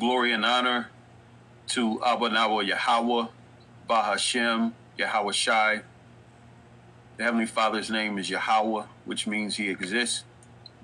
glory 0.00 0.32
and 0.32 0.46
honor 0.46 0.88
to 1.68 2.02
Abba 2.02 2.30
Nawa 2.30 2.66
Yahweh, 2.66 3.26
Bahashem, 3.86 4.72
Yahweh 4.96 5.32
Shai. 5.32 5.82
The 7.18 7.24
Heavenly 7.24 7.44
Father's 7.44 7.90
name 7.90 8.16
is 8.16 8.30
Yahweh, 8.30 8.84
which 9.04 9.26
means 9.26 9.56
he 9.56 9.68
exists. 9.68 10.24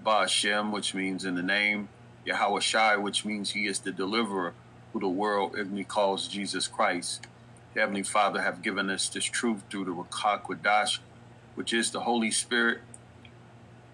Bahashem, 0.04 0.70
which 0.70 0.94
means 0.94 1.24
in 1.24 1.34
the 1.34 1.42
name. 1.42 1.88
Yahweh 2.26 2.60
Shai, 2.60 2.98
which 2.98 3.24
means 3.24 3.52
he 3.52 3.66
is 3.66 3.78
the 3.78 3.90
deliverer 3.90 4.52
who 4.92 5.00
the 5.00 5.08
world 5.08 5.52
ignorantly 5.52 5.84
calls 5.84 6.28
Jesus 6.28 6.68
Christ. 6.68 7.26
The 7.72 7.80
Heavenly 7.80 8.02
Father 8.02 8.42
have 8.42 8.60
given 8.60 8.90
us 8.90 9.08
this 9.08 9.24
truth 9.24 9.62
through 9.70 9.86
the 9.86 9.92
Rakah 9.92 10.98
which 11.54 11.72
is 11.72 11.90
the 11.90 12.00
Holy 12.00 12.30
Spirit. 12.30 12.80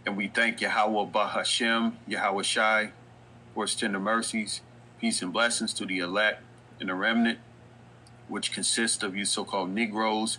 And 0.05 0.17
we 0.17 0.27
thank 0.27 0.61
Yahweh 0.61 1.13
Bahashem, 1.13 1.93
Yahweh 2.09 2.43
Shai, 2.43 2.91
for 3.55 3.65
his 3.65 3.77
tender 3.77 4.01
mercies. 4.01 4.63
Peace 5.02 5.20
and 5.20 5.32
blessings 5.32 5.75
to 5.75 5.84
the 5.84 5.99
elect 5.99 6.44
and 6.78 6.88
the 6.88 6.94
remnant, 6.94 7.40
which 8.28 8.52
consists 8.52 9.02
of 9.02 9.16
you 9.16 9.25
so 9.25 9.44
called 9.44 9.69
Negroes, 9.69 10.38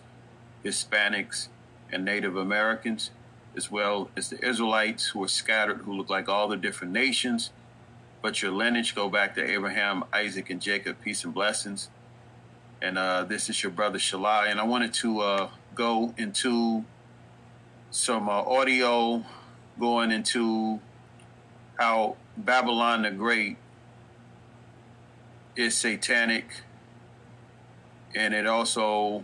Hispanics, 0.63 1.50
and 1.92 2.06
Native 2.06 2.38
Americans, 2.38 3.12
as 3.57 3.69
well 3.69 4.10
as 4.15 4.30
the 4.30 4.42
Israelites 4.48 5.07
who 5.07 5.21
are 5.21 5.27
scattered, 5.27 5.80
who 5.80 5.94
look 5.94 6.10
like 6.10 6.30
all 6.30 6.48
the 6.48 6.56
different 6.56 6.94
nations. 6.94 7.51
But 8.21 8.42
your 8.42 8.54
lineage 8.54 8.95
go 8.95 9.10
back 9.10 9.36
to 9.36 9.44
Abraham, 9.44 10.06
Isaac, 10.13 10.50
and 10.50 10.62
Jacob. 10.62 10.95
Peace 11.01 11.25
and 11.25 11.33
blessings. 11.33 11.89
And 12.81 12.98
uh, 12.98 13.25
this 13.25 13.50
is 13.50 13.62
your 13.62 13.71
brother 13.74 14.00
Shalai. 14.00 14.50
And 14.50 14.62
I 14.62 14.63
wanted 14.63 14.94
to 14.94 15.19
uh, 15.19 15.50
go 15.75 16.13
into 16.18 16.86
some 17.92 18.30
uh, 18.30 18.44
audio 18.44 19.25
going 19.77 20.12
into 20.12 20.80
how 21.77 22.15
Babylon 22.38 23.01
the 23.01 23.12
Great 23.12 23.57
is 25.56 25.76
satanic 25.76 26.46
and 28.16 28.34
it 28.34 28.46
also 28.46 29.24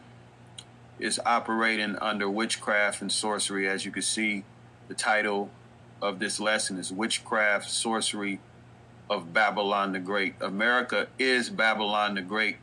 is 1.00 1.20
operating 1.26 1.96
under 1.98 2.30
witchcraft 2.30 3.02
and 3.02 3.12
sorcery. 3.12 3.68
As 3.68 3.86
you 3.86 3.92
can 3.92 4.02
see, 4.02 4.44
the 4.88 4.94
title 4.94 5.50
of 6.02 6.20
this 6.20 6.40
lesson 6.40 6.78
is 6.78 6.92
Witchcraft, 6.92 7.70
Sorcery 7.70 8.40
of 9.10 9.34
Babylon 9.34 9.94
the 9.94 10.00
Great. 10.00 10.36
America 10.42 11.08
is 11.18 11.50
Babylon 11.50 12.16
the 12.16 12.22
Great. 12.22 12.58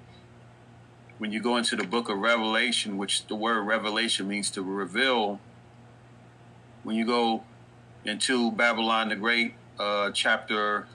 When 1.19 1.33
you 1.33 1.41
go 1.41 1.57
into 1.57 1.77
the 1.77 1.85
book 1.85 2.09
of 2.09 2.19
Revelation, 2.19 2.99
which 2.99 3.27
the 3.27 3.35
word 3.35 3.63
revelation 3.63 4.29
means 4.29 4.51
to 4.51 4.63
reveal, 4.63 5.41
when 6.83 6.97
you 6.97 7.07
go 7.07 7.43
into 8.05 8.53
Babylon 8.53 9.09
the 9.09 9.17
Great, 9.17 9.55
uh, 9.79 10.11
chapter, 10.13 10.87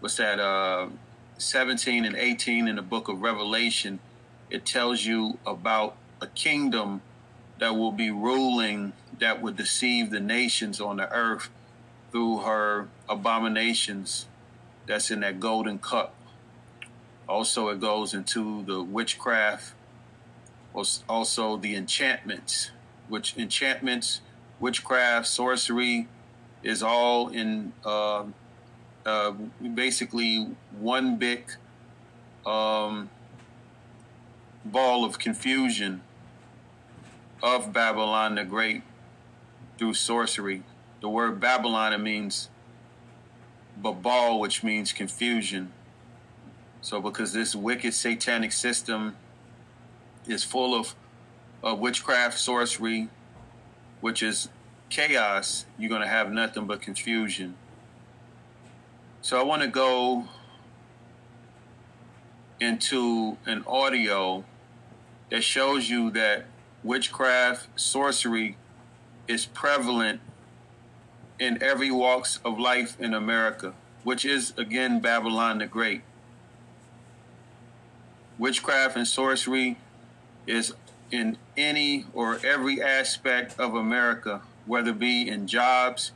what's 0.00 0.16
that? 0.16 0.38
Uh, 0.38 0.88
17 1.38 2.04
and 2.04 2.16
18 2.16 2.68
in 2.68 2.76
the 2.76 2.82
book 2.82 3.08
of 3.08 3.22
Revelation, 3.22 4.00
it 4.50 4.66
tells 4.66 5.04
you 5.04 5.38
about 5.46 5.96
a 6.20 6.26
kingdom 6.26 7.00
that 7.58 7.76
will 7.76 7.92
be 7.92 8.10
ruling 8.10 8.92
that 9.18 9.40
would 9.40 9.56
deceive 9.56 10.10
the 10.10 10.20
nations 10.20 10.80
on 10.80 10.96
the 10.96 11.10
earth 11.12 11.48
through 12.10 12.38
her 12.38 12.88
abominations 13.08 14.26
that's 14.86 15.10
in 15.10 15.20
that 15.20 15.38
golden 15.38 15.78
cup. 15.78 16.14
Also, 17.28 17.68
it 17.68 17.80
goes 17.80 18.14
into 18.14 18.64
the 18.64 18.82
witchcraft, 18.82 19.74
also 21.08 21.56
the 21.56 21.74
enchantments, 21.74 22.70
which 23.08 23.36
enchantments, 23.36 24.22
witchcraft, 24.58 25.26
sorcery 25.26 26.08
is 26.62 26.82
all 26.82 27.28
in 27.28 27.72
uh, 27.84 28.24
uh, 29.08 29.32
basically 29.74 30.46
one 30.78 31.16
big 31.16 31.50
um, 32.46 33.10
ball 34.64 35.04
of 35.04 35.18
confusion 35.18 36.02
of 37.42 37.72
Babylon 37.72 38.34
the 38.34 38.44
Great 38.44 38.82
through 39.78 39.94
sorcery. 39.94 40.62
The 41.00 41.08
word 41.08 41.40
Babylon 41.40 42.02
means 42.02 42.50
Babal, 43.80 44.40
which 44.40 44.62
means 44.62 44.92
confusion. 44.92 45.72
So, 46.80 47.00
because 47.00 47.32
this 47.32 47.54
wicked 47.54 47.94
satanic 47.94 48.52
system 48.52 49.16
is 50.26 50.44
full 50.44 50.78
of 50.78 50.94
uh, 51.64 51.74
witchcraft, 51.74 52.38
sorcery, 52.38 53.08
which 54.00 54.22
is 54.22 54.48
chaos, 54.90 55.66
you're 55.78 55.88
going 55.88 56.02
to 56.02 56.08
have 56.08 56.32
nothing 56.32 56.66
but 56.66 56.80
confusion. 56.80 57.56
So, 59.20 59.38
I 59.38 59.42
want 59.42 59.62
to 59.62 59.68
go 59.68 60.28
into 62.60 63.36
an 63.46 63.64
audio 63.66 64.44
that 65.30 65.42
shows 65.42 65.90
you 65.90 66.10
that 66.10 66.46
witchcraft, 66.82 67.68
sorcery 67.78 68.56
is 69.26 69.44
prevalent 69.44 70.20
in 71.38 71.62
every 71.62 71.90
walks 71.90 72.40
of 72.44 72.58
life 72.58 72.98
in 73.00 73.12
America, 73.12 73.74
which 74.04 74.24
is 74.24 74.54
again 74.56 75.00
Babylon 75.00 75.58
the 75.58 75.66
Great. 75.66 76.02
Witchcraft 78.38 78.96
and 78.96 79.06
sorcery 79.06 79.76
is 80.46 80.72
in 81.10 81.36
any 81.56 82.06
or 82.14 82.38
every 82.44 82.80
aspect 82.80 83.58
of 83.58 83.74
America, 83.74 84.42
whether 84.64 84.90
it 84.90 84.98
be 84.98 85.28
in 85.28 85.46
jobs, 85.46 86.12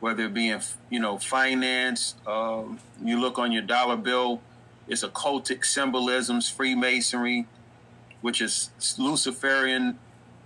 whether 0.00 0.24
it 0.24 0.34
be 0.34 0.48
in 0.48 0.60
you 0.90 1.00
know 1.00 1.18
finance. 1.18 2.14
Um, 2.26 2.80
you 3.02 3.20
look 3.20 3.38
on 3.38 3.52
your 3.52 3.62
dollar 3.62 3.96
bill, 3.96 4.40
it's 4.88 5.04
occultic 5.04 5.64
symbolisms, 5.64 6.48
Freemasonry, 6.48 7.46
which 8.20 8.40
is 8.40 8.70
Luciferian, 8.98 9.98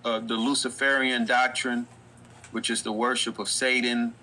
uh, 0.04 0.20
the 0.20 0.34
Luciferian 0.34 1.24
doctrine 1.24 1.86
which 2.54 2.70
is 2.70 2.82
the 2.82 2.92
worship 2.92 3.40
of 3.40 3.48
Satan, 3.48 4.14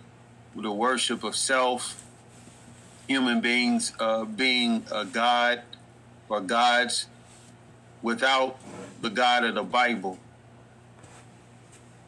the 0.56 0.72
worship 0.72 1.26
of 1.26 1.36
self, 1.36 2.02
human 3.06 3.42
beings 3.42 3.92
uh, 4.00 4.24
being 4.24 4.86
a 4.90 5.04
God 5.04 5.64
or 6.30 6.40
gods 6.40 7.08
without 8.02 8.58
the 9.02 9.10
God 9.10 9.44
of 9.44 9.56
the 9.56 9.64
Bible. 9.64 10.18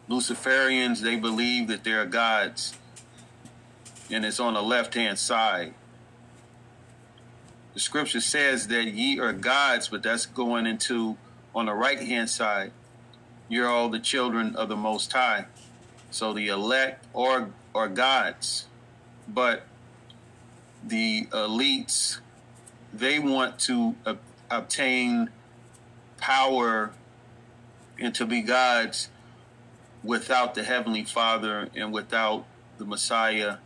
Luciferians, 0.10 1.02
they 1.02 1.18
believe 1.18 1.68
that 1.68 1.84
they're 1.84 2.06
gods, 2.06 2.74
and 4.12 4.26
it's 4.26 4.40
on 4.40 4.54
the 4.54 4.62
left 4.62 4.94
hand 4.94 5.18
side. 5.18 5.74
The 7.74 7.80
scripture 7.80 8.22
says 8.22 8.68
that 8.68 8.86
ye 8.86 9.20
are 9.20 9.34
gods, 9.34 9.88
but 9.88 10.04
that's 10.04 10.26
going 10.26 10.66
into 10.66 11.18
on 11.56 11.66
the 11.66 11.74
right 11.74 12.00
hand 12.00 12.30
side. 12.30 12.72
You're 13.50 13.68
all 13.68 13.90
the 13.90 14.00
children 14.00 14.56
of 14.56 14.70
the 14.70 14.76
Most 14.76 15.12
High. 15.12 15.46
So 16.12 16.34
the 16.34 16.48
elect 16.48 17.06
or 17.14 17.50
or 17.74 17.88
gods, 17.88 18.68
but 19.28 19.64
the 20.86 21.26
elites 21.32 22.20
they 22.94 23.18
want 23.18 23.58
to 23.58 23.96
uh, 24.06 24.16
obtain 24.52 25.30
power 26.18 26.92
and 28.00 28.14
to 28.14 28.26
be 28.26 28.42
gods 28.42 29.10
without 30.04 30.54
the 30.54 30.64
heavenly 30.64 31.04
Father 31.04 31.70
and 31.76 31.92
without 31.92 32.46
the 32.78 32.86
Messiah 32.86 33.58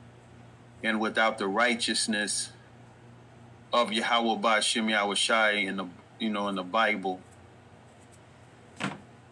and 0.84 1.00
without 1.00 1.38
the 1.38 1.48
righteousness 1.48 2.52
of 3.74 3.92
Yahweh 3.92 4.42
Bashim 4.42 4.90
Yahweh 4.90 5.60
in 5.60 5.78
the 5.78 5.88
you 6.20 6.30
know 6.30 6.48
in 6.48 6.56
the 6.56 6.64
Bible. 6.64 7.20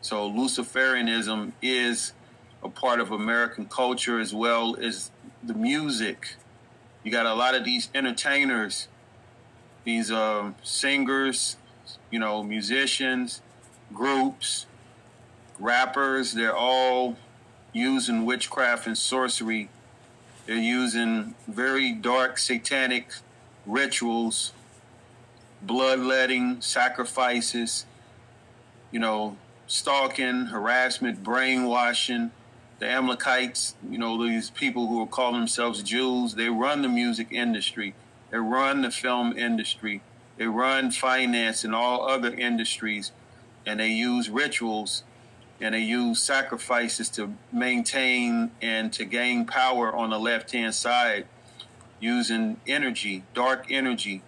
So 0.02 0.30
Luciferianism 0.30 1.54
is 1.62 2.14
a 2.64 2.70
part 2.70 3.00
of 3.00 3.12
American 3.12 3.66
culture 3.66 4.20
as 4.20 4.34
well 4.34 4.76
as 4.80 5.12
the 5.44 5.54
music. 5.54 6.36
You 7.04 7.12
got 7.12 7.26
a 7.26 7.34
lot 7.34 7.56
of 7.56 7.64
these 7.64 7.90
entertainers, 7.94 8.88
these 9.84 10.12
um, 10.12 10.56
singers, 10.64 11.58
you 12.12 12.20
know, 12.20 12.44
musicians, 12.44 13.42
groups, 13.94 14.66
rappers. 15.60 16.34
They're 16.34 16.56
all 16.56 17.18
using 17.74 18.26
witchcraft 18.26 18.88
and 18.88 18.98
sorcery. 18.98 19.70
They're 20.46 20.58
using 20.58 21.34
very 21.48 21.92
dark 21.92 22.38
satanic 22.38 23.08
rituals, 23.66 24.54
bloodletting, 25.62 26.62
sacrifices, 26.62 27.86
you 28.92 29.00
know, 29.00 29.38
stalking, 29.66 30.48
harassment, 30.48 31.24
brainwashing. 31.24 32.32
The 32.78 32.88
Amalekites, 32.88 33.76
you 33.90 33.98
know, 33.98 34.22
these 34.22 34.50
people 34.50 34.88
who 34.88 35.02
are 35.02 35.08
calling 35.08 35.40
themselves 35.40 35.82
Jews, 35.82 36.36
they 36.36 36.50
run 36.50 36.82
the 36.82 36.90
music 36.90 37.30
industry, 37.32 37.96
they 38.30 38.38
run 38.38 38.82
the 38.82 38.92
film 38.92 39.36
industry, 39.38 40.02
they 40.38 40.46
run 40.46 40.92
finance 40.92 41.64
and 41.64 41.74
all 41.74 42.08
other 42.08 42.34
industries, 42.34 43.14
and 43.66 43.80
they 43.80 43.88
use 43.88 44.30
rituals 44.30 45.04
and 45.62 45.74
they 45.74 45.80
use 45.80 46.22
sacrifices 46.22 47.10
to 47.10 47.34
maintain 47.52 48.52
and 48.62 48.92
to 48.94 49.06
gain 49.06 49.46
power 49.46 49.94
on 49.96 50.10
the 50.10 50.20
left 50.20 50.52
hand 50.52 50.76
side 50.76 51.26
using 52.00 52.60
energy, 52.68 53.24
dark 53.34 53.66
energy. 53.70 54.22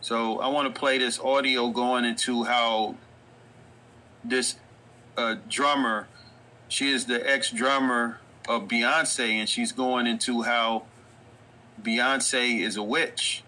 So 0.00 0.38
I 0.38 0.48
want 0.48 0.72
to 0.72 0.78
play 0.78 0.98
this 0.98 1.18
audio 1.18 1.68
going 1.70 2.04
into 2.04 2.44
how 2.44 2.94
this 4.24 4.56
uh, 5.16 5.36
drummer 5.48 6.06
she 6.70 6.92
is 6.92 7.06
the 7.06 7.28
ex 7.28 7.50
drummer 7.50 8.20
of 8.48 8.68
Beyonce, 8.68 9.28
and 9.28 9.48
she's 9.48 9.72
going 9.72 10.06
into 10.06 10.42
how 10.42 10.84
Beyonce 11.82 12.60
is 12.60 12.76
a 12.76 12.82
witch, 12.82 13.42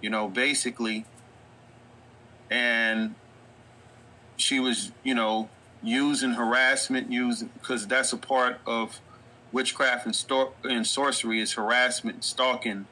you 0.00 0.08
know, 0.08 0.28
basically. 0.28 1.04
And 2.50 3.14
she 4.42 4.60
was, 4.60 4.92
you 5.04 5.14
know, 5.14 5.48
using 5.82 6.32
harassment, 6.32 7.10
using 7.10 7.50
because 7.54 7.86
that's 7.86 8.12
a 8.12 8.16
part 8.16 8.58
of 8.66 9.00
witchcraft 9.52 10.06
and, 10.06 10.14
stor- 10.14 10.52
and 10.64 10.86
sorcery 10.86 11.40
is 11.40 11.52
harassment, 11.52 12.24
stalking. 12.24 12.86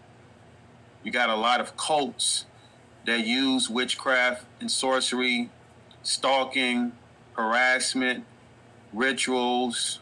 You 1.03 1.11
got 1.11 1.29
a 1.29 1.35
lot 1.35 1.61
of 1.61 1.77
cults 1.77 2.47
that 3.07 3.27
use 3.27 3.69
witchcraft 3.69 4.45
and 4.61 4.71
sorcery, 4.71 5.51
stalking, 6.03 6.93
harassment, 7.33 8.25
rituals, 8.93 10.01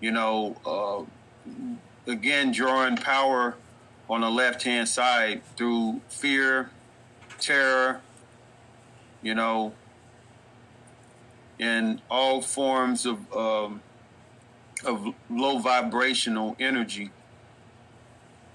you 0.00 0.10
know, 0.10 0.56
uh, 0.66 2.10
again, 2.10 2.50
drawing 2.50 2.96
power 2.96 3.56
on 4.08 4.22
the 4.22 4.30
left 4.30 4.62
hand 4.62 4.88
side 4.88 5.42
through 5.56 6.00
fear, 6.08 6.70
terror, 7.38 8.00
you 9.22 9.34
know, 9.34 9.72
and 11.58 12.00
all 12.10 12.42
forms 12.42 13.06
of 13.06 13.32
um, 13.34 13.82
of 14.84 15.14
low 15.30 15.58
vibrational 15.58 16.56
energy. 16.58 17.10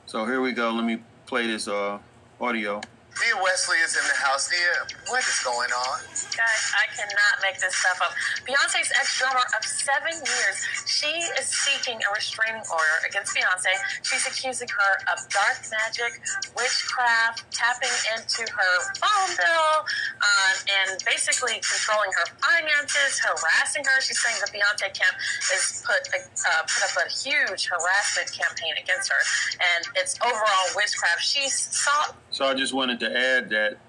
So 0.06 0.26
here 0.26 0.42
we 0.42 0.52
go. 0.52 0.72
Let 0.72 0.84
me 0.84 1.02
play 1.26 1.48
this 1.48 1.68
uh, 1.68 2.00
audio. 2.40 2.82
Dia 3.18 3.34
Wesley 3.42 3.82
is 3.82 3.98
in 3.98 4.06
the 4.06 4.20
house. 4.22 4.50
Dia, 4.50 4.86
what 5.10 5.26
is 5.26 5.40
going 5.42 5.72
on? 5.74 5.98
Guys, 6.38 6.64
I 6.78 6.86
cannot 6.94 7.36
make 7.42 7.58
this 7.58 7.74
stuff 7.76 7.98
up. 8.02 8.14
Beyonce's 8.46 8.94
ex 8.94 9.18
drummer 9.18 9.42
of 9.58 9.66
seven 9.66 10.14
years, 10.14 10.58
she 10.86 11.10
is 11.42 11.50
seeking 11.50 11.98
a 11.98 12.10
restraining 12.14 12.62
order 12.70 12.98
against 13.10 13.34
Beyonce. 13.34 13.74
She's 14.06 14.26
accusing 14.28 14.70
her 14.70 14.94
of 15.14 15.26
dark 15.34 15.58
magic, 15.74 16.22
witchcraft, 16.54 17.50
tapping 17.50 17.94
into 18.14 18.46
her 18.54 18.74
phone 19.02 19.32
bill, 19.34 19.74
um, 20.22 20.56
and 20.86 21.02
basically 21.06 21.58
controlling 21.66 22.14
her 22.14 22.28
finances, 22.38 23.18
harassing 23.18 23.84
her. 23.86 23.98
She's 24.02 24.22
saying 24.22 24.38
the 24.46 24.52
Beyonce 24.54 24.94
camp 24.94 25.18
has 25.50 25.82
put 25.82 26.06
uh, 26.14 26.64
put 26.70 26.82
up 26.86 26.96
a 27.02 27.10
huge 27.10 27.66
harassment 27.66 28.30
campaign 28.30 28.78
against 28.78 29.10
her, 29.10 29.22
and 29.58 29.82
it's 29.98 30.20
overall 30.22 30.68
witchcraft. 30.78 31.26
She's 31.26 31.58
sought. 31.74 32.14
So 32.38 32.46
I 32.46 32.54
just 32.54 32.72
wanted 32.72 33.00
to 33.00 33.18
add 33.18 33.50
that 33.50 33.80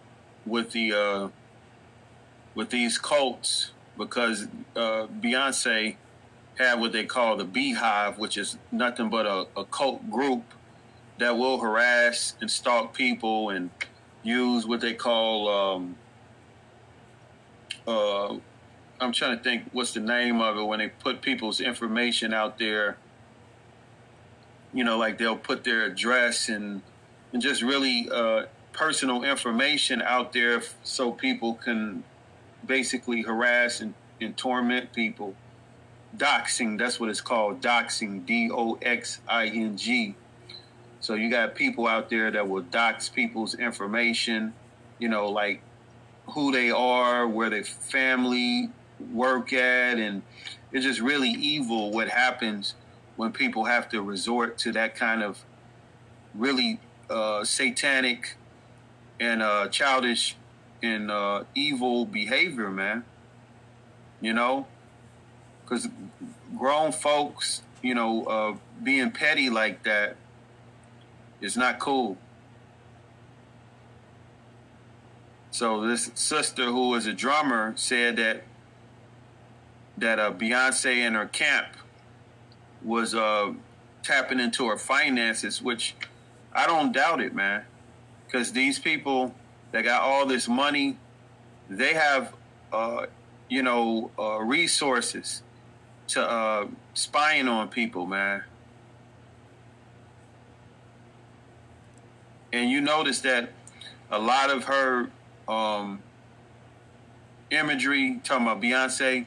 with 0.47 0.71
the 0.71 0.95
uh, 0.95 1.29
with 2.55 2.71
these 2.71 2.97
cults, 2.97 3.73
because 3.99 4.47
uh, 4.75 5.07
Beyonce 5.21 5.97
had 6.57 6.81
what 6.81 6.93
they 6.93 7.05
call 7.05 7.37
the 7.37 7.45
Beehive, 7.45 8.19
which 8.19 8.39
is 8.39 8.57
nothing 8.73 9.11
but 9.11 9.27
a, 9.27 9.49
a 9.55 9.67
cult 9.67 10.11
group 10.11 10.45
that 11.19 11.37
will 11.37 11.59
harass 11.61 12.37
and 12.41 12.51
stalk 12.51 12.95
people 12.95 13.51
and 13.51 13.69
use 14.23 14.67
what 14.67 14.81
they 14.81 14.95
call 14.95 15.51
um, 15.51 15.97
uh, 17.87 18.35
I'm 18.99 19.13
trying 19.13 19.37
to 19.37 19.45
think 19.45 19.65
what's 19.73 19.93
the 19.93 20.01
name 20.01 20.41
of 20.41 20.57
it 20.57 20.63
when 20.63 20.79
they 20.79 20.89
put 20.89 21.21
people's 21.21 21.61
information 21.61 22.33
out 22.33 22.59
there. 22.59 22.97
You 24.73 24.85
know, 24.85 24.97
like 24.97 25.19
they'll 25.19 25.37
put 25.37 25.65
their 25.65 25.85
address 25.85 26.49
and 26.49 26.81
and 27.33 27.43
just 27.43 27.63
really 27.63 28.09
uh, 28.11 28.47
personal 28.73 29.25
information 29.25 30.01
out 30.03 30.33
there 30.33 30.63
so 30.83 31.13
people 31.13 31.55
can 31.55 32.05
basically 32.67 33.23
harass 33.23 33.81
and, 33.81 33.95
and 34.21 34.37
torment 34.37 34.93
people. 34.93 35.35
Doxing, 36.17 36.79
that's 36.79 36.99
what 36.99 37.11
it's 37.11 37.21
called. 37.21 37.61
Doxing, 37.61 38.25
D 38.25 38.51
O 38.51 38.79
X 38.81 39.21
I 39.29 39.47
N 39.47 39.77
G. 39.77 40.15
So 41.01 41.15
you 41.15 41.31
got 41.31 41.55
people 41.55 41.87
out 41.87 42.11
there 42.11 42.31
that 42.31 42.49
will 42.49 42.63
dox 42.63 43.09
people's 43.09 43.55
information, 43.55 44.55
you 44.99 45.09
know, 45.09 45.29
like 45.29 45.61
who 46.29 46.51
they 46.51 46.71
are, 46.71 47.27
where 47.29 47.51
their 47.51 47.65
family 47.65 48.71
work 49.13 49.53
at, 49.53 49.99
and 49.99 50.23
it's 50.73 50.85
just 50.85 51.01
really 51.01 51.31
evil 51.31 51.91
what 51.93 52.09
happens 52.09 52.75
when 53.17 53.33
people 53.33 53.65
have 53.65 53.89
to 53.91 54.03
resort 54.03 54.59
to 54.59 54.73
that 54.73 54.95
kind 54.95 55.23
of 55.23 55.45
really 56.35 56.81
uh, 57.11 57.45
satanic 57.45 58.37
and 59.21 59.43
uh, 59.43 59.69
childish 59.69 60.37
and 60.83 61.11
uh, 61.11 61.45
evil 61.55 62.05
behavior, 62.05 62.71
man. 62.71 63.05
You 64.21 64.33
know, 64.33 64.67
because 65.65 65.89
grown 66.57 66.93
folks, 66.93 67.63
you 67.83 67.95
know, 67.95 68.25
uh, 68.25 68.57
being 68.83 69.11
petty 69.11 69.49
like 69.51 69.85
that 69.85 70.17
is 71.41 71.57
not 71.57 71.79
cool. 71.79 72.17
So 75.51 75.87
this 75.87 76.11
sister 76.15 76.67
who 76.67 76.95
is 76.95 77.07
a 77.07 77.13
drummer 77.13 77.73
said 77.77 78.17
that 78.17 78.45
that 79.97 80.19
uh, 80.19 80.33
Beyonce 80.33 80.95
and 80.97 81.17
her 81.17 81.27
camp 81.27 81.69
was 82.83 83.15
uh, 83.15 83.53
tapping 84.03 84.39
into 84.39 84.69
her 84.69 84.77
finances, 84.77 85.61
which 85.61 85.97
I 86.59 86.67
don't 86.67 86.93
doubt 86.93 87.21
it, 87.21 87.37
man. 87.37 87.63
Because 88.27 88.51
these 88.51 88.81
people 88.81 89.33
that 89.71 89.85
got 89.85 90.03
all 90.03 90.27
this 90.27 90.49
money, 90.49 90.99
they 91.71 91.95
have, 91.95 92.35
uh, 92.73 93.07
you 93.49 93.63
know, 93.63 94.11
uh, 94.19 94.41
resources 94.41 95.43
to 96.09 96.29
uh, 96.29 96.67
spying 96.95 97.47
on 97.47 97.69
people, 97.69 98.07
man. 98.07 98.43
And 102.53 102.69
you 102.69 102.81
notice 102.81 103.21
that 103.21 103.53
a 104.11 104.19
lot 104.19 104.51
of 104.51 104.65
her 104.65 105.11
um, 105.47 106.03
imagery, 107.53 108.21
talking 108.25 108.47
about 108.49 108.61
Beyonce, 108.61 109.27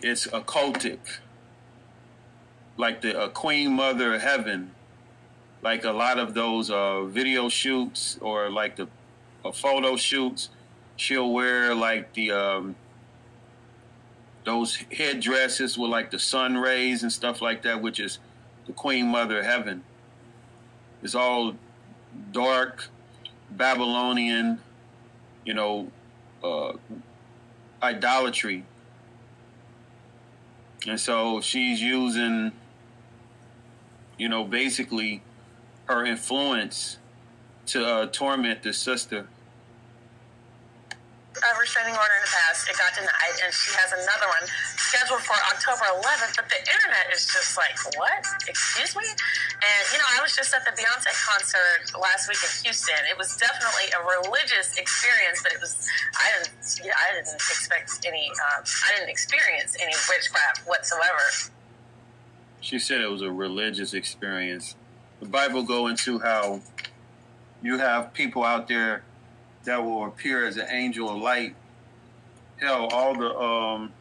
it's 0.00 0.28
occultic, 0.28 1.00
like 2.76 3.00
the 3.00 3.18
uh, 3.18 3.28
Queen 3.30 3.72
Mother 3.72 4.14
of 4.14 4.22
Heaven, 4.22 4.70
like 5.62 5.84
a 5.84 5.92
lot 5.92 6.18
of 6.18 6.34
those 6.34 6.70
uh, 6.70 7.04
video 7.04 7.48
shoots 7.48 8.18
or 8.20 8.50
like 8.50 8.76
the 8.76 8.88
uh, 9.44 9.52
photo 9.52 9.96
shoots. 9.96 10.50
She'll 10.96 11.32
wear 11.32 11.74
like 11.74 12.12
the 12.14 12.32
um, 12.32 12.74
those 14.44 14.76
headdresses 14.92 15.78
with 15.78 15.90
like 15.90 16.10
the 16.10 16.18
sun 16.18 16.58
rays 16.58 17.02
and 17.02 17.12
stuff 17.12 17.40
like 17.40 17.62
that, 17.62 17.80
which 17.80 18.00
is 18.00 18.18
the 18.66 18.72
Queen 18.72 19.06
Mother 19.06 19.38
of 19.38 19.44
Heaven. 19.44 19.84
It's 21.02 21.14
all 21.14 21.54
dark, 22.32 22.88
Babylonian, 23.50 24.58
you 25.44 25.54
know, 25.54 25.90
uh, 26.42 26.72
idolatry. 27.82 28.64
And 30.86 30.98
so 30.98 31.40
she's 31.40 31.80
using, 31.80 32.52
you 34.18 34.28
know, 34.28 34.44
basically 34.44 35.22
her 35.86 36.04
influence 36.04 36.98
to 37.66 37.84
uh, 37.84 38.06
torment 38.06 38.62
the 38.62 38.72
sister 38.72 39.26
a 41.42 41.58
restraining 41.58 41.96
order 41.96 42.14
in 42.20 42.22
the 42.22 42.32
past. 42.32 42.68
It 42.68 42.76
got 42.76 42.92
denied, 42.94 43.36
and 43.42 43.50
she 43.50 43.72
has 43.80 43.90
another 43.90 44.28
one 44.28 44.44
scheduled 44.76 45.24
for 45.24 45.34
October 45.50 45.88
11th. 45.98 46.36
But 46.36 46.46
the 46.52 46.60
internet 46.60 47.08
is 47.10 47.24
just 47.26 47.56
like, 47.56 47.74
what? 47.96 48.22
Excuse 48.46 48.94
me? 48.94 49.06
And 49.08 49.82
you 49.90 49.98
know, 49.98 50.08
I 50.12 50.20
was 50.20 50.36
just 50.36 50.52
at 50.52 50.62
the 50.68 50.74
Beyonce 50.76 51.10
concert 51.24 51.88
last 51.96 52.28
week 52.28 52.38
in 52.42 52.52
Houston. 52.62 53.00
It 53.08 53.16
was 53.16 53.34
definitely 53.40 53.90
a 53.96 54.00
religious 54.04 54.76
experience, 54.76 55.40
but 55.42 55.52
it 55.52 55.60
was 55.60 55.88
I 56.14 56.26
didn't 56.36 56.52
yeah, 56.84 56.94
I 56.94 57.16
didn't 57.16 57.34
expect 57.34 57.90
any. 58.04 58.28
Um, 58.52 58.62
I 58.62 58.88
didn't 58.98 59.10
experience 59.10 59.76
any 59.80 59.94
witchcraft 60.08 60.66
whatsoever. 60.66 61.24
She 62.60 62.78
said 62.78 63.00
it 63.00 63.10
was 63.10 63.22
a 63.22 63.32
religious 63.32 63.94
experience. 63.94 64.76
The 65.22 65.28
Bible 65.28 65.62
go 65.62 65.86
into 65.86 66.18
how 66.18 66.62
you 67.62 67.78
have 67.78 68.12
people 68.12 68.42
out 68.42 68.66
there 68.66 69.04
that 69.62 69.84
will 69.84 70.06
appear 70.06 70.44
as 70.44 70.56
an 70.56 70.66
angel 70.68 71.08
of 71.08 71.22
light. 71.22 71.54
Hell, 72.56 72.88
all 72.88 73.14
the 73.14 73.32
um, 73.38 73.92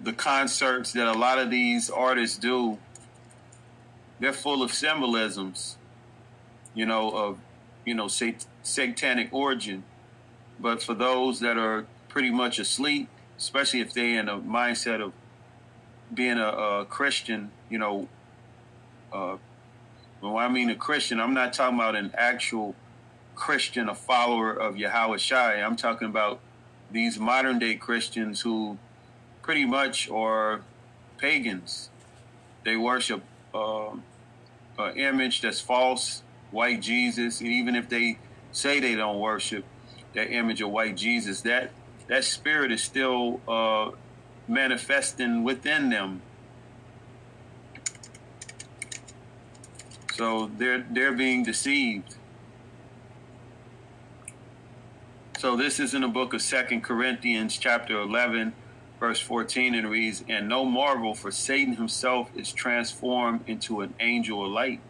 the 0.00 0.12
concerts 0.12 0.90
that 0.94 1.06
a 1.06 1.16
lot 1.16 1.38
of 1.38 1.52
these 1.52 1.88
artists 1.88 2.36
do, 2.36 2.78
they're 4.18 4.32
full 4.32 4.60
of 4.60 4.72
symbolisms, 4.72 5.76
you 6.74 6.86
know, 6.86 7.10
of 7.10 7.38
you 7.84 7.94
know 7.94 8.08
sat- 8.08 8.46
satanic 8.64 9.28
origin. 9.32 9.84
But 10.58 10.82
for 10.82 10.94
those 10.94 11.38
that 11.38 11.56
are 11.56 11.86
pretty 12.08 12.32
much 12.32 12.58
asleep, 12.58 13.08
especially 13.38 13.78
if 13.78 13.92
they're 13.92 14.18
in 14.18 14.28
a 14.28 14.38
mindset 14.38 15.00
of 15.00 15.12
being 16.12 16.38
a, 16.38 16.48
a 16.48 16.84
Christian, 16.86 17.52
you 17.74 17.80
know, 17.80 18.06
uh, 19.12 19.36
when 20.20 20.36
I 20.36 20.48
mean 20.48 20.70
a 20.70 20.76
Christian, 20.76 21.18
I'm 21.18 21.34
not 21.34 21.52
talking 21.52 21.76
about 21.76 21.96
an 21.96 22.12
actual 22.16 22.76
Christian, 23.34 23.88
a 23.88 23.96
follower 23.96 24.52
of 24.52 24.76
Yahweh 24.76 25.16
Shai. 25.16 25.54
I'm 25.54 25.74
talking 25.74 26.06
about 26.06 26.38
these 26.88 27.18
modern 27.18 27.58
day 27.58 27.74
Christians 27.74 28.42
who 28.42 28.78
pretty 29.42 29.64
much 29.64 30.08
are 30.08 30.60
pagans. 31.18 31.90
They 32.64 32.76
worship 32.76 33.24
uh, 33.52 33.96
an 34.78 34.96
image 34.96 35.40
that's 35.40 35.60
false, 35.60 36.22
white 36.52 36.80
Jesus, 36.80 37.40
and 37.40 37.48
even 37.48 37.74
if 37.74 37.88
they 37.88 38.18
say 38.52 38.78
they 38.78 38.94
don't 38.94 39.18
worship 39.18 39.64
that 40.12 40.30
image 40.30 40.60
of 40.60 40.70
white 40.70 40.96
Jesus, 40.96 41.40
that 41.40 41.72
that 42.06 42.22
spirit 42.22 42.70
is 42.70 42.84
still 42.84 43.40
uh, 43.48 43.90
manifesting 44.46 45.42
within 45.42 45.90
them 45.90 46.22
So 50.16 50.48
they're 50.58 50.84
they're 50.90 51.12
being 51.12 51.42
deceived. 51.42 52.14
So 55.38 55.56
this 55.56 55.80
is 55.80 55.92
in 55.92 56.02
the 56.02 56.08
book 56.08 56.32
of 56.32 56.40
Second 56.40 56.82
Corinthians 56.82 57.56
chapter 57.58 58.00
11 58.00 58.54
verse 59.00 59.18
14 59.18 59.74
and 59.74 59.90
reads 59.90 60.24
and 60.28 60.48
no 60.48 60.64
marvel 60.64 61.14
for 61.14 61.32
Satan 61.32 61.74
himself 61.74 62.30
is 62.36 62.52
transformed 62.52 63.40
into 63.48 63.80
an 63.80 63.92
angel 63.98 64.46
of 64.46 64.52
light. 64.52 64.80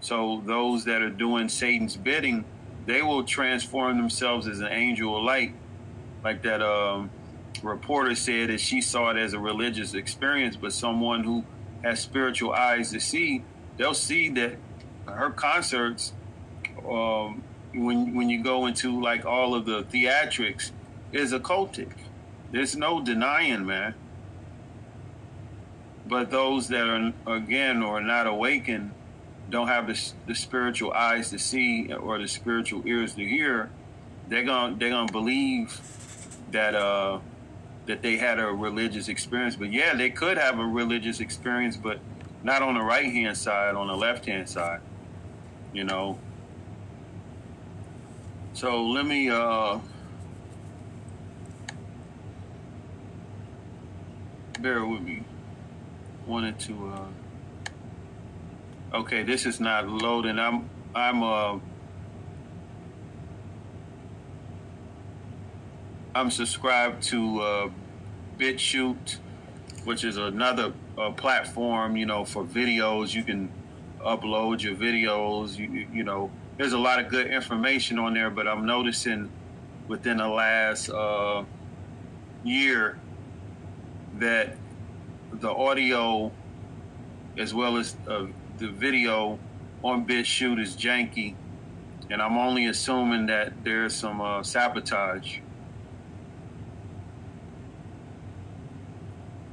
So 0.00 0.42
those 0.46 0.84
that 0.84 1.02
are 1.02 1.10
doing 1.10 1.48
Satan's 1.48 1.96
bidding, 1.96 2.44
they 2.86 3.02
will 3.02 3.24
transform 3.24 3.96
themselves 3.96 4.46
as 4.46 4.60
an 4.60 4.68
angel 4.68 5.18
of 5.18 5.24
light. 5.24 5.54
Like 6.22 6.42
that 6.42 6.62
um, 6.62 7.10
reporter 7.64 8.14
said 8.14 8.50
that 8.50 8.60
she 8.60 8.80
saw 8.80 9.10
it 9.10 9.16
as 9.16 9.32
a 9.32 9.40
religious 9.40 9.94
experience, 9.94 10.54
but 10.54 10.72
someone 10.72 11.24
who 11.24 11.44
has 11.82 12.00
spiritual 12.00 12.52
eyes 12.52 12.92
to 12.92 13.00
see 13.00 13.42
they'll 13.76 13.94
see 13.94 14.28
that 14.30 14.56
her 15.06 15.30
concerts, 15.30 16.12
um, 16.88 17.42
when 17.74 18.14
when 18.14 18.28
you 18.28 18.42
go 18.42 18.66
into 18.66 19.00
like 19.00 19.24
all 19.24 19.54
of 19.54 19.66
the 19.66 19.82
theatrics, 19.84 20.70
is 21.12 21.32
occultic. 21.32 21.92
There's 22.52 22.76
no 22.76 23.00
denying, 23.00 23.66
man. 23.66 23.94
But 26.06 26.30
those 26.30 26.68
that 26.68 26.86
are 26.88 27.12
again 27.26 27.82
or 27.82 28.00
not 28.00 28.26
awakened 28.26 28.92
don't 29.50 29.68
have 29.68 29.86
the, 29.86 30.00
the 30.26 30.34
spiritual 30.34 30.92
eyes 30.92 31.30
to 31.30 31.38
see 31.38 31.92
or 31.92 32.18
the 32.18 32.28
spiritual 32.28 32.86
ears 32.86 33.14
to 33.14 33.26
hear. 33.26 33.70
They're 34.28 34.44
gonna 34.44 34.76
they're 34.76 34.90
gonna 34.90 35.10
believe 35.10 35.80
that 36.50 36.74
uh, 36.74 37.18
that 37.86 38.02
they 38.02 38.16
had 38.16 38.38
a 38.38 38.46
religious 38.46 39.08
experience. 39.08 39.56
But 39.56 39.72
yeah, 39.72 39.94
they 39.94 40.10
could 40.10 40.38
have 40.38 40.58
a 40.58 40.64
religious 40.64 41.20
experience, 41.20 41.76
but 41.76 41.98
not 42.46 42.62
on 42.62 42.74
the 42.74 42.80
right 42.80 43.12
hand 43.12 43.36
side, 43.36 43.74
on 43.74 43.88
the 43.88 43.96
left 43.96 44.24
hand 44.24 44.48
side. 44.48 44.80
You 45.72 45.82
know. 45.82 46.16
So 48.52 48.86
let 48.86 49.04
me 49.04 49.28
uh 49.28 49.80
bear 54.60 54.86
with 54.86 55.02
me. 55.02 55.24
Wanted 56.24 56.58
to 56.60 56.92
uh 58.92 58.98
okay, 58.98 59.24
this 59.24 59.44
is 59.44 59.58
not 59.58 59.88
loading. 59.88 60.38
I'm 60.38 60.70
I'm 60.94 61.22
uh 61.24 61.58
I'm 66.14 66.30
subscribed 66.30 67.02
to 67.08 67.40
uh, 67.40 67.68
BitChute, 68.38 69.18
which 69.84 70.02
is 70.02 70.16
another 70.16 70.72
uh, 70.98 71.10
platform, 71.10 71.96
you 71.96 72.06
know, 72.06 72.24
for 72.24 72.44
videos. 72.44 73.14
You 73.14 73.22
can 73.22 73.50
upload 74.00 74.62
your 74.62 74.74
videos. 74.74 75.56
You, 75.56 75.86
you 75.92 76.04
know, 76.04 76.30
there's 76.56 76.72
a 76.72 76.78
lot 76.78 76.98
of 76.98 77.08
good 77.08 77.26
information 77.26 77.98
on 77.98 78.14
there, 78.14 78.30
but 78.30 78.46
I'm 78.46 78.66
noticing 78.66 79.30
within 79.88 80.18
the 80.18 80.28
last 80.28 80.88
uh, 80.90 81.44
year 82.44 82.98
that 84.18 84.56
the 85.32 85.50
audio 85.50 86.32
as 87.38 87.52
well 87.52 87.76
as 87.76 87.96
uh, 88.08 88.26
the 88.58 88.68
video 88.68 89.38
on 89.82 90.06
BitChute 90.06 90.60
is 90.60 90.74
janky, 90.74 91.34
and 92.10 92.22
I'm 92.22 92.38
only 92.38 92.66
assuming 92.66 93.26
that 93.26 93.52
there's 93.62 93.94
some 93.94 94.20
uh, 94.20 94.42
sabotage. 94.42 95.40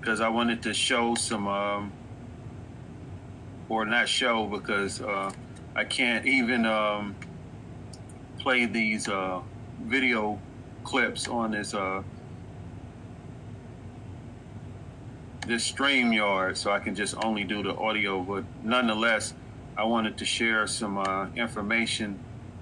Because 0.04 0.20
I 0.20 0.28
wanted 0.28 0.62
to 0.64 0.74
show 0.74 1.16
some, 1.16 1.48
um, 1.48 1.94
or 3.70 3.86
not 3.86 4.10
show 4.10 4.46
because 4.46 5.02
uh, 5.02 5.32
I 5.78 5.86
can't 5.86 6.26
even 6.26 6.66
um, 6.66 7.16
play 8.38 8.66
these 8.66 9.08
uh, 9.08 9.40
video 9.82 10.42
clips 10.84 11.30
on 11.30 11.52
this 11.52 11.74
uh, 11.74 12.04
this 15.48 15.72
StreamYard, 15.72 16.58
so 16.58 16.70
I 16.72 16.80
can 16.80 16.96
just 16.96 17.16
only 17.24 17.46
do 17.46 17.64
the 17.64 17.74
audio. 17.74 18.22
But 18.22 18.44
nonetheless, 18.62 19.34
I 19.78 19.86
wanted 19.86 20.18
to 20.18 20.26
share 20.26 20.68
some 20.68 20.98
uh, 20.98 21.28
information 21.38 22.20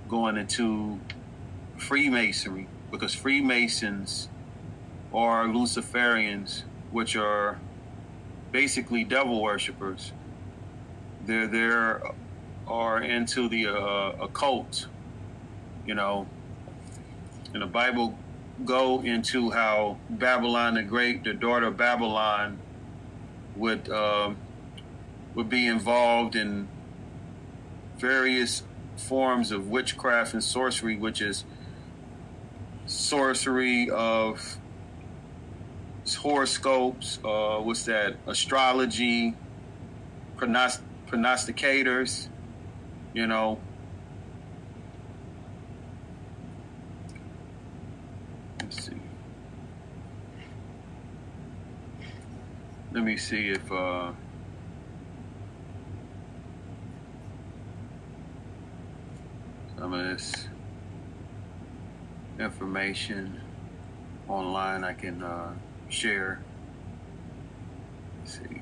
going 0.08 0.38
into 0.38 1.00
Freemasonry 1.78 2.68
because 2.92 3.16
Freemasons 3.16 4.30
are 5.12 5.46
Luciferians 5.46 6.66
which 6.92 7.16
are 7.16 7.60
basically 8.52 9.04
devil 9.04 9.42
worshippers. 9.42 10.12
They're 11.26 11.48
there 11.48 12.02
are 12.68 13.02
into 13.02 13.50
the 13.50 13.68
uh, 13.68 14.16
occult, 14.22 14.88
you 15.86 15.96
know. 15.96 16.28
And 17.54 17.62
the 17.62 17.68
Bible 17.68 18.18
go 18.66 19.02
into 19.02 19.52
how 19.52 19.98
Babylon 20.10 20.76
the 20.76 20.84
Great, 20.84 21.24
the 21.24 21.34
daughter 21.34 21.68
of 21.68 21.78
Babylon, 21.78 22.60
would 23.56 23.90
uh, 23.90 24.32
would 25.36 25.50
be 25.50 25.68
involved 25.68 26.36
in 26.36 26.68
various 27.98 28.64
forms 28.98 29.52
of 29.52 29.70
witchcraft 29.70 30.34
and 30.34 30.44
sorcery, 30.44 30.96
which 30.96 31.22
is 31.22 31.44
sorcery 32.86 33.90
of 33.90 34.58
horoscopes, 36.16 37.20
uh, 37.24 37.58
what's 37.60 37.84
that? 37.86 38.18
Astrology, 38.28 39.36
pronost- 40.38 40.82
prognosticators, 41.08 42.28
you 43.14 43.28
know. 43.28 43.60
Let's 48.62 48.86
see. 48.86 49.02
Let 52.94 53.04
me 53.04 53.18
see 53.18 53.50
if 53.50 53.72
uh, 53.72 54.12
some 59.78 59.94
of 59.94 60.06
this 60.06 60.48
information 62.40 63.40
online 64.28 64.84
I 64.84 64.94
can 64.94 65.22
uh, 65.22 65.54
share. 65.92 66.40
See. 68.24 68.62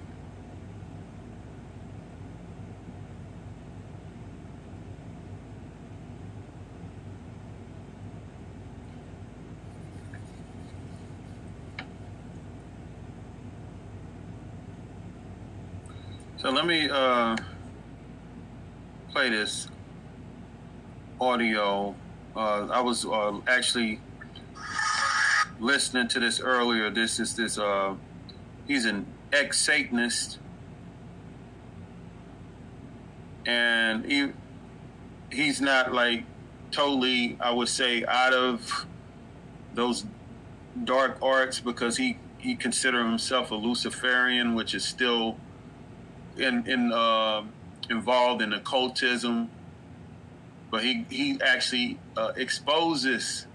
So 16.38 16.50
let 16.50 16.66
me 16.66 16.90
uh, 16.90 17.38
play 19.12 19.30
this 19.30 19.68
audio. 21.22 21.94
Uh, 22.36 22.68
I 22.72 22.82
was 22.82 23.06
uh, 23.06 23.40
actually 23.48 24.00
listening 25.60 26.08
to 26.10 26.20
this 26.20 26.40
earlier. 26.40 26.90
This 26.90 27.20
is 27.20 27.36
this. 27.36 27.58
Uh, 27.58 27.96
he's 28.68 28.86
an 28.86 29.06
ex 29.32 29.60
Satanist, 29.60 30.40
and 33.46 34.06
he 34.06 34.32
he's 35.32 35.62
not 35.62 35.94
like 35.94 36.24
totally. 36.72 37.38
I 37.40 37.52
would 37.52 37.70
say 37.70 38.06
out 38.06 38.34
of 38.34 38.86
those 39.74 40.06
dark 40.84 41.18
arts 41.22 41.60
because 41.60 41.98
he 41.98 42.18
he 42.38 42.56
considered 42.56 43.04
himself 43.04 43.52
a 43.52 43.56
Luciferian, 43.56 44.56
which 44.56 44.74
is 44.74 44.86
still 44.86 45.38
in 46.38 46.66
in 46.68 46.92
uh, 46.92 47.44
involved 47.90 48.42
in 48.42 48.54
occultism. 48.54 49.50
But 50.72 50.84
he 50.84 51.06
he 51.10 51.40
actually 51.42 52.00
uh, 52.16 52.34
exposes 52.36 53.48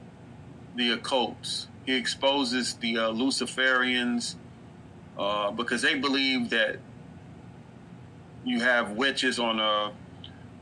the 0.76 0.96
occults 0.96 1.68
he 1.86 1.94
exposes 1.94 2.74
the 2.74 2.98
uh, 2.98 3.10
Luciferians 3.10 4.36
uh, 5.18 5.50
because 5.50 5.82
they 5.82 5.94
believe 5.94 6.50
that 6.50 6.78
you 8.44 8.60
have 8.60 8.92
witches 8.92 9.38
on 9.38 9.58
a 9.60 9.92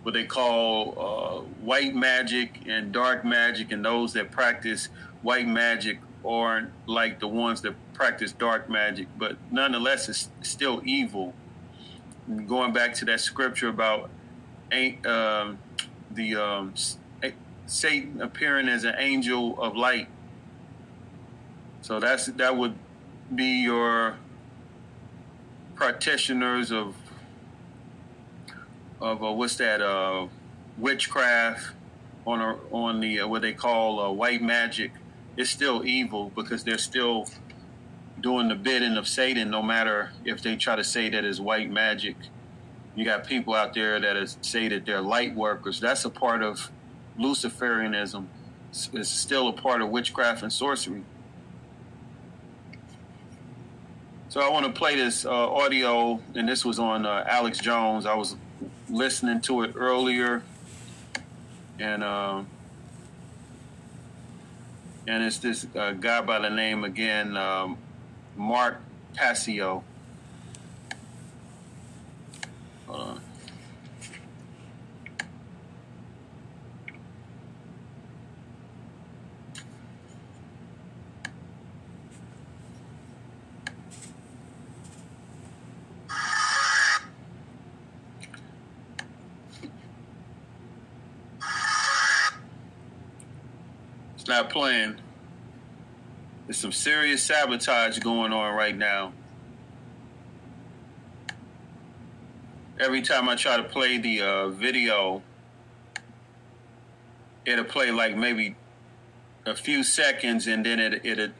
what 0.02 0.14
they 0.14 0.24
call 0.24 0.94
uh, 0.98 1.40
white 1.64 1.94
magic 1.94 2.60
and 2.66 2.92
dark 2.92 3.24
magic, 3.24 3.70
and 3.70 3.84
those 3.84 4.12
that 4.14 4.32
practice 4.32 4.88
white 5.22 5.46
magic 5.46 6.00
aren't 6.24 6.70
like 6.86 7.20
the 7.20 7.28
ones 7.28 7.60
that 7.62 7.74
practice 7.94 8.32
dark 8.32 8.68
magic, 8.68 9.06
but 9.16 9.36
nonetheless, 9.50 10.08
it's 10.08 10.28
still 10.42 10.82
evil. 10.84 11.34
Going 12.46 12.72
back 12.72 12.94
to 12.94 13.04
that 13.06 13.20
scripture 13.20 13.68
about 13.68 14.10
um, 15.04 15.58
the 16.10 16.36
um, 16.36 16.74
Satan 17.66 18.20
appearing 18.20 18.68
as 18.68 18.84
an 18.84 18.94
angel 18.98 19.60
of 19.60 19.76
light 19.76 20.08
so 21.82 22.00
that's 22.00 22.26
that 22.26 22.56
would 22.56 22.74
be 23.34 23.62
your 23.62 24.16
practitioners 25.74 26.70
of 26.70 26.94
of 29.00 29.22
uh, 29.22 29.32
what's 29.32 29.56
that 29.56 29.82
uh, 29.82 30.28
witchcraft 30.78 31.74
on 32.24 32.40
a, 32.40 32.56
on 32.70 33.00
the 33.00 33.20
uh, 33.20 33.28
what 33.28 33.42
they 33.42 33.52
call 33.52 34.00
uh, 34.00 34.10
white 34.10 34.42
magic. 34.42 34.92
It's 35.36 35.50
still 35.50 35.84
evil 35.84 36.30
because 36.36 36.62
they're 36.62 36.78
still 36.78 37.26
doing 38.20 38.48
the 38.48 38.54
bidding 38.54 38.96
of 38.96 39.08
Satan, 39.08 39.50
no 39.50 39.60
matter 39.62 40.12
if 40.24 40.40
they 40.40 40.54
try 40.54 40.76
to 40.76 40.84
say 40.84 41.10
that 41.10 41.24
it's 41.24 41.40
white 41.40 41.70
magic. 41.70 42.16
You 42.94 43.04
got 43.04 43.26
people 43.26 43.54
out 43.54 43.74
there 43.74 43.98
that 43.98 44.16
is, 44.16 44.36
say 44.42 44.68
that 44.68 44.84
they're 44.86 45.00
light 45.00 45.34
workers. 45.34 45.80
That's 45.80 46.04
a 46.04 46.10
part 46.10 46.42
of 46.42 46.70
Luciferianism. 47.18 48.26
It's 48.70 49.10
still 49.10 49.48
a 49.48 49.52
part 49.52 49.82
of 49.82 49.88
witchcraft 49.88 50.42
and 50.42 50.52
sorcery. 50.52 51.02
So 54.32 54.40
I 54.40 54.48
want 54.48 54.64
to 54.64 54.72
play 54.72 54.96
this 54.96 55.26
uh, 55.26 55.30
audio, 55.30 56.18
and 56.34 56.48
this 56.48 56.64
was 56.64 56.78
on 56.78 57.04
uh, 57.04 57.22
Alex 57.28 57.58
Jones. 57.58 58.06
I 58.06 58.14
was 58.14 58.34
listening 58.88 59.42
to 59.42 59.60
it 59.60 59.74
earlier, 59.76 60.42
and 61.78 62.02
um, 62.02 62.46
and 65.06 65.22
it's 65.22 65.36
this 65.36 65.66
uh, 65.76 65.92
guy 65.92 66.22
by 66.22 66.38
the 66.38 66.48
name 66.48 66.82
again, 66.82 67.36
um, 67.36 67.76
Mark 68.34 68.80
Passio. 69.12 69.84
Hold 72.86 73.00
on. 73.02 73.20
Playing. 94.48 94.96
There's 96.46 96.58
some 96.58 96.72
serious 96.72 97.22
sabotage 97.22 97.98
going 98.00 98.32
on 98.32 98.54
right 98.54 98.76
now. 98.76 99.12
Every 102.78 103.00
time 103.02 103.28
I 103.28 103.36
try 103.36 103.56
to 103.56 103.62
play 103.62 103.98
the 103.98 104.20
uh, 104.20 104.48
video, 104.48 105.22
it'll 107.46 107.64
play 107.64 107.90
like 107.92 108.16
maybe 108.16 108.56
a 109.46 109.54
few 109.54 109.82
seconds, 109.82 110.46
and 110.46 110.66
then 110.66 110.80
it 110.80 111.04
it 111.04 111.18
it 111.18 111.32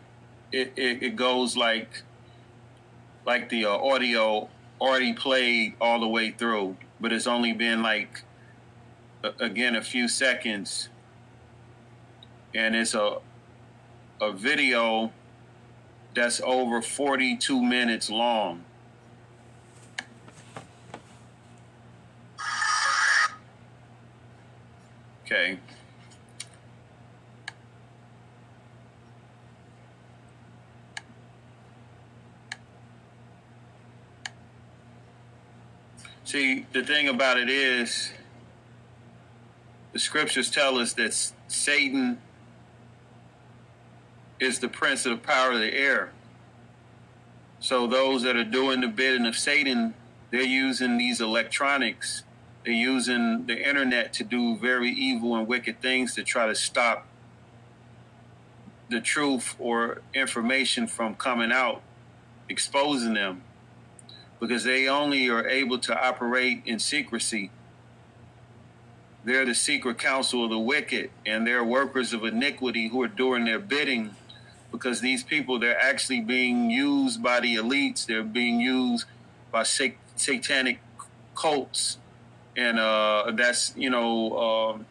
it, 0.52 1.02
it 1.02 1.16
goes 1.16 1.56
like 1.56 2.02
like 3.26 3.48
the 3.48 3.66
uh, 3.66 3.76
audio 3.76 4.48
already 4.80 5.12
played 5.12 5.74
all 5.80 6.00
the 6.00 6.08
way 6.08 6.30
through, 6.30 6.76
but 7.00 7.12
it's 7.12 7.26
only 7.26 7.52
been 7.52 7.82
like 7.82 8.22
again 9.40 9.76
a 9.76 9.82
few 9.82 10.08
seconds 10.08 10.88
and 12.54 12.76
it's 12.76 12.94
a 12.94 13.18
a 14.20 14.32
video 14.32 15.12
that's 16.14 16.40
over 16.44 16.80
42 16.80 17.60
minutes 17.60 18.08
long. 18.08 18.64
Okay. 25.24 25.58
See, 36.24 36.66
the 36.72 36.84
thing 36.84 37.08
about 37.08 37.38
it 37.38 37.50
is, 37.50 38.12
the 39.92 39.98
scriptures 39.98 40.50
tell 40.50 40.78
us 40.78 40.92
that 40.94 41.12
Satan 41.48 42.18
is 44.42 44.58
the 44.58 44.68
prince 44.68 45.06
of 45.06 45.12
the 45.12 45.24
power 45.24 45.52
of 45.52 45.60
the 45.60 45.72
air. 45.72 46.10
So 47.60 47.86
those 47.86 48.24
that 48.24 48.34
are 48.34 48.44
doing 48.44 48.80
the 48.80 48.88
bidding 48.88 49.24
of 49.24 49.36
Satan, 49.36 49.94
they're 50.32 50.42
using 50.42 50.98
these 50.98 51.20
electronics, 51.20 52.24
they're 52.64 52.74
using 52.74 53.46
the 53.46 53.68
internet 53.68 54.12
to 54.14 54.24
do 54.24 54.56
very 54.56 54.90
evil 54.90 55.36
and 55.36 55.46
wicked 55.46 55.80
things 55.80 56.16
to 56.16 56.24
try 56.24 56.46
to 56.48 56.56
stop 56.56 57.06
the 58.90 59.00
truth 59.00 59.54
or 59.60 60.02
information 60.12 60.88
from 60.88 61.14
coming 61.14 61.52
out, 61.52 61.80
exposing 62.48 63.14
them, 63.14 63.42
because 64.40 64.64
they 64.64 64.88
only 64.88 65.28
are 65.30 65.46
able 65.46 65.78
to 65.78 65.96
operate 65.96 66.62
in 66.66 66.80
secrecy. 66.80 67.52
They're 69.24 69.46
the 69.46 69.54
secret 69.54 69.98
council 69.98 70.42
of 70.42 70.50
the 70.50 70.58
wicked, 70.58 71.10
and 71.24 71.46
they're 71.46 71.62
workers 71.62 72.12
of 72.12 72.24
iniquity 72.24 72.88
who 72.88 73.00
are 73.02 73.08
doing 73.08 73.44
their 73.44 73.60
bidding 73.60 74.16
because 74.72 75.00
these 75.00 75.22
people 75.22 75.58
they're 75.58 75.80
actually 75.80 76.20
being 76.20 76.70
used 76.70 77.22
by 77.22 77.38
the 77.38 77.54
elites. 77.54 78.06
They're 78.06 78.24
being 78.24 78.58
used 78.58 79.04
by 79.52 79.62
sat- 79.62 79.94
satanic 80.16 80.80
cults. 81.36 81.98
And 82.56 82.78
uh, 82.78 83.32
that's 83.34 83.74
you 83.76 83.90
know 83.90 84.38
um, 84.38 84.86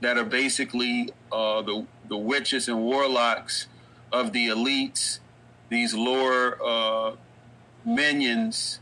that 0.00 0.16
are 0.16 0.24
basically 0.24 1.10
uh, 1.30 1.62
the 1.62 1.86
the 2.08 2.16
witches 2.16 2.68
and 2.68 2.80
warlocks 2.80 3.66
of 4.12 4.32
the 4.32 4.48
elites. 4.48 5.18
These 5.68 5.94
lower 5.94 6.58
uh, 6.64 7.16
minions 7.84 8.80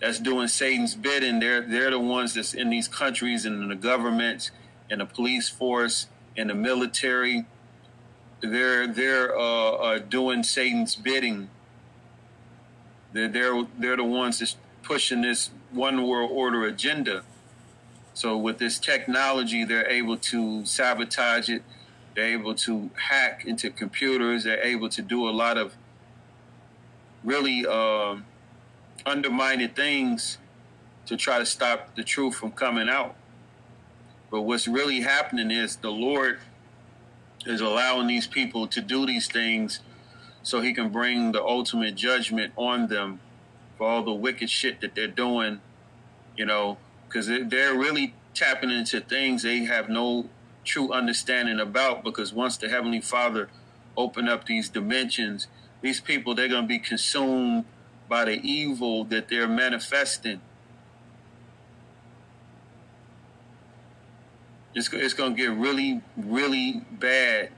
that's 0.00 0.18
doing 0.18 0.48
Satan's 0.48 0.94
bidding 0.94 1.38
they're 1.38 1.62
they're 1.62 1.90
the 1.90 1.98
ones 1.98 2.34
that's 2.34 2.52
in 2.52 2.68
these 2.68 2.88
countries 2.88 3.46
and 3.46 3.62
in 3.62 3.68
the 3.68 3.76
government 3.76 4.50
and 4.90 5.00
the 5.00 5.06
police 5.06 5.48
force 5.48 6.08
and 6.36 6.50
the 6.50 6.54
military 6.54 7.46
they're 8.46 8.86
they're 8.86 9.38
uh, 9.38 9.70
uh, 9.70 9.98
doing 9.98 10.42
Satan's 10.42 10.96
bidding. 10.96 11.50
They're 13.12 13.28
they're 13.28 13.66
they're 13.78 13.96
the 13.96 14.04
ones 14.04 14.38
that's 14.38 14.56
pushing 14.82 15.22
this 15.22 15.50
one 15.70 16.06
world 16.06 16.30
order 16.32 16.64
agenda. 16.64 17.22
So 18.14 18.36
with 18.36 18.58
this 18.58 18.78
technology, 18.78 19.64
they're 19.64 19.88
able 19.88 20.16
to 20.18 20.64
sabotage 20.64 21.48
it. 21.48 21.62
They're 22.14 22.26
able 22.26 22.54
to 22.54 22.90
hack 22.94 23.44
into 23.44 23.70
computers. 23.70 24.44
They're 24.44 24.62
able 24.62 24.88
to 24.90 25.02
do 25.02 25.28
a 25.28 25.32
lot 25.32 25.58
of 25.58 25.74
really 27.24 27.66
uh, 27.66 28.16
undermining 29.04 29.70
things 29.70 30.38
to 31.06 31.16
try 31.16 31.38
to 31.38 31.46
stop 31.46 31.96
the 31.96 32.04
truth 32.04 32.36
from 32.36 32.52
coming 32.52 32.88
out. 32.88 33.16
But 34.30 34.42
what's 34.42 34.68
really 34.68 35.00
happening 35.00 35.50
is 35.50 35.76
the 35.76 35.90
Lord 35.90 36.38
is 37.46 37.60
allowing 37.60 38.06
these 38.06 38.26
people 38.26 38.66
to 38.68 38.80
do 38.80 39.06
these 39.06 39.26
things 39.26 39.80
so 40.42 40.60
he 40.60 40.72
can 40.72 40.90
bring 40.90 41.32
the 41.32 41.42
ultimate 41.42 41.94
judgment 41.94 42.52
on 42.56 42.86
them 42.88 43.20
for 43.76 43.88
all 43.88 44.02
the 44.02 44.12
wicked 44.12 44.50
shit 44.50 44.80
that 44.80 44.94
they're 44.94 45.06
doing, 45.06 45.60
you 46.36 46.44
know, 46.44 46.78
because 47.06 47.26
they're 47.26 47.74
really 47.74 48.14
tapping 48.34 48.70
into 48.70 49.00
things 49.00 49.42
they 49.42 49.64
have 49.64 49.88
no 49.88 50.28
true 50.64 50.92
understanding 50.92 51.60
about. 51.60 52.04
Because 52.04 52.32
once 52.32 52.56
the 52.56 52.68
Heavenly 52.68 53.00
Father 53.00 53.48
open 53.96 54.28
up 54.28 54.46
these 54.46 54.68
dimensions, 54.68 55.46
these 55.80 56.00
people, 56.00 56.34
they're 56.34 56.48
going 56.48 56.64
to 56.64 56.68
be 56.68 56.78
consumed 56.78 57.64
by 58.08 58.24
the 58.24 58.40
evil 58.42 59.04
that 59.04 59.28
they're 59.28 59.48
manifesting. 59.48 60.40
It's, 64.74 64.92
it's 64.92 65.14
going 65.14 65.36
to 65.36 65.42
get 65.42 65.50
really, 65.52 66.00
really 66.16 66.82
bad. 66.90 67.50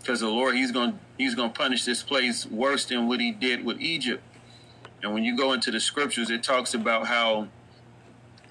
Because 0.00 0.20
the 0.20 0.28
Lord, 0.28 0.54
He's 0.54 0.72
gonna 0.72 0.98
He's 1.18 1.34
going 1.34 1.52
to 1.52 1.58
punish 1.58 1.84
this 1.84 2.02
place 2.02 2.46
worse 2.46 2.86
than 2.86 3.08
what 3.08 3.20
He 3.20 3.32
did 3.32 3.64
with 3.64 3.80
Egypt. 3.80 4.22
And 5.02 5.12
when 5.12 5.24
you 5.24 5.36
go 5.36 5.52
into 5.52 5.70
the 5.70 5.80
scriptures, 5.80 6.30
it 6.30 6.42
talks 6.42 6.74
about 6.74 7.06
how 7.06 7.48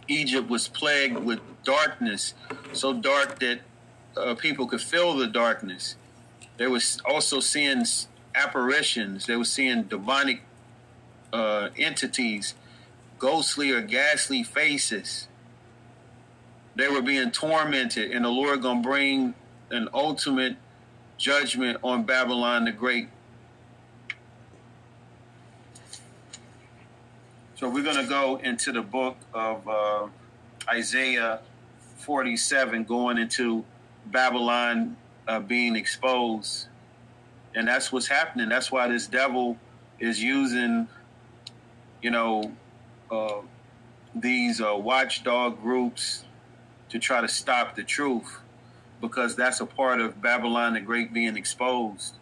Egypt 0.08 0.50
was 0.50 0.68
plagued 0.68 1.18
with 1.18 1.40
darkness, 1.64 2.34
so 2.74 2.94
dark 2.94 3.40
that 3.40 3.60
uh, 4.16 4.36
people 4.36 4.68
could 4.68 4.82
feel 4.82 5.16
the 5.16 5.28
darkness. 5.28 5.96
They 6.58 6.68
was 6.68 7.00
also 7.06 7.40
seeing 7.40 7.84
apparitions. 8.34 9.26
They 9.26 9.36
were 9.36 9.46
seeing 9.46 9.84
demonic 9.84 10.44
uh, 11.34 11.70
entities 11.78 12.54
ghostly 13.20 13.72
or 13.72 13.82
ghastly 13.82 14.44
faces. 14.44 15.28
They 16.76 16.88
were 16.88 17.02
being 17.02 17.32
tormented, 17.32 18.12
and 18.12 18.24
the 18.24 18.30
Lord 18.30 18.62
gonna 18.62 18.82
bring 18.82 19.34
an 19.72 19.90
ultimate 19.94 20.58
judgment 21.18 21.80
on 21.84 22.04
Babylon 22.04 22.66
the 22.66 22.72
Great. 22.72 23.10
So 27.56 27.68
we're 27.68 27.84
gonna 27.84 28.08
go 28.08 28.38
into 28.38 28.72
the 28.72 28.84
book 28.84 29.18
of 29.34 29.68
uh, 29.68 30.08
Isaiah 30.70 31.40
47, 31.98 32.84
going 32.84 33.18
into 33.18 33.66
Babylon 34.06 34.96
uh, 35.28 35.40
being 35.40 35.76
exposed, 35.76 36.68
and 37.56 37.68
that's 37.68 37.92
what's 37.92 38.08
happening. 38.08 38.50
That's 38.50 38.72
why 38.72 38.88
this 38.88 39.08
devil 39.08 39.58
is 40.00 40.22
using, 40.22 40.88
you 42.04 42.12
know, 42.12 42.52
uh, 43.12 43.42
these 44.16 44.62
uh, 44.62 44.76
watchdog 44.76 45.62
groups 45.62 46.24
to 46.90 47.00
try 47.00 47.22
to 47.22 47.28
stop 47.28 47.76
the 47.76 47.84
truth 47.84 48.40
because 49.02 49.36
that's 49.36 49.60
a 49.60 49.66
part 49.66 50.02
of 50.02 50.22
Babylon 50.22 50.74
the 50.74 50.80
Great 50.80 51.14
being 51.14 51.38
exposed. 51.38 52.16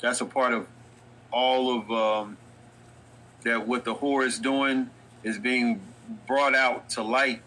That's 0.00 0.20
a 0.20 0.26
part 0.26 0.52
of 0.52 0.66
all 1.32 1.78
of 1.78 1.90
um, 1.90 2.36
that 3.44 3.66
what 3.66 3.84
the 3.84 3.96
whore 3.96 4.24
is 4.24 4.38
doing 4.38 4.90
is 5.22 5.38
being 5.38 5.80
brought 6.26 6.54
out 6.54 6.88
to 6.90 7.02
light. 7.02 7.42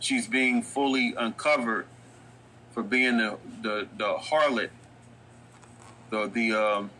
She's 0.00 0.26
being 0.26 0.62
fully 0.62 1.14
uncovered 1.16 1.86
for 2.70 2.82
being 2.82 3.18
the 3.18 3.38
the, 3.62 3.88
the 3.96 4.14
harlot, 4.14 4.70
the 6.10 6.28
the 6.28 6.52
um, 6.52 6.90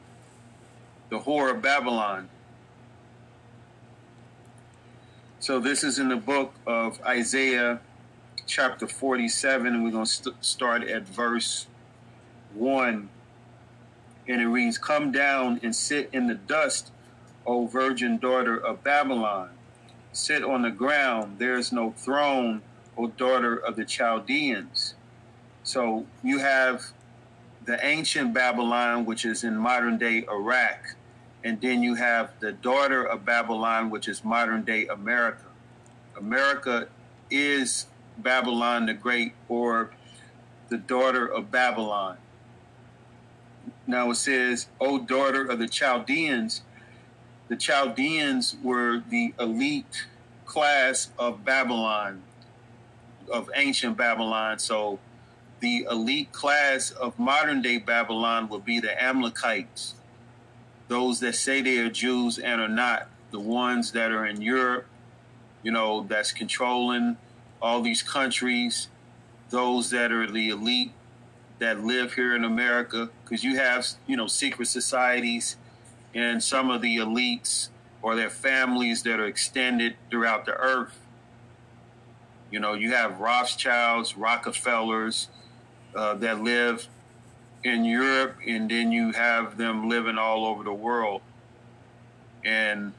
the 1.09 1.21
whore 1.21 1.51
of 1.51 1.63
Babylon. 1.63 2.29
So 5.41 5.61
this 5.61 5.85
is 5.85 6.01
in 6.01 6.09
the 6.09 6.17
book 6.17 6.53
of 6.67 7.01
Isaiah, 7.03 7.79
chapter 8.47 8.89
47, 8.89 9.69
and 9.69 9.85
we're 9.85 9.93
going 9.93 10.05
to 10.05 10.11
st- 10.11 10.45
start 10.45 10.83
at 10.83 11.07
verse 11.07 11.69
1. 12.55 13.09
And 14.27 14.43
it 14.43 14.47
reads, 14.49 14.79
Come 14.79 15.13
down 15.13 15.61
and 15.63 15.77
sit 15.77 16.11
in 16.13 16.27
the 16.27 16.35
dust, 16.35 16.91
O 17.47 17.69
virgin 17.69 18.19
daughter 18.19 18.57
of 18.57 18.83
Babylon. 18.83 19.51
Sit 20.13 20.43
on 20.43 20.63
the 20.63 20.73
ground, 20.73 21.39
there 21.39 21.57
is 21.57 21.71
no 21.71 21.93
throne, 21.93 22.63
O 22.97 23.07
daughter 23.07 23.57
of 23.57 23.77
the 23.77 23.85
Chaldeans. 23.85 24.97
So 25.63 26.05
you 26.25 26.39
have 26.39 26.93
the 27.65 27.79
ancient 27.87 28.35
Babylon, 28.35 29.05
which 29.05 29.25
is 29.25 29.45
in 29.45 29.57
modern 29.57 29.99
day 29.99 30.25
Iraq, 30.29 30.97
and 31.49 31.59
then 31.63 31.83
you 31.83 31.95
have 31.95 32.39
the 32.41 32.53
daughter 32.53 33.03
of 33.03 33.25
Babylon, 33.25 33.89
which 33.89 34.07
is 34.07 34.23
modern 34.23 34.65
day 34.65 34.87
America. 34.87 35.47
America 36.15 36.89
is 37.31 37.87
Babylon 38.19 38.85
the 38.85 38.93
Great 38.93 39.33
or 39.49 39.91
the 40.69 40.77
daughter 40.77 41.27
of 41.27 41.51
Babylon. 41.51 42.19
Now 43.87 44.11
it 44.11 44.17
says, 44.17 44.67
O 44.79 44.99
daughter 44.99 45.43
of 45.43 45.59
the 45.59 45.69
Chaldeans, 45.69 46.61
the 47.49 47.57
Chaldeans 47.57 48.57
were 48.63 49.03
the 49.09 49.33
elite 49.41 50.07
class 50.45 51.09
of 51.19 51.47
Babylon, 51.47 52.25
of 53.33 53.49
ancient 53.55 53.97
Babylon. 53.97 54.59
So 54.59 54.99
the 55.61 55.87
elite 55.91 56.31
class 56.31 56.91
of 56.91 57.19
modern 57.19 57.63
day 57.63 57.79
Babylon 57.79 58.51
would 58.51 58.67
be 58.67 58.81
the 58.81 59.03
Amalekites, 59.03 59.95
those 60.89 61.21
that 61.21 61.35
say 61.35 61.61
they 61.61 61.79
are 61.79 61.91
Jews 61.91 62.39
and 62.39 62.61
are 62.61 62.69
not, 62.69 63.09
the 63.31 63.41
ones 63.41 63.93
that 63.93 64.11
are 64.11 64.25
in 64.27 64.41
Europe, 64.41 64.87
you 65.63 65.71
know, 65.71 66.05
that's 66.09 66.33
controlling 66.33 67.17
all 67.61 67.83
these 67.83 68.03
countries, 68.03 68.89
those 69.51 69.91
that 69.91 70.11
are 70.13 70.31
the 70.31 70.49
elite 70.49 70.93
that 71.59 71.85
live 71.85 72.15
here 72.15 72.35
in 72.35 72.45
America, 72.45 73.11
because 73.25 73.45
you 73.45 73.57
have, 73.57 73.87
you 74.07 74.17
know, 74.17 74.27
secret 74.27 74.67
societies 74.67 75.57
and 76.15 76.43
some 76.43 76.71
of 76.71 76.81
the 76.81 76.97
elites 76.97 77.69
or 78.01 78.15
their 78.17 78.31
families 78.31 79.03
that 79.03 79.21
are 79.21 79.27
extended 79.27 79.97
throughout 80.11 80.47
the 80.47 80.55
earth. 80.55 80.99
You 82.51 82.61
know, 82.61 82.75
you 82.75 82.93
have 82.93 83.21
Rothschilds, 83.21 84.17
Rockefellers 84.17 85.29
uh, 85.95 86.15
that 86.15 86.43
live 86.43 86.89
in 87.65 87.85
Europe, 87.85 88.37
and 88.47 88.71
then 88.71 88.93
you 88.93 89.13
have 89.13 89.57
them 89.57 89.89
living 89.89 90.19
all 90.19 90.47
over 90.47 90.63
the 90.63 90.73
world. 90.73 91.23
And 92.45 92.93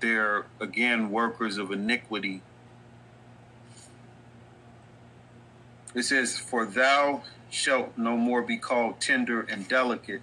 they're, 0.00 0.46
again, 0.60 1.10
workers 1.10 1.58
of 1.58 1.70
iniquity. 1.70 2.42
It 5.94 6.02
says, 6.02 6.36
For 6.36 6.66
thou 6.66 7.22
shalt 7.50 7.96
no 7.96 8.16
more 8.16 8.42
be 8.42 8.56
called 8.56 9.00
tender 9.00 9.42
and 9.42 9.68
delicate. 9.68 10.22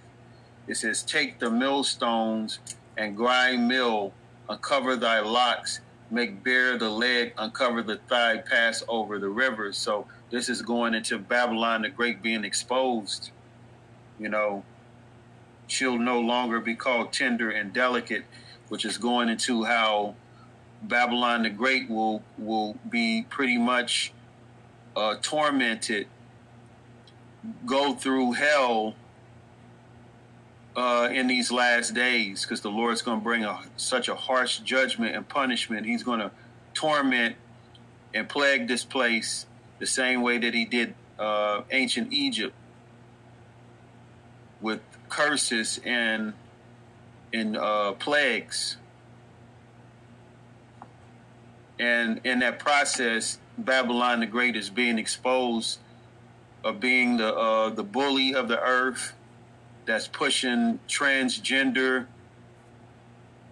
It 0.66 0.76
says, 0.76 1.02
Take 1.02 1.38
the 1.38 1.50
millstones 1.50 2.58
and 2.96 3.16
grind 3.16 3.68
mill, 3.68 4.12
uncover 4.48 4.96
thy 4.96 5.20
locks, 5.20 5.80
make 6.10 6.42
bare 6.42 6.76
the 6.76 6.90
leg, 6.90 7.32
uncover 7.38 7.82
the 7.82 7.96
thigh, 8.08 8.38
pass 8.38 8.82
over 8.88 9.18
the 9.18 9.28
river. 9.28 9.72
So 9.72 10.06
this 10.30 10.48
is 10.48 10.62
going 10.62 10.94
into 10.94 11.18
Babylon 11.18 11.82
the 11.82 11.88
Great 11.88 12.22
being 12.22 12.44
exposed. 12.44 13.30
You 14.20 14.28
know, 14.28 14.64
she'll 15.66 15.98
no 15.98 16.20
longer 16.20 16.60
be 16.60 16.74
called 16.74 17.12
tender 17.12 17.50
and 17.50 17.72
delicate, 17.72 18.24
which 18.68 18.84
is 18.84 18.98
going 18.98 19.30
into 19.30 19.64
how 19.64 20.14
Babylon 20.82 21.42
the 21.42 21.50
Great 21.50 21.88
will 21.88 22.22
will 22.36 22.76
be 22.88 23.24
pretty 23.30 23.56
much 23.56 24.12
uh, 24.94 25.16
tormented, 25.22 26.06
go 27.64 27.94
through 27.94 28.32
hell 28.32 28.94
uh, 30.76 31.08
in 31.10 31.26
these 31.26 31.50
last 31.50 31.94
days, 31.94 32.42
because 32.42 32.60
the 32.60 32.70
Lord's 32.70 33.00
going 33.00 33.20
to 33.20 33.24
bring 33.24 33.44
a, 33.44 33.60
such 33.76 34.08
a 34.08 34.14
harsh 34.14 34.58
judgment 34.58 35.16
and 35.16 35.26
punishment. 35.26 35.86
He's 35.86 36.02
going 36.02 36.20
to 36.20 36.30
torment 36.74 37.36
and 38.12 38.28
plague 38.28 38.68
this 38.68 38.84
place 38.84 39.46
the 39.78 39.86
same 39.86 40.20
way 40.20 40.36
that 40.36 40.52
he 40.52 40.66
did 40.66 40.94
uh, 41.18 41.62
ancient 41.70 42.12
Egypt 42.12 42.54
with 44.60 44.80
curses 45.08 45.80
and 45.84 46.32
and 47.32 47.56
uh, 47.56 47.92
plagues. 47.92 48.76
And 51.78 52.20
in 52.24 52.40
that 52.40 52.58
process, 52.58 53.38
Babylon 53.56 54.20
the 54.20 54.26
Great 54.26 54.56
is 54.56 54.68
being 54.68 54.98
exposed 54.98 55.78
of 56.62 56.80
being 56.80 57.16
the 57.16 57.34
uh, 57.34 57.70
the 57.70 57.82
bully 57.82 58.34
of 58.34 58.48
the 58.48 58.60
earth 58.60 59.14
that's 59.86 60.06
pushing 60.06 60.78
transgender, 60.88 62.06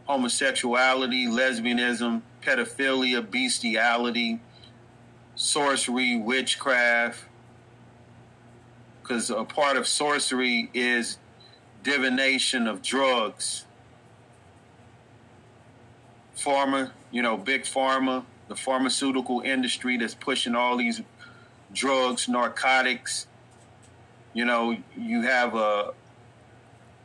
homosexuality, 0.07 1.27
lesbianism, 1.27 2.23
pedophilia, 2.43 3.29
bestiality, 3.29 4.41
sorcery, 5.35 6.17
witchcraft. 6.17 7.25
Because 9.09 9.31
a 9.31 9.43
part 9.43 9.79
of 9.79 9.89
sorcery 9.89 10.69
is 10.75 11.17
divination 11.83 12.67
of 12.67 12.83
drugs. 12.83 13.65
Pharma, 16.37 16.91
you 17.11 17.23
know, 17.23 17.39
big 17.39 17.63
pharma, 17.63 18.27
the 18.49 18.55
pharmaceutical 18.55 19.41
industry 19.41 19.97
that's 19.97 20.15
pushing 20.15 20.55
all 20.55 20.77
these 20.77 21.01
drugs, 21.73 22.29
narcotics. 22.29 23.27
You 24.35 24.45
know, 24.45 24.77
you 24.95 25.23
have 25.23 25.55
a 25.55 25.95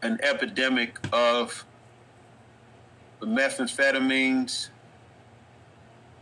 an 0.02 0.20
epidemic 0.22 1.00
of 1.14 1.66
methamphetamines 3.22 4.68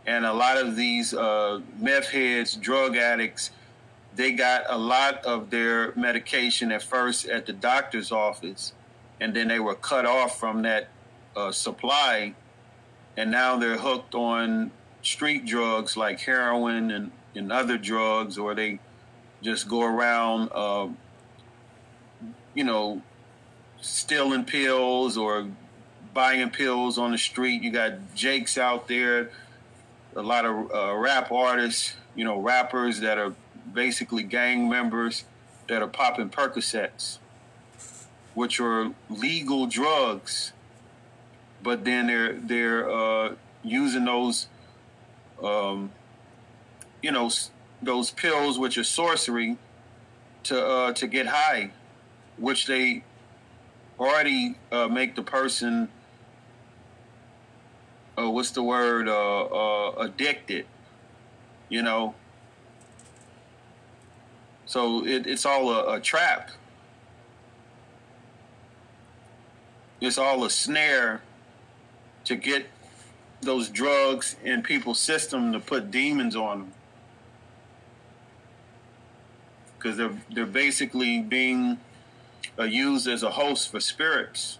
and 0.06 0.24
a 0.24 0.32
lot 0.32 0.58
of 0.58 0.76
these 0.76 1.12
uh, 1.12 1.60
meth 1.80 2.08
heads, 2.08 2.54
drug 2.54 2.96
addicts, 2.96 3.50
they 4.14 4.32
got 4.32 4.64
a 4.68 4.76
lot 4.76 5.24
of 5.24 5.50
their 5.50 5.94
medication 5.96 6.70
at 6.70 6.82
first 6.82 7.26
at 7.26 7.46
the 7.46 7.52
doctor's 7.52 8.12
office, 8.12 8.72
and 9.20 9.34
then 9.34 9.48
they 9.48 9.58
were 9.58 9.74
cut 9.74 10.04
off 10.04 10.38
from 10.38 10.62
that 10.62 10.88
uh, 11.34 11.50
supply, 11.50 12.34
and 13.16 13.30
now 13.30 13.56
they're 13.56 13.78
hooked 13.78 14.14
on 14.14 14.70
street 15.02 15.46
drugs 15.46 15.96
like 15.96 16.20
heroin 16.20 16.90
and, 16.90 17.10
and 17.34 17.50
other 17.50 17.78
drugs, 17.78 18.36
or 18.36 18.54
they 18.54 18.78
just 19.42 19.68
go 19.68 19.82
around, 19.82 20.50
uh, 20.54 20.88
you 22.54 22.64
know, 22.64 23.02
stealing 23.80 24.44
pills 24.44 25.16
or 25.16 25.46
buying 26.14 26.50
pills 26.50 26.98
on 26.98 27.12
the 27.12 27.18
street. 27.18 27.62
You 27.62 27.72
got 27.72 28.14
Jakes 28.14 28.58
out 28.58 28.88
there, 28.88 29.30
a 30.14 30.22
lot 30.22 30.44
of 30.44 30.70
uh, 30.72 30.94
rap 30.94 31.32
artists, 31.32 31.94
you 32.14 32.24
know, 32.24 32.38
rappers 32.38 33.00
that 33.00 33.18
are 33.18 33.34
basically 33.72 34.22
gang 34.22 34.68
members 34.68 35.24
that 35.68 35.82
are 35.82 35.88
popping 35.88 36.30
Percocets, 36.30 37.18
which 38.34 38.60
are 38.60 38.92
legal 39.08 39.66
drugs, 39.66 40.52
but 41.62 41.84
then 41.84 42.06
they're 42.06 42.32
they're 42.32 42.90
uh, 42.90 43.34
using 43.62 44.04
those, 44.04 44.48
um, 45.42 45.92
you 47.02 47.12
know, 47.12 47.30
those 47.80 48.10
pills 48.10 48.58
which 48.58 48.78
are 48.78 48.84
sorcery 48.84 49.56
to 50.44 50.66
uh, 50.66 50.92
to 50.94 51.06
get 51.06 51.26
high, 51.26 51.70
which 52.36 52.66
they 52.66 53.04
already 53.98 54.56
uh, 54.72 54.88
make 54.88 55.14
the 55.14 55.22
person 55.22 55.88
uh, 58.18 58.30
what's 58.30 58.50
the 58.50 58.62
word 58.62 59.08
uh, 59.08 59.42
uh, 59.44 59.92
addicted 59.98 60.66
you 61.68 61.82
know 61.82 62.14
so 64.66 65.06
it, 65.06 65.26
it's 65.26 65.44
all 65.44 65.70
a, 65.70 65.96
a 65.96 66.00
trap 66.00 66.50
it's 70.00 70.18
all 70.18 70.44
a 70.44 70.50
snare 70.50 71.22
to 72.24 72.36
get 72.36 72.66
those 73.40 73.68
drugs 73.68 74.36
in 74.44 74.62
people's 74.62 75.00
system 75.00 75.52
to 75.52 75.60
put 75.60 75.90
demons 75.90 76.36
on 76.36 76.60
them 76.60 76.72
because 79.76 79.96
they're 79.96 80.16
they're 80.30 80.46
basically 80.46 81.20
being 81.20 81.78
are 82.58 82.66
used 82.66 83.08
as 83.08 83.22
a 83.22 83.30
host 83.30 83.70
for 83.70 83.80
spirits. 83.80 84.58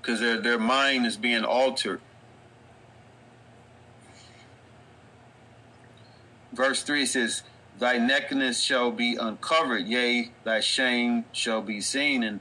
Because 0.00 0.20
their, 0.20 0.40
their 0.40 0.58
mind 0.58 1.06
is 1.06 1.16
being 1.16 1.44
altered. 1.44 2.00
Verse 6.52 6.82
3 6.82 7.06
says, 7.06 7.42
thy 7.80 7.98
nakedness 7.98 8.60
shall 8.60 8.90
be 8.90 9.16
uncovered, 9.16 9.86
yea, 9.86 10.30
thy 10.44 10.60
shame 10.60 11.24
shall 11.32 11.62
be 11.62 11.80
seen. 11.80 12.22
And 12.22 12.40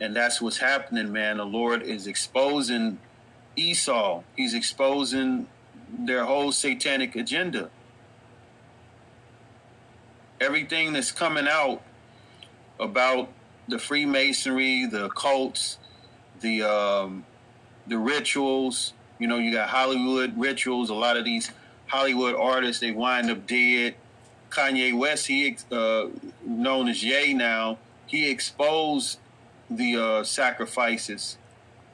and 0.00 0.16
that's 0.16 0.40
what's 0.40 0.58
happening, 0.58 1.12
man. 1.12 1.36
The 1.36 1.44
Lord 1.44 1.82
is 1.82 2.06
exposing 2.06 2.98
Esau. 3.54 4.22
He's 4.34 4.54
exposing 4.54 5.46
their 5.90 6.24
whole 6.24 6.52
satanic 6.52 7.16
agenda. 7.16 7.70
Everything 10.40 10.94
that's 10.94 11.12
coming 11.12 11.46
out 11.46 11.82
about 12.78 13.28
the 13.68 13.78
Freemasonry, 13.78 14.86
the 14.86 15.10
cults, 15.10 15.78
the 16.40 16.62
um, 16.62 17.26
the 17.86 17.98
rituals. 17.98 18.94
You 19.18 19.28
know, 19.28 19.36
you 19.36 19.52
got 19.52 19.68
Hollywood 19.68 20.38
rituals. 20.38 20.88
A 20.88 20.94
lot 20.94 21.18
of 21.18 21.26
these 21.26 21.50
Hollywood 21.90 22.36
artists 22.36 22.80
they 22.80 22.92
wind 22.92 23.30
up 23.30 23.48
dead. 23.48 23.96
Kanye 24.48 24.96
West, 24.96 25.26
he 25.26 25.56
uh, 25.72 26.06
known 26.44 26.88
as 26.88 27.02
Ye 27.02 27.34
now, 27.34 27.78
he 28.06 28.30
exposed 28.30 29.18
the 29.68 29.96
uh, 29.96 30.24
sacrifices. 30.24 31.36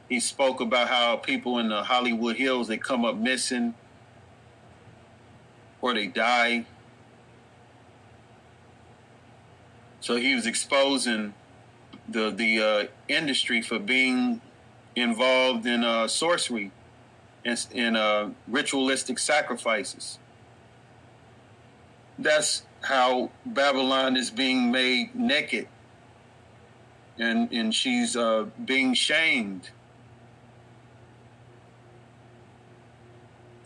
He 0.09 0.21
spoke 0.21 0.61
about 0.61 0.89
how 0.89 1.17
people 1.17 1.59
in 1.59 1.69
the 1.69 1.83
Hollywood 1.83 2.37
Hills 2.37 2.69
they 2.69 2.77
come 2.77 3.07
up 3.07 3.17
missing 3.17 3.75
or 5.81 5.95
they 5.95 6.07
die. 6.07 6.67
So 10.01 10.17
he 10.17 10.35
was 10.35 10.47
exposing 10.47 11.33
the 12.07 12.31
the 12.31 12.61
uh, 12.61 12.85
industry 13.09 13.63
for 13.63 13.79
being 13.79 14.43
involved 14.95 15.67
in 15.67 15.85
uh, 15.85 16.07
sorcery 16.07 16.71
and 17.47 17.67
in 17.73 17.97
uh, 17.97 18.31
ritualistic 18.49 19.19
sacrifices. 19.19 20.19
That's 22.19 22.65
how 22.83 23.31
Babylon 23.45 24.17
is 24.17 24.31
being 24.31 24.73
made 24.73 25.15
naked, 25.15 25.69
and 27.19 27.51
and 27.53 27.75
she's 27.75 28.17
uh, 28.17 28.47
being 28.65 28.95
shamed. 28.95 29.71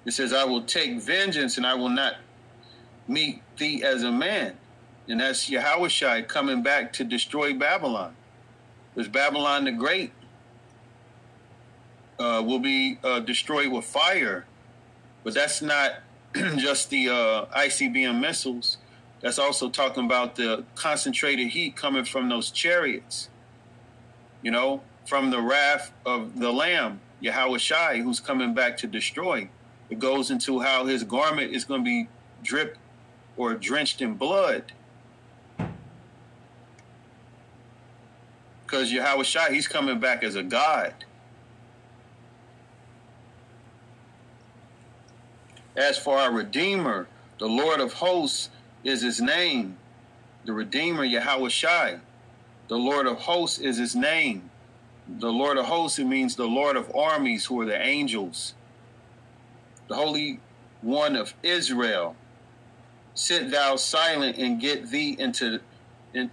It 0.04 0.12
says, 0.12 0.32
"I 0.32 0.44
will 0.44 0.62
take 0.62 1.00
vengeance, 1.00 1.56
and 1.56 1.66
I 1.66 1.74
will 1.74 1.88
not 1.88 2.16
meet 3.08 3.42
thee 3.56 3.82
as 3.82 4.02
a 4.02 4.12
man." 4.12 4.56
And 5.08 5.20
that's 5.20 5.48
Yahushua 5.48 6.28
coming 6.28 6.62
back 6.62 6.92
to 6.94 7.04
destroy 7.04 7.54
Babylon. 7.54 8.14
Because 8.94 9.08
Babylon 9.08 9.64
the 9.64 9.72
Great 9.72 10.12
uh, 12.20 12.42
will 12.42 12.58
be 12.58 12.98
uh, 13.02 13.20
destroyed 13.20 13.68
with 13.68 13.84
fire. 13.84 14.44
But 15.24 15.34
that's 15.34 15.62
not 15.62 15.94
just 16.34 16.90
the 16.90 17.08
uh, 17.08 17.46
ICBM 17.46 18.20
missiles. 18.20 18.76
That's 19.20 19.38
also 19.38 19.68
talking 19.68 20.04
about 20.04 20.36
the 20.36 20.64
concentrated 20.74 21.48
heat 21.48 21.76
coming 21.76 22.04
from 22.04 22.28
those 22.28 22.50
chariots. 22.50 23.28
You 24.42 24.50
know, 24.50 24.82
from 25.06 25.30
the 25.30 25.40
wrath 25.40 25.92
of 26.06 26.38
the 26.38 26.52
Lamb, 26.52 27.00
Yahawashi, 27.22 28.02
who's 28.02 28.20
coming 28.20 28.54
back 28.54 28.76
to 28.78 28.86
destroy. 28.86 29.48
It 29.90 29.98
goes 29.98 30.30
into 30.30 30.60
how 30.60 30.86
his 30.86 31.02
garment 31.04 31.52
is 31.52 31.64
going 31.64 31.80
to 31.80 31.84
be 31.84 32.08
dripped 32.42 32.78
or 33.36 33.54
drenched 33.54 34.00
in 34.00 34.14
blood. 34.14 34.72
Because 38.64 38.92
Yahawashi, 38.92 39.50
he's 39.52 39.66
coming 39.66 39.98
back 39.98 40.22
as 40.22 40.36
a 40.36 40.42
God. 40.42 40.94
As 45.80 45.96
for 45.96 46.18
our 46.18 46.30
Redeemer, 46.30 47.08
the 47.38 47.48
Lord 47.48 47.80
of 47.80 47.94
hosts 47.94 48.50
is 48.84 49.00
his 49.00 49.18
name. 49.18 49.78
The 50.44 50.52
Redeemer, 50.52 51.06
Yahawashi. 51.06 52.00
The 52.68 52.76
Lord 52.76 53.06
of 53.06 53.16
hosts 53.16 53.58
is 53.58 53.78
his 53.78 53.96
name. 53.96 54.50
The 55.08 55.32
Lord 55.32 55.56
of 55.56 55.64
hosts, 55.64 55.98
it 55.98 56.04
means 56.04 56.36
the 56.36 56.44
Lord 56.44 56.76
of 56.76 56.94
armies, 56.94 57.46
who 57.46 57.62
are 57.62 57.64
the 57.64 57.80
angels. 57.80 58.54
The 59.88 59.94
Holy 59.94 60.40
One 60.82 61.16
of 61.16 61.32
Israel. 61.42 62.14
Sit 63.14 63.50
thou 63.50 63.76
silent 63.76 64.36
and 64.36 64.60
get 64.60 64.90
thee 64.90 65.16
into. 65.18 65.60
In, 66.12 66.30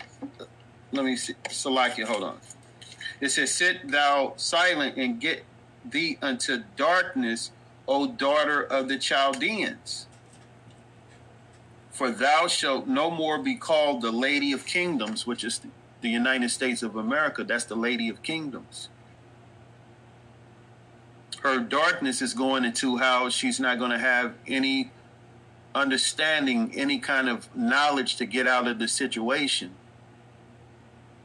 let 0.92 1.06
me 1.06 1.16
see, 1.16 1.36
it. 1.46 2.08
Hold 2.08 2.24
on. 2.26 2.38
It 3.22 3.30
says, 3.30 3.54
Sit 3.54 3.90
thou 3.90 4.34
silent 4.36 4.98
and 4.98 5.22
get 5.22 5.46
thee 5.86 6.18
unto 6.22 6.64
darkness 6.76 7.52
O 7.88 8.08
daughter 8.08 8.62
of 8.62 8.90
the 8.90 8.98
Chaldeans. 8.98 10.08
For 11.92 12.12
thou 12.12 12.48
shalt 12.48 12.88
no 12.88 13.10
more 13.10 13.40
be 13.40 13.56
called 13.56 14.02
the 14.02 14.12
Lady 14.12 14.52
of 14.52 14.66
Kingdoms, 14.66 15.26
which 15.26 15.44
is 15.44 15.62
the 16.02 16.10
United 16.10 16.50
States 16.50 16.84
of 16.84 16.96
America. 16.96 17.44
That's 17.44 17.66
the 17.66 17.76
Lady 17.76 18.10
of 18.10 18.22
Kingdoms. 18.22 18.90
Her 21.42 21.60
darkness 21.60 22.22
is 22.22 22.34
going 22.34 22.66
into 22.66 22.98
how 22.98 23.30
she's 23.30 23.60
not 23.60 23.80
going 23.80 23.92
to 23.92 24.00
have 24.00 24.34
any 24.48 24.92
understanding, 25.74 26.74
any 26.76 27.00
kind 27.00 27.30
of 27.30 27.56
knowledge 27.56 28.16
to 28.18 28.26
get 28.26 28.48
out 28.48 28.68
of 28.68 28.80
the 28.80 28.88
situation. 28.88 29.72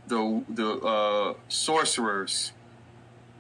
The 0.07 0.45
the 0.49 0.71
uh, 0.79 1.35
sorcerers, 1.49 2.53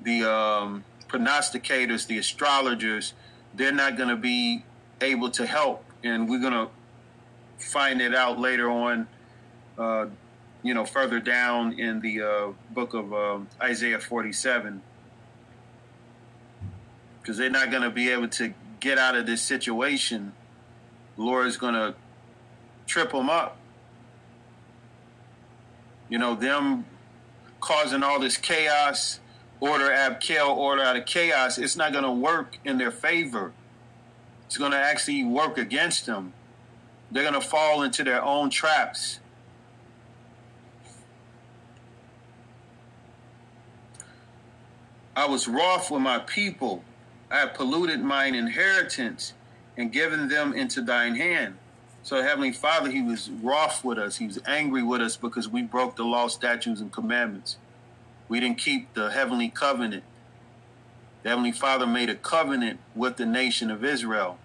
the 0.02 0.24
um, 0.24 0.84
prognosticators, 1.12 2.06
the 2.06 2.18
astrologers, 2.18 3.12
they're 3.54 3.72
not 3.72 3.96
going 3.96 4.08
to 4.08 4.16
be 4.16 4.64
able 5.00 5.30
to 5.30 5.46
help. 5.46 5.84
And 6.02 6.28
we're 6.28 6.40
going 6.40 6.52
to 6.52 6.68
find 7.58 8.00
it 8.00 8.14
out 8.14 8.38
later 8.38 8.70
on, 8.70 9.06
uh, 9.78 10.06
you 10.62 10.74
know, 10.74 10.84
further 10.84 11.20
down 11.20 11.78
in 11.78 12.00
the 12.00 12.22
uh, 12.22 12.52
book 12.70 12.94
of 12.94 13.12
um, 13.12 13.48
Isaiah 13.60 13.98
47. 13.98 14.82
Because 17.20 17.36
they're 17.36 17.50
not 17.50 17.70
going 17.70 17.82
to 17.82 17.90
be 17.90 18.10
able 18.10 18.28
to 18.28 18.52
get 18.80 18.98
out 18.98 19.14
of 19.14 19.26
this 19.26 19.42
situation. 19.42 20.32
Is 21.18 21.56
going 21.56 21.74
to 21.74 21.94
trip 22.86 23.12
them 23.12 23.30
up. 23.30 23.56
You 26.08 26.18
know, 26.18 26.34
them 26.34 26.84
causing 27.60 28.02
all 28.02 28.18
this 28.18 28.36
chaos 28.36 29.20
Ordo 29.62 29.88
Ab 29.88 30.18
Chao, 30.18 30.52
order 30.52 30.82
out 30.82 30.96
of 30.96 31.06
chaos, 31.06 31.56
it's 31.56 31.76
not 31.76 31.92
going 31.92 32.02
to 32.02 32.10
work 32.10 32.58
in 32.64 32.78
their 32.78 32.90
favor. 32.90 33.52
It's 34.46 34.58
going 34.58 34.72
to 34.72 34.76
actually 34.76 35.22
work 35.22 35.56
against 35.56 36.04
them. 36.04 36.32
They're 37.12 37.22
going 37.22 37.40
to 37.40 37.48
fall 37.48 37.84
into 37.84 38.02
their 38.02 38.20
own 38.24 38.50
traps. 38.50 39.20
I 45.14 45.26
was 45.26 45.46
wroth 45.46 45.92
with 45.92 46.02
my 46.02 46.18
people. 46.18 46.82
I 47.30 47.38
have 47.38 47.54
polluted 47.54 48.00
mine 48.00 48.34
inheritance 48.34 49.32
and 49.76 49.92
given 49.92 50.26
them 50.26 50.52
into 50.52 50.82
thine 50.82 51.14
hand. 51.14 51.56
So, 52.02 52.20
Heavenly 52.20 52.50
Father, 52.50 52.90
He 52.90 53.00
was 53.00 53.30
wroth 53.30 53.84
with 53.84 53.98
us. 53.98 54.16
He 54.16 54.26
was 54.26 54.40
angry 54.44 54.82
with 54.82 55.00
us 55.00 55.16
because 55.16 55.48
we 55.48 55.62
broke 55.62 55.94
the 55.94 56.02
law, 56.02 56.26
statutes, 56.26 56.80
and 56.80 56.90
commandments. 56.90 57.58
We 58.32 58.40
didn't 58.40 58.56
keep 58.56 58.94
the 58.94 59.10
heavenly 59.10 59.50
covenant. 59.50 60.04
The 61.22 61.28
Heavenly 61.28 61.52
Father 61.52 61.86
made 61.86 62.08
a 62.08 62.14
covenant 62.14 62.80
with 62.94 63.18
the 63.18 63.26
nation 63.26 63.70
of 63.70 63.84
Israel. 63.84 64.38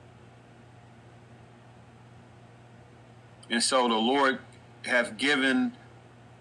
And 3.49 3.63
so 3.63 3.87
the 3.87 3.95
Lord 3.95 4.39
have 4.83 5.15
given 5.15 5.71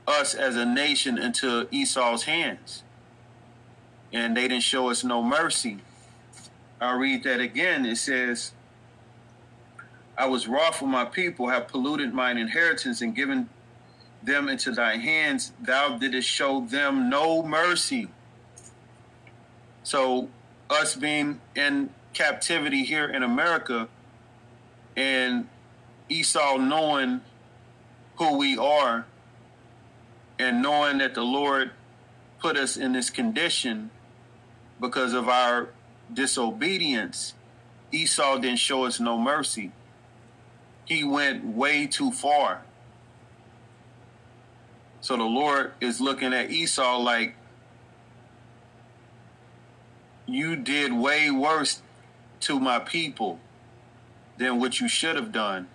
us 0.09 0.35
as 0.35 0.57
a 0.57 0.67
nation 0.67 1.19
into 1.19 1.69
Esau's 1.71 2.25
hands. 2.25 2.83
And 4.13 4.37
they 4.37 4.49
didn't 4.49 4.65
show 4.65 4.91
us 4.91 5.05
no 5.05 5.23
mercy. 5.23 5.79
I'll 6.81 6.99
read 6.99 7.23
that 7.23 7.39
again. 7.39 7.87
It 7.87 7.99
says, 7.99 8.55
I 10.19 10.27
was 10.27 10.49
wroth 10.49 10.83
with 10.83 10.91
my 10.91 11.05
people, 11.05 11.47
have 11.47 11.69
polluted 11.69 12.13
mine 12.13 12.39
inheritance, 12.39 13.01
and 13.03 13.15
given 13.15 13.49
them 14.27 14.49
into 14.49 14.73
thy 14.73 14.97
hands, 14.97 15.53
thou 15.63 15.97
didst 15.97 16.29
show 16.29 16.61
them 16.61 17.09
no 17.09 17.43
mercy. 17.43 18.09
So, 19.83 20.29
us 20.69 20.97
being 20.97 21.41
in 21.55 21.91
captivity 22.13 22.85
here 22.85 23.07
in 23.07 23.23
America 23.23 23.89
and 24.97 25.49
Esau 26.09 26.57
knowing 26.59 27.21
who 28.17 28.37
we 28.37 28.59
are 28.59 29.07
and 30.39 30.61
knowing 30.61 30.99
that 30.99 31.15
the 31.15 31.23
Lord 31.23 31.71
put 32.41 32.57
us 32.57 32.77
in 32.77 32.93
this 32.93 33.11
condition 33.11 33.91
because 34.81 35.13
of 35.13 35.29
our 35.29 35.69
disobedience, 36.13 37.35
Esau 37.93 38.39
didn't 38.39 38.59
show 38.59 38.87
us 38.87 38.99
no 38.99 39.17
mercy. 39.17 39.71
He 40.85 41.05
went 41.05 41.45
way 41.45 41.87
too 41.87 42.11
far. 42.11 42.66
So 45.07 45.17
the 45.17 45.23
Lord 45.23 45.71
is 45.81 46.01
looking 46.01 46.33
at 46.33 46.51
Esau 46.51 46.99
like, 46.99 47.37
you 50.27 50.57
did 50.57 50.93
way 50.93 51.31
worse 51.31 51.81
to 52.41 52.59
my 52.59 52.81
people 52.81 53.39
than 54.37 54.59
what 54.59 54.81
you 54.81 54.89
should 54.89 55.15
have 55.15 55.31
done. 55.31 55.69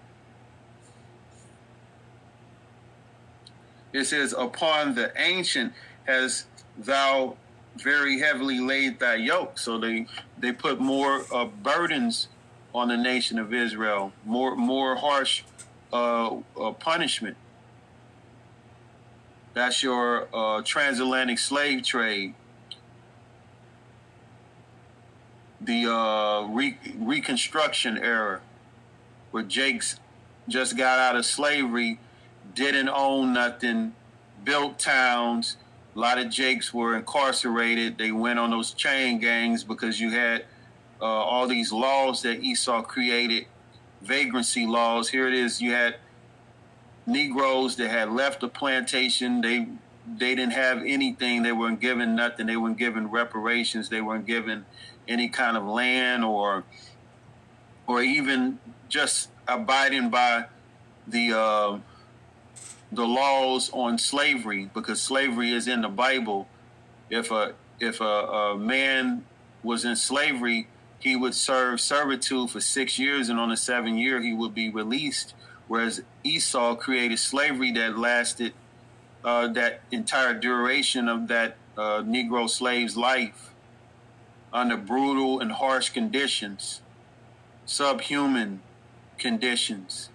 It 3.94 4.04
says, 4.04 4.36
Upon 4.38 4.96
the 4.96 5.14
ancient 5.16 5.72
has 6.04 6.44
thou 6.78 7.38
very 7.78 8.20
heavily 8.20 8.60
laid 8.60 9.00
thy 9.00 9.16
yoke. 9.16 9.58
So 9.58 9.78
they 9.78 10.08
they 10.38 10.52
put 10.52 10.82
more 10.82 11.24
uh, 11.34 11.46
burdens 11.46 12.28
on 12.76 12.90
the 12.90 12.98
nation 12.98 13.40
of 13.40 13.54
Israel, 13.54 14.12
more 14.26 14.58
more 14.58 14.98
harsh 14.98 15.44
uh, 15.94 16.36
uh, 16.60 16.72
punishment. 16.74 17.38
That's 19.54 19.84
your 19.84 20.28
uh, 20.34 20.62
transatlantic 20.62 21.38
slave 21.38 21.84
trade, 21.84 22.34
the 25.60 25.92
uh, 25.92 26.48
re- 26.48 26.78
Reconstruction 26.98 27.98
era, 27.98 28.42
where 29.32 29.44
Jakes 29.44 30.00
just 30.48 30.78
got 30.78 31.00
out 31.00 31.18
of 31.18 31.26
slavery, 31.26 32.00
didn't 32.56 32.90
own 32.90 33.34
nothing, 33.34 33.94
built 34.44 34.80
towns. 34.80 35.58
A 35.96 36.00
lot 36.00 36.18
of 36.18 36.30
Jakes 36.30 36.74
were 36.74 36.96
incarcerated. 36.96 37.98
They 37.98 38.14
went 38.14 38.40
on 38.40 38.52
those 38.52 38.72
chain 38.72 39.20
gangs 39.20 39.66
because 39.66 40.00
you 40.00 40.12
had 40.12 40.46
uh, 41.02 41.06
all 41.06 41.48
these 41.48 41.74
laws 41.74 42.22
that 42.22 42.42
Esau 42.42 42.84
created, 42.84 43.48
vagrancy 44.02 44.66
laws. 44.66 45.10
Here 45.10 45.28
it 45.28 45.34
is. 45.34 45.62
You 45.62 45.74
had 45.74 45.98
Negroes 47.06 47.76
that 47.78 47.90
had 47.90 48.12
left 48.12 48.42
the 48.42 48.48
plantation. 48.48 49.42
They 49.42 49.68
they 50.08 50.36
didn't 50.36 50.54
have 50.54 50.84
anything. 50.86 51.44
They 51.44 51.52
weren't 51.52 51.80
given 51.80 52.16
nothing. 52.16 52.48
They 52.48 52.58
weren't 52.58 52.78
given 52.78 53.10
reparations. 53.10 53.90
They 53.90 54.02
weren't 54.02 54.26
given 54.26 54.66
any 55.08 55.30
kind 55.30 55.58
of 55.58 55.66
land 55.66 56.24
or 56.24 56.64
or 57.88 58.02
even 58.02 58.60
just 58.90 59.30
abiding 59.48 60.10
by 60.10 60.46
the 61.08 61.34
uh, 61.34 61.80
the 62.92 63.06
laws 63.06 63.70
on 63.74 63.98
slavery 63.98 64.70
because 64.74 65.02
slavery 65.02 65.52
is 65.52 65.68
in 65.68 65.82
the 65.82 65.90
Bible. 65.90 66.48
If 67.10 67.32
a 67.32 67.54
if 67.80 68.00
a, 68.02 68.04
a 68.04 68.58
man 68.58 69.26
was 69.64 69.86
in 69.86 69.96
slavery, 69.96 70.68
he 71.00 71.16
would 71.16 71.34
serve 71.34 71.82
servitude 71.82 72.50
for 72.50 72.62
six 72.62 73.00
years, 73.00 73.30
and 73.30 73.40
on 73.40 73.50
the 73.50 73.58
seventh 73.58 73.98
year 73.98 74.22
he 74.22 74.34
would 74.34 74.54
be 74.54 74.70
released. 74.70 75.34
Whereas 75.72 76.02
Esau 76.26 76.76
created 76.76 77.18
slavery 77.18 77.72
that 77.72 77.98
lasted 77.98 78.52
uh, 79.24 79.48
that 79.54 79.80
entire 79.90 80.34
duration 80.34 81.08
of 81.08 81.30
that 81.30 81.56
uh, 81.78 82.02
Negro 82.02 82.50
slave's 82.50 82.98
life 82.98 83.54
under 84.52 84.76
brutal 84.76 85.40
and 85.40 85.50
harsh 85.50 85.90
conditions, 85.90 86.82
subhuman 87.66 88.60
conditions. 89.18 90.10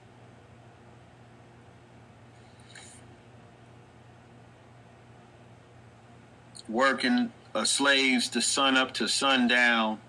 Working 6.69 7.33
uh, 7.55 7.65
slaves 7.65 8.29
to 8.29 8.43
sun 8.43 8.77
up 8.77 8.93
to 8.93 9.09
sundown. 9.09 10.01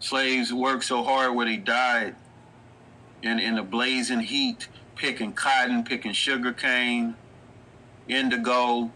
Slaves 0.00 0.50
worked 0.50 0.84
so 0.84 1.02
hard 1.04 1.34
where 1.34 1.44
they 1.44 1.58
died 1.58 2.16
in, 3.22 3.38
in 3.38 3.54
the 3.56 3.62
blazing 3.62 4.20
heat, 4.20 4.68
picking 4.96 5.32
cotton, 5.32 5.84
picking 5.84 6.12
sugar 6.12 6.52
cane, 6.52 7.14
indigo, 8.08 8.90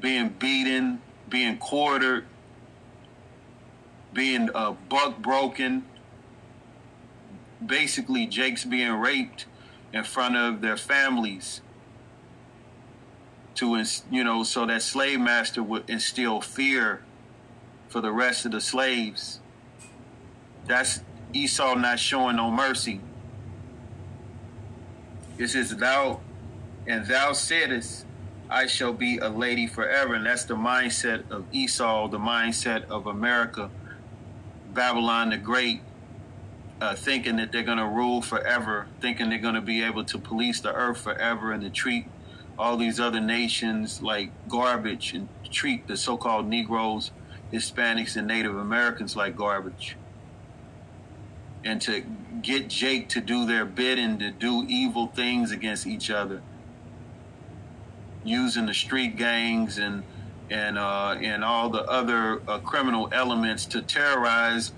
being 0.00 0.28
beaten, 0.28 1.00
being 1.28 1.56
quartered, 1.58 2.26
being 4.12 4.50
uh, 4.54 4.72
buck 4.88 5.18
broken, 5.18 5.84
basically 7.64 8.26
Jake's 8.26 8.64
being 8.64 8.92
raped 8.92 9.46
in 9.92 10.04
front 10.04 10.36
of 10.36 10.60
their 10.60 10.76
families 10.76 11.60
to 13.54 13.84
you 14.10 14.24
know 14.24 14.42
so 14.42 14.66
that 14.66 14.82
slave 14.82 15.20
master 15.20 15.62
would 15.62 15.88
instill 15.88 16.40
fear 16.40 17.02
for 17.88 18.00
the 18.00 18.10
rest 18.10 18.46
of 18.46 18.52
the 18.52 18.60
slaves 18.60 19.40
that's 20.66 21.00
Esau 21.32 21.74
not 21.74 21.98
showing 21.98 22.36
no 22.36 22.50
mercy. 22.50 23.00
It 25.38 25.48
says, 25.48 25.76
Thou 25.76 26.20
and 26.86 27.06
thou 27.06 27.32
saidest, 27.32 28.04
I 28.50 28.66
shall 28.66 28.92
be 28.92 29.18
a 29.18 29.28
lady 29.28 29.66
forever. 29.66 30.14
And 30.14 30.26
that's 30.26 30.44
the 30.44 30.54
mindset 30.54 31.30
of 31.30 31.46
Esau, 31.52 32.08
the 32.08 32.18
mindset 32.18 32.84
of 32.90 33.06
America, 33.06 33.70
Babylon 34.74 35.30
the 35.30 35.38
Great, 35.38 35.80
uh, 36.80 36.94
thinking 36.94 37.36
that 37.36 37.50
they're 37.50 37.62
going 37.62 37.78
to 37.78 37.86
rule 37.86 38.20
forever, 38.20 38.86
thinking 39.00 39.30
they're 39.30 39.38
going 39.38 39.54
to 39.54 39.60
be 39.60 39.82
able 39.82 40.04
to 40.04 40.18
police 40.18 40.60
the 40.60 40.72
earth 40.72 40.98
forever 40.98 41.52
and 41.52 41.62
to 41.62 41.70
treat 41.70 42.06
all 42.58 42.76
these 42.76 43.00
other 43.00 43.20
nations 43.20 44.02
like 44.02 44.30
garbage 44.48 45.14
and 45.14 45.28
treat 45.50 45.86
the 45.86 45.96
so 45.96 46.16
called 46.16 46.46
Negroes, 46.46 47.10
Hispanics, 47.52 48.16
and 48.16 48.26
Native 48.26 48.56
Americans 48.56 49.16
like 49.16 49.36
garbage 49.36 49.96
and 51.64 51.80
to 51.82 52.02
get 52.42 52.68
Jake 52.68 53.08
to 53.10 53.20
do 53.20 53.46
their 53.46 53.64
bidding 53.64 54.18
to 54.18 54.30
do 54.30 54.64
evil 54.68 55.06
things 55.08 55.52
against 55.52 55.86
each 55.86 56.10
other, 56.10 56.42
using 58.24 58.66
the 58.66 58.74
street 58.74 59.16
gangs 59.16 59.78
and 59.78 60.02
and 60.50 60.78
uh, 60.78 61.16
and 61.20 61.44
all 61.44 61.70
the 61.70 61.82
other 61.84 62.42
uh, 62.48 62.58
criminal 62.58 63.08
elements 63.12 63.64
to 63.66 63.82
terrorize 63.82 64.72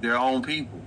their 0.00 0.18
own 0.18 0.42
people. 0.42 0.80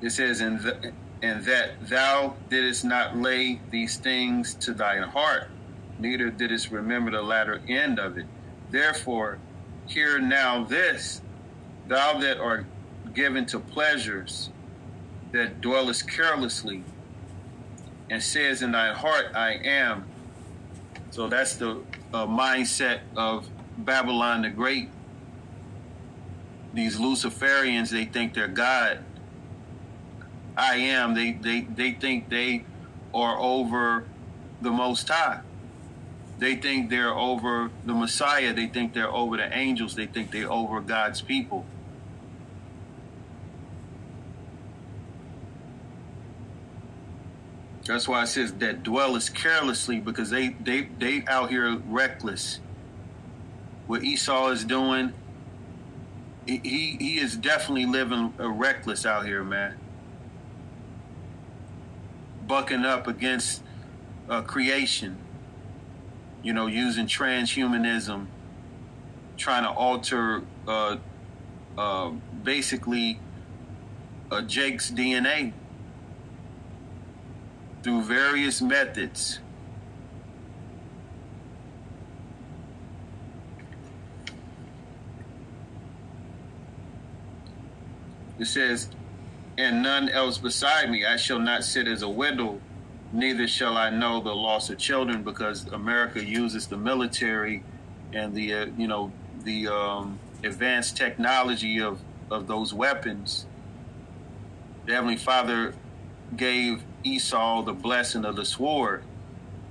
It 0.00 0.10
says, 0.10 0.40
"And 0.40 0.62
th- 0.62 0.94
and 1.22 1.44
that 1.44 1.88
thou 1.88 2.36
didst 2.48 2.84
not 2.84 3.16
lay 3.16 3.60
these 3.70 3.96
things 3.96 4.54
to 4.54 4.72
thine 4.72 5.02
heart." 5.02 5.50
Neither 5.98 6.30
didst 6.30 6.70
remember 6.70 7.10
the 7.10 7.22
latter 7.22 7.60
end 7.68 7.98
of 7.98 8.18
it. 8.18 8.26
Therefore, 8.70 9.38
hear 9.86 10.18
now 10.18 10.64
this, 10.64 11.20
thou 11.86 12.18
that 12.18 12.38
art 12.38 12.66
given 13.14 13.46
to 13.46 13.58
pleasures, 13.58 14.50
that 15.32 15.60
dwellest 15.60 16.08
carelessly, 16.08 16.84
and 18.10 18.22
says 18.22 18.62
in 18.62 18.72
thy 18.72 18.92
heart, 18.92 19.34
I 19.34 19.54
am. 19.54 20.04
So 21.10 21.28
that's 21.28 21.56
the 21.56 21.80
uh, 22.12 22.26
mindset 22.26 23.00
of 23.16 23.48
Babylon 23.78 24.42
the 24.42 24.50
Great. 24.50 24.90
These 26.74 26.98
Luciferians, 26.98 27.90
they 27.90 28.04
think 28.04 28.34
they're 28.34 28.46
God. 28.46 29.04
I 30.56 30.76
am. 30.76 31.14
They, 31.14 31.32
they, 31.32 31.62
they 31.62 31.92
think 31.92 32.28
they 32.28 32.64
are 33.14 33.38
over 33.38 34.04
the 34.60 34.70
Most 34.70 35.08
High. 35.08 35.40
They 36.38 36.54
think 36.54 36.88
they're 36.88 37.14
over 37.14 37.70
the 37.84 37.94
Messiah. 37.94 38.52
They 38.54 38.68
think 38.68 38.94
they're 38.94 39.10
over 39.10 39.36
the 39.36 39.56
angels. 39.56 39.96
They 39.96 40.06
think 40.06 40.30
they're 40.30 40.50
over 40.50 40.80
God's 40.80 41.20
people. 41.20 41.66
That's 47.86 48.06
why 48.06 48.22
it 48.22 48.26
says 48.26 48.52
that 48.54 48.82
dwelleth 48.82 49.34
carelessly 49.34 49.98
because 49.98 50.30
they 50.30 50.48
they 50.48 50.82
they 50.82 51.24
out 51.26 51.48
here 51.50 51.74
reckless. 51.88 52.60
What 53.86 54.04
Esau 54.04 54.50
is 54.50 54.62
doing, 54.62 55.14
he 56.46 56.58
he 57.00 57.18
is 57.18 57.34
definitely 57.34 57.86
living 57.86 58.34
reckless 58.38 59.06
out 59.06 59.24
here, 59.24 59.42
man. 59.42 59.78
Bucking 62.46 62.84
up 62.84 63.06
against 63.06 63.62
uh, 64.28 64.42
creation 64.42 65.16
you 66.48 66.54
know, 66.54 66.66
using 66.66 67.04
transhumanism, 67.04 68.26
trying 69.36 69.64
to 69.64 69.68
alter 69.68 70.40
uh, 70.66 70.96
uh, 71.76 72.08
basically 72.42 73.20
uh, 74.30 74.40
Jake's 74.40 74.90
DNA 74.90 75.52
through 77.82 78.00
various 78.00 78.62
methods. 78.62 79.40
It 88.38 88.46
says, 88.46 88.88
and 89.58 89.82
none 89.82 90.08
else 90.08 90.38
beside 90.38 90.90
me. 90.90 91.04
I 91.04 91.16
shall 91.16 91.40
not 91.40 91.62
sit 91.62 91.86
as 91.86 92.00
a 92.00 92.08
widow 92.08 92.58
neither 93.12 93.46
shall 93.46 93.76
I 93.76 93.90
know 93.90 94.20
the 94.20 94.34
loss 94.34 94.70
of 94.70 94.78
children 94.78 95.22
because 95.22 95.66
America 95.68 96.24
uses 96.24 96.66
the 96.66 96.76
military 96.76 97.62
and 98.12 98.34
the 98.34 98.54
uh, 98.54 98.66
you 98.76 98.88
know 98.88 99.12
the 99.44 99.68
um, 99.68 100.18
advanced 100.44 100.96
technology 100.96 101.80
of 101.80 102.00
of 102.30 102.46
those 102.46 102.74
weapons. 102.74 103.46
The 104.86 104.94
Heavenly 104.94 105.16
Father 105.16 105.74
gave 106.36 106.82
Esau 107.04 107.62
the 107.62 107.72
blessing 107.72 108.24
of 108.24 108.36
the 108.36 108.44
sword, 108.44 109.02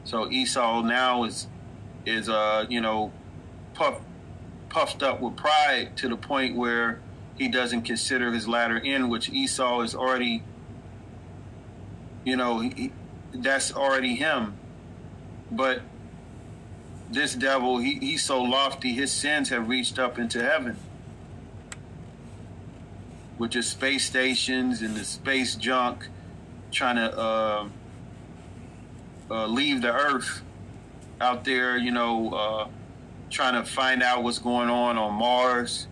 so 0.04 0.30
Esau 0.30 0.82
now 0.82 1.24
is 1.24 1.48
is 2.06 2.30
uh 2.30 2.66
you 2.70 2.82
know 2.82 3.12
puffed 3.74 4.02
puffed 4.70 5.04
up 5.04 5.22
with 5.22 5.36
pride 5.36 5.96
to 5.98 6.10
the 6.10 6.18
point 6.18 6.56
where 6.56 7.00
he 7.38 7.48
doesn't 7.48 7.84
consider 7.84 8.32
his 8.32 8.48
latter 8.48 8.80
end, 8.84 9.10
which 9.10 9.30
Esau 9.30 9.82
is 9.82 9.96
already, 9.96 10.44
you 12.26 12.36
know, 12.36 12.60
he, 12.60 12.92
that's 13.34 13.74
already 13.74 14.16
him. 14.16 14.56
But 15.52 15.82
this 17.10 17.34
devil, 17.36 17.78
he, 17.78 17.96
he's 17.96 18.24
so 18.24 18.42
lofty, 18.42 18.94
his 18.94 19.12
sins 19.12 19.50
have 19.50 19.70
reached 19.70 20.00
up 20.00 20.20
into 20.20 20.42
heaven. 20.42 20.78
With 23.38 23.52
just 23.52 23.72
space 23.72 24.06
stations 24.06 24.82
and 24.82 24.96
the 24.96 25.04
space 25.06 25.56
junk 25.56 26.08
trying 26.72 26.96
to 26.96 27.18
uh, 27.18 27.68
uh, 29.30 29.48
leave 29.48 29.82
the 29.82 29.94
earth 29.94 30.42
out 31.22 31.46
there, 31.46 31.78
you 31.78 31.92
know, 31.92 32.34
uh, 32.34 32.68
trying 33.30 33.54
to 33.54 33.70
find 33.70 34.02
out 34.02 34.24
what's 34.24 34.40
going 34.40 34.70
on 34.70 34.98
on 34.98 35.14
Mars. 35.14 35.88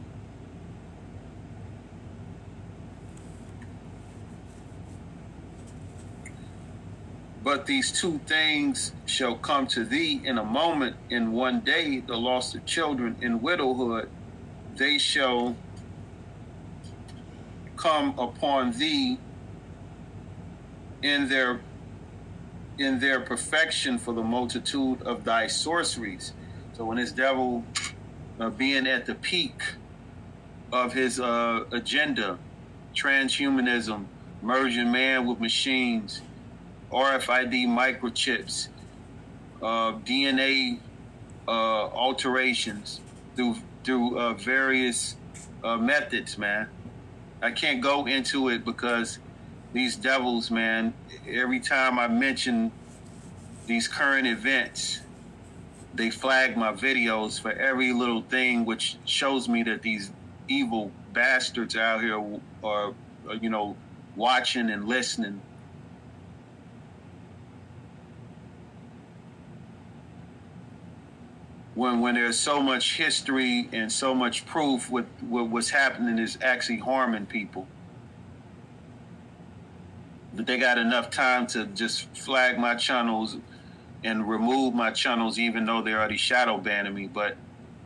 But 7.55 7.67
these 7.67 7.89
two 7.89 8.19
things 8.25 8.91
shall 9.05 9.35
come 9.35 9.65
to 9.67 9.85
thee 9.85 10.19
in 10.25 10.37
a 10.37 10.43
moment, 10.43 10.97
in 11.09 11.31
one 11.31 11.61
day, 11.61 12.01
the 12.01 12.17
loss 12.17 12.53
of 12.53 12.65
children 12.65 13.15
in 13.21 13.41
widowhood, 13.41 14.09
they 14.75 14.97
shall 14.97 15.55
come 17.77 18.19
upon 18.19 18.73
thee 18.73 19.17
in 21.01 21.29
their 21.29 21.61
in 22.77 22.99
their 22.99 23.21
perfection 23.21 23.99
for 23.99 24.13
the 24.13 24.23
multitude 24.23 25.01
of 25.03 25.23
thy 25.23 25.47
sorceries. 25.47 26.33
So 26.73 26.83
when 26.83 26.97
this 26.97 27.13
devil 27.13 27.63
uh, 28.37 28.49
being 28.49 28.85
at 28.85 29.05
the 29.05 29.15
peak 29.15 29.61
of 30.73 30.91
his 30.91 31.21
uh, 31.21 31.63
agenda, 31.71 32.37
transhumanism, 32.93 34.07
merging 34.41 34.91
man 34.91 35.25
with 35.25 35.39
machines, 35.39 36.21
RFID 36.91 37.67
microchips, 37.67 38.69
uh, 39.61 39.93
DNA 39.99 40.79
uh, 41.47 41.51
alterations 41.51 43.01
through 43.35 43.55
through 43.83 44.19
uh, 44.19 44.33
various 44.33 45.15
uh, 45.63 45.77
methods, 45.77 46.37
man. 46.37 46.67
I 47.41 47.51
can't 47.51 47.81
go 47.81 48.05
into 48.07 48.49
it 48.49 48.65
because 48.65 49.19
these 49.73 49.95
devils, 49.95 50.49
man. 50.49 50.93
Every 51.27 51.59
time 51.59 51.99
I 51.99 52.07
mention 52.07 52.71
these 53.67 53.87
current 53.87 54.27
events, 54.27 55.01
they 55.93 56.09
flag 56.09 56.57
my 56.57 56.71
videos 56.71 57.39
for 57.39 57.51
every 57.51 57.93
little 57.93 58.21
thing, 58.21 58.65
which 58.65 58.97
shows 59.05 59.47
me 59.47 59.63
that 59.63 59.81
these 59.81 60.11
evil 60.47 60.91
bastards 61.13 61.75
out 61.75 62.01
here 62.01 62.19
are, 62.63 62.93
are 63.27 63.35
you 63.41 63.49
know, 63.49 63.75
watching 64.15 64.69
and 64.69 64.87
listening. 64.87 65.41
When, 71.75 71.99
when 71.99 72.15
there's 72.15 72.39
so 72.39 72.61
much 72.61 72.97
history 72.97 73.69
and 73.71 73.91
so 73.91 74.15
much 74.15 74.45
proof 74.45 74.89
what 74.89 75.05
what's 75.21 75.69
happening 75.69 76.17
is 76.19 76.37
actually 76.41 76.77
harming 76.79 77.25
people 77.25 77.67
but 80.35 80.45
they 80.45 80.57
got 80.57 80.77
enough 80.77 81.09
time 81.09 81.47
to 81.47 81.65
just 81.67 82.07
flag 82.15 82.59
my 82.59 82.75
channels 82.75 83.37
and 84.03 84.27
remove 84.27 84.75
my 84.75 84.91
channels, 84.91 85.39
even 85.39 85.65
though 85.65 85.81
they're 85.81 85.97
already 85.97 86.17
shadow 86.17 86.57
banning 86.57 86.93
me. 86.93 87.07
But 87.07 87.37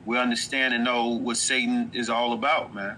we 0.06 0.18
understand 0.18 0.74
and 0.74 0.84
know 0.84 1.08
what 1.08 1.38
Satan 1.38 1.92
is 1.94 2.10
all 2.10 2.34
about, 2.34 2.74
man. 2.74 2.98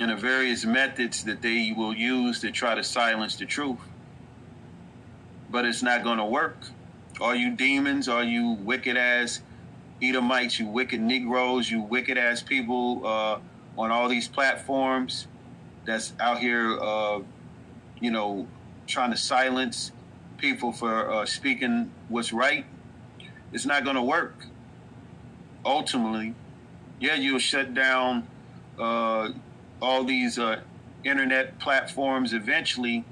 And 0.00 0.10
the 0.10 0.16
various 0.16 0.64
methods 0.64 1.24
that 1.24 1.42
they 1.42 1.72
will 1.76 1.94
use 1.94 2.40
to 2.40 2.50
try 2.50 2.74
to 2.74 2.82
silence 2.82 3.36
the 3.36 3.46
truth. 3.46 3.78
But 5.50 5.64
it's 5.64 5.82
not 5.82 6.02
going 6.02 6.18
to 6.18 6.24
work. 6.24 6.56
All 7.20 7.34
you 7.34 7.50
demons, 7.50 8.08
all 8.08 8.22
you 8.22 8.52
wicked 8.60 8.96
ass 8.96 9.40
Edomites, 10.02 10.58
you 10.58 10.66
wicked 10.66 11.00
Negroes, 11.00 11.70
you 11.70 11.80
wicked 11.80 12.18
ass 12.18 12.42
people 12.42 13.06
uh, 13.06 13.38
on 13.78 13.90
all 13.90 14.08
these 14.08 14.28
platforms 14.28 15.26
that's 15.86 16.12
out 16.20 16.38
here, 16.38 16.78
uh, 16.78 17.20
you 18.00 18.10
know, 18.10 18.46
trying 18.86 19.10
to 19.10 19.16
silence 19.16 19.92
people 20.36 20.72
for 20.72 21.10
uh, 21.10 21.24
speaking 21.24 21.90
what's 22.08 22.32
right, 22.32 22.66
it's 23.52 23.64
not 23.64 23.84
going 23.84 23.96
to 23.96 24.02
work. 24.02 24.34
Ultimately, 25.64 26.34
yeah, 27.00 27.14
you'll 27.14 27.38
shut 27.38 27.72
down 27.72 28.26
uh, 28.78 29.30
all 29.80 30.04
these 30.04 30.38
uh, 30.38 30.60
internet 31.04 31.58
platforms 31.58 32.34
eventually, 32.34 33.04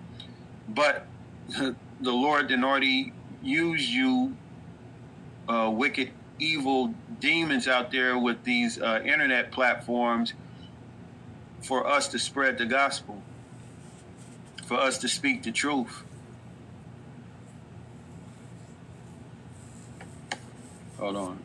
but 0.69 1.07
the 1.49 1.75
Lord 2.01 2.49
did 2.49 2.63
already 2.63 3.13
use 3.45 3.89
you, 3.93 4.37
uh, 5.49 5.71
wicked, 5.73 6.11
evil 6.39 6.95
demons 7.21 7.69
out 7.69 7.93
there 7.93 8.19
with 8.19 8.43
these 8.45 8.81
uh, 8.81 9.01
internet 9.05 9.53
platforms 9.53 10.35
for 11.63 11.87
us 11.87 12.09
to 12.09 12.19
spread 12.19 12.59
the 12.59 12.67
gospel, 12.67 13.23
for 14.65 14.79
us 14.79 14.99
to 14.99 15.09
speak 15.09 15.43
the 15.43 15.53
truth. 15.53 16.03
Hold 20.99 21.17
on. 21.17 21.39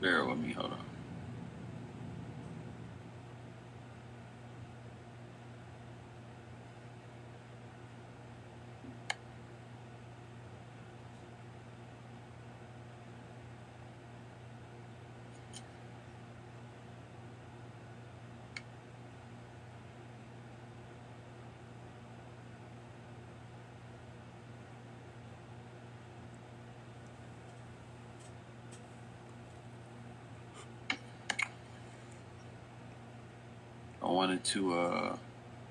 Bear 0.00 0.24
with 0.24 0.38
me, 0.38 0.52
hold 0.52 0.72
on. 0.72 0.78
I 34.00 34.07
wanted 34.18 34.42
to 34.42 34.60
uh, 34.74 35.16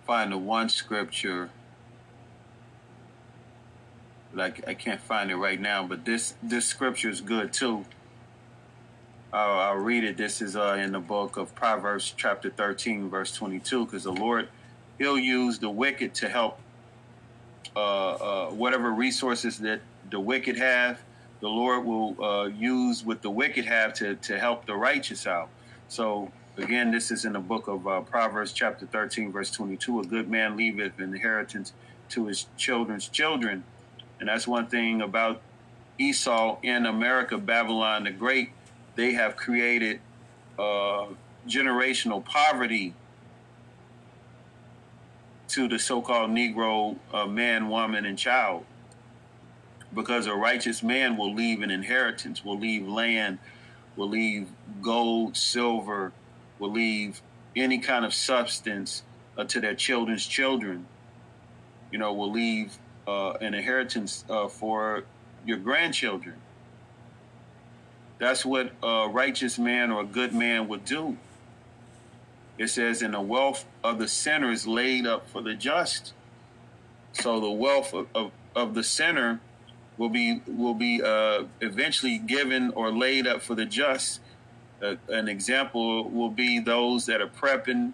find 0.06 0.32
the 0.32 0.38
one 0.38 0.70
scripture, 0.70 1.50
like 4.34 4.56
I, 4.66 4.74
can't 4.74 5.02
find 5.02 5.30
it 5.30 5.36
right 5.36 5.60
now. 5.60 5.80
But 5.86 6.06
this 6.06 6.36
this 6.41 6.66
scripture 6.66 7.10
is 7.10 7.20
good 7.20 7.52
too. 7.52 7.84
I'll, 9.34 9.60
I'll 9.66 9.84
read 9.91 10.04
it. 10.06 10.16
This 10.16 10.41
is 10.41 10.56
uh, 10.56 10.78
in 10.84 10.93
the 10.93 11.04
book 11.16 11.36
of 11.36 11.54
Proverbs, 11.56 12.14
chapter 12.16 12.50
thirteen, 12.50 13.10
verse 13.10 13.32
twenty-two. 13.39 13.86
Because 13.86 14.04
the 14.06 14.14
Lord, 14.14 14.48
He'll 14.98 15.20
use 15.20 15.60
the 15.60 15.70
wicked 15.70 16.14
to 16.22 16.30
help 16.30 16.56
uh, 17.76 17.80
uh, 17.80 18.50
whatever 18.52 18.89
resources 18.91 19.58
that 19.58 19.82
the 20.10 20.22
wicked 20.22 20.58
have. 20.58 21.02
The 21.41 21.50
Lord 21.50 21.86
will 21.86 22.24
uh, 22.24 22.45
use 22.45 23.04
what 23.04 23.22
the 23.22 23.30
wicked 23.30 23.66
have 23.66 23.93
to 23.95 24.16
to 24.16 24.39
help 24.39 24.66
the 24.66 24.76
righteous 24.89 25.28
out. 25.28 25.50
So 25.89 26.32
Again, 26.58 26.89
this 26.89 27.12
is 27.12 27.24
in 27.24 27.34
the 27.34 27.39
book 27.39 27.68
of 27.68 27.88
uh, 27.88 28.01
Proverbs, 28.01 28.51
chapter 28.51 28.88
13, 28.88 29.32
verse 29.32 29.51
22. 29.51 29.99
A 29.99 30.03
good 30.03 30.28
man 30.28 30.58
leaveth 30.58 30.97
an 30.97 31.14
inheritance 31.14 31.72
to 32.10 32.26
his 32.26 32.47
children's 32.58 33.08
children. 33.08 33.64
And 34.20 34.28
that's 34.28 34.47
one 34.47 34.66
thing 34.66 35.01
about 35.01 35.41
Esau 35.99 36.58
in 36.64 36.88
America, 36.88 37.38
Babylon 37.38 38.05
the 38.05 38.12
Great. 38.12 38.49
They 38.95 39.14
have 39.14 39.36
created 39.36 40.01
uh, 40.58 41.05
generational 41.47 42.26
poverty 42.26 42.95
to 45.49 45.68
the 45.68 45.78
so 45.78 46.01
called 46.01 46.32
Negro 46.32 46.97
uh, 47.14 47.28
man, 47.28 47.70
woman, 47.70 48.03
and 48.03 48.18
child. 48.18 48.66
Because 49.93 50.26
a 50.26 50.34
righteous 50.34 50.82
man 50.82 51.18
will 51.18 51.36
leave 51.36 51.62
an 51.62 51.70
inheritance, 51.70 52.43
will 52.43 52.58
leave 52.58 52.88
land, 52.88 53.38
will 53.95 54.10
leave 54.10 54.49
gold, 54.82 55.38
silver, 55.38 56.14
will 56.60 56.72
leave 56.72 57.22
any 57.55 57.80
kind 57.80 58.05
of 58.05 58.14
substance 58.14 59.03
uh, 59.38 59.43
to 59.45 59.60
their 59.60 59.76
children's 59.76 60.26
children. 60.26 60.86
You 61.91 61.99
know, 61.99 62.14
will 62.14 62.32
leave 62.32 62.78
uh, 63.08 63.32
an 63.34 63.53
inheritance 63.53 64.26
uh, 64.30 64.47
for 64.47 65.03
your 65.45 65.58
grandchildren. 65.58 66.36
That's 68.20 68.45
what 68.45 68.72
a 68.82 69.08
righteous 69.10 69.60
man 69.60 69.91
or 69.91 70.01
a 70.01 70.05
good 70.05 70.34
man 70.34 70.68
would 70.68 70.86
do. 70.86 71.18
It 72.58 72.70
says, 72.70 73.01
"In 73.01 73.12
the 73.12 73.22
wealth 73.22 73.66
of 73.84 73.99
the 73.99 74.08
sinner 74.08 74.51
is 74.51 74.68
laid 74.68 75.05
up 75.05 75.30
for 75.30 75.41
the 75.41 75.53
just." 75.53 76.14
So 77.14 77.39
the 77.39 77.51
wealth 77.51 77.93
of, 77.93 78.08
of, 78.14 78.32
of 78.55 78.74
the 78.74 78.84
sinner 78.84 79.39
will 79.97 80.10
be 80.10 80.41
will 80.47 80.74
be 80.74 81.01
uh, 81.01 81.45
eventually 81.62 82.18
given 82.18 82.72
or 82.72 82.91
laid 82.91 83.28
up 83.28 83.41
for 83.41 83.55
the 83.55 83.66
just. 83.66 84.20
Uh, 84.82 84.95
an 85.09 85.28
example 85.28 86.07
will 86.09 86.30
be 86.30 86.59
those 86.59 87.05
that 87.07 87.21
are 87.21 87.28
prepping. 87.28 87.93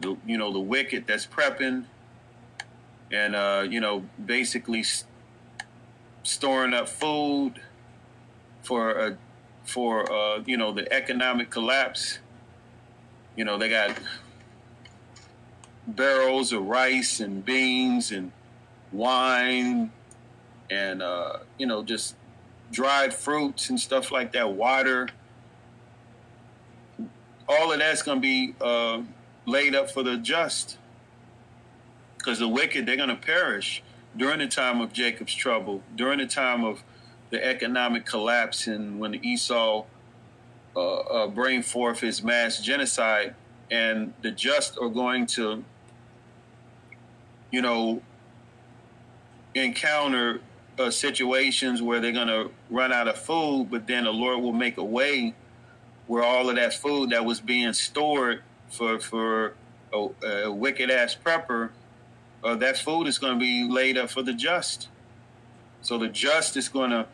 The, 0.00 0.16
you 0.26 0.38
know 0.38 0.52
the 0.52 0.60
wicked 0.60 1.06
that's 1.06 1.26
prepping, 1.26 1.84
and 3.10 3.34
uh, 3.34 3.66
you 3.68 3.80
know 3.80 4.04
basically 4.24 4.84
storing 6.22 6.74
up 6.74 6.88
food 6.88 7.60
for 8.62 8.90
a 8.90 9.18
for 9.64 10.10
uh, 10.10 10.42
you 10.46 10.56
know 10.56 10.72
the 10.72 10.92
economic 10.92 11.50
collapse. 11.50 12.18
You 13.36 13.44
know 13.44 13.58
they 13.58 13.68
got 13.68 13.96
barrels 15.86 16.52
of 16.52 16.66
rice 16.66 17.20
and 17.20 17.44
beans 17.44 18.10
and 18.12 18.32
wine 18.92 19.90
and 20.70 21.02
uh, 21.02 21.38
you 21.56 21.66
know 21.66 21.82
just 21.82 22.14
dried 22.70 23.14
fruits 23.14 23.70
and 23.70 23.80
stuff 23.80 24.12
like 24.12 24.32
that, 24.32 24.52
water. 24.52 25.08
All 27.48 27.72
of 27.72 27.78
that's 27.78 28.02
going 28.02 28.18
to 28.18 28.22
be 28.22 28.54
uh, 28.60 29.02
laid 29.46 29.74
up 29.74 29.90
for 29.90 30.02
the 30.02 30.18
just, 30.18 30.76
because 32.18 32.38
the 32.38 32.48
wicked 32.48 32.84
they're 32.86 32.96
going 32.96 33.08
to 33.08 33.16
perish 33.16 33.82
during 34.16 34.38
the 34.38 34.46
time 34.46 34.80
of 34.80 34.92
Jacob's 34.92 35.34
trouble, 35.34 35.82
during 35.96 36.18
the 36.18 36.26
time 36.26 36.64
of 36.64 36.82
the 37.30 37.44
economic 37.44 38.04
collapse, 38.04 38.66
and 38.66 38.98
when 38.98 39.14
Esau 39.24 39.84
uh, 40.76 40.80
uh, 40.80 41.26
bring 41.28 41.62
forth 41.62 42.00
his 42.00 42.22
mass 42.22 42.60
genocide, 42.60 43.34
and 43.70 44.12
the 44.22 44.30
just 44.30 44.78
are 44.78 44.88
going 44.88 45.26
to, 45.26 45.64
you 47.50 47.62
know, 47.62 48.02
encounter 49.54 50.40
uh, 50.78 50.90
situations 50.90 51.82
where 51.82 52.00
they're 52.00 52.12
going 52.12 52.28
to 52.28 52.50
run 52.70 52.92
out 52.92 53.08
of 53.08 53.16
food, 53.16 53.68
but 53.70 53.86
then 53.86 54.04
the 54.04 54.12
Lord 54.12 54.40
will 54.42 54.52
make 54.52 54.76
a 54.78 54.84
way 54.84 55.34
where 56.08 56.24
all 56.24 56.50
of 56.50 56.56
that 56.56 56.74
food 56.74 57.10
that 57.10 57.24
was 57.24 57.40
being 57.40 57.72
stored 57.72 58.42
for 58.70 58.98
for 58.98 59.54
a, 59.92 60.08
a 60.26 60.52
wicked 60.52 60.90
ass 60.90 61.16
prepper, 61.22 61.70
uh, 62.42 62.56
that 62.56 62.76
food 62.76 63.06
is 63.06 63.18
going 63.18 63.34
to 63.34 63.38
be 63.38 63.68
laid 63.68 63.96
up 63.96 64.10
for 64.10 64.22
the 64.22 64.32
just. 64.32 64.88
So 65.82 65.98
the 65.98 66.08
just 66.08 66.56
is 66.56 66.68
going 66.68 66.90
to, 66.90 67.06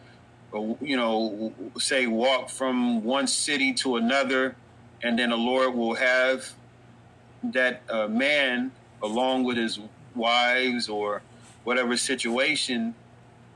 uh, 0.55 0.75
you 0.81 0.97
know, 0.97 1.53
say 1.79 2.07
walk 2.07 2.49
from 2.49 3.05
one 3.05 3.27
city 3.27 3.75
to 3.75 3.97
another, 3.97 4.57
and 5.03 5.19
then 5.19 5.31
the 5.31 5.37
Lord 5.37 5.75
will 5.75 5.95
have 5.95 6.53
that 7.43 7.83
uh, 7.91 8.09
man 8.09 8.73
along 9.03 9.45
with 9.45 9.57
his 9.57 9.79
wives 10.15 10.89
or 10.89 11.21
whatever 11.65 11.97
situation 11.97 12.95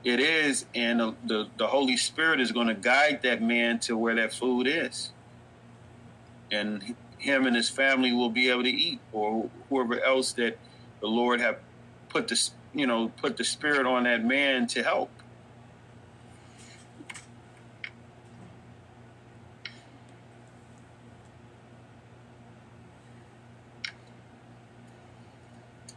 it 0.05 0.21
is, 0.21 0.67
and 0.75 1.01
the, 1.01 1.15
the, 1.25 1.49
the 1.57 1.67
Holy 1.67 1.97
Spirit 1.97 2.41
is 2.41 2.53
going 2.53 2.69
to 2.69 2.75
guide 2.75 3.21
that 3.23 3.43
man 3.43 3.79
to 3.81 3.97
where 3.97 4.15
that 4.15 4.33
food 4.33 4.67
is. 4.67 5.11
And 6.51 6.97
him 7.19 7.47
and 7.47 7.55
his 7.55 7.69
family 7.69 8.13
will 8.13 8.31
be 8.31 8.49
able 8.49 8.63
to 8.63 8.71
eat, 8.71 9.01
or 9.13 9.51
whoever 9.69 10.01
else 10.01 10.33
that 10.33 10.59
the 11.01 11.07
Lord 11.07 11.41
have 11.41 11.59
put 12.09 12.29
the 12.29 12.51
you 12.73 12.87
know 12.87 13.09
put 13.09 13.37
the 13.37 13.45
spirit 13.45 13.87
on 13.87 14.05
that 14.05 14.25
man 14.25 14.67
to 14.69 14.83
help. 14.83 15.11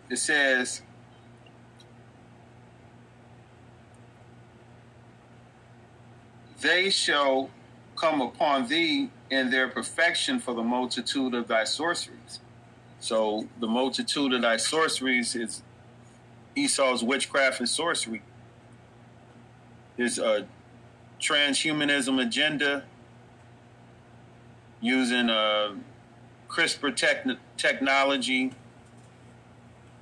It 0.10 0.18
says 0.18 0.82
they 6.60 6.90
shall 6.90 7.50
come 8.02 8.20
upon 8.20 8.68
thee 8.68 9.10
in 9.30 9.52
their 9.52 9.68
perfection 9.68 10.40
for 10.40 10.56
the 10.56 10.64
multitude 10.64 11.36
of 11.36 11.48
thy 11.48 11.64
sorceries. 11.64 12.40
So 13.00 13.48
the 13.60 13.68
multitude 13.68 14.34
of 14.34 14.42
thy 14.42 14.58
sorceries 14.58 15.36
is 15.36 15.62
Esau's 16.56 17.04
witchcraft 17.04 17.60
and 17.60 17.70
sorcery. 17.70 18.24
His 19.98 20.18
uh, 20.18 20.46
transhumanism 21.20 22.20
agenda 22.20 22.84
using 24.82 25.30
uh, 25.30 25.76
CRISPR 26.50 26.96
tech- 26.96 27.28
technology, 27.56 28.52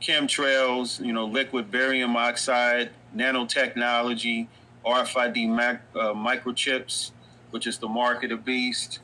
chemtrails, 0.02 1.06
you 1.06 1.12
know, 1.12 1.26
liquid 1.26 1.70
barium 1.70 2.16
oxide, 2.16 2.91
nanotechnology, 3.14 4.47
RFID 4.86 5.50
mac, 5.50 5.82
uh, 5.93 6.14
microchips, 6.14 7.12
which 7.52 7.68
is 7.68 7.78
the 7.78 7.88
mark 7.88 8.24
of 8.24 8.30
the 8.30 8.38
beast. 8.38 9.00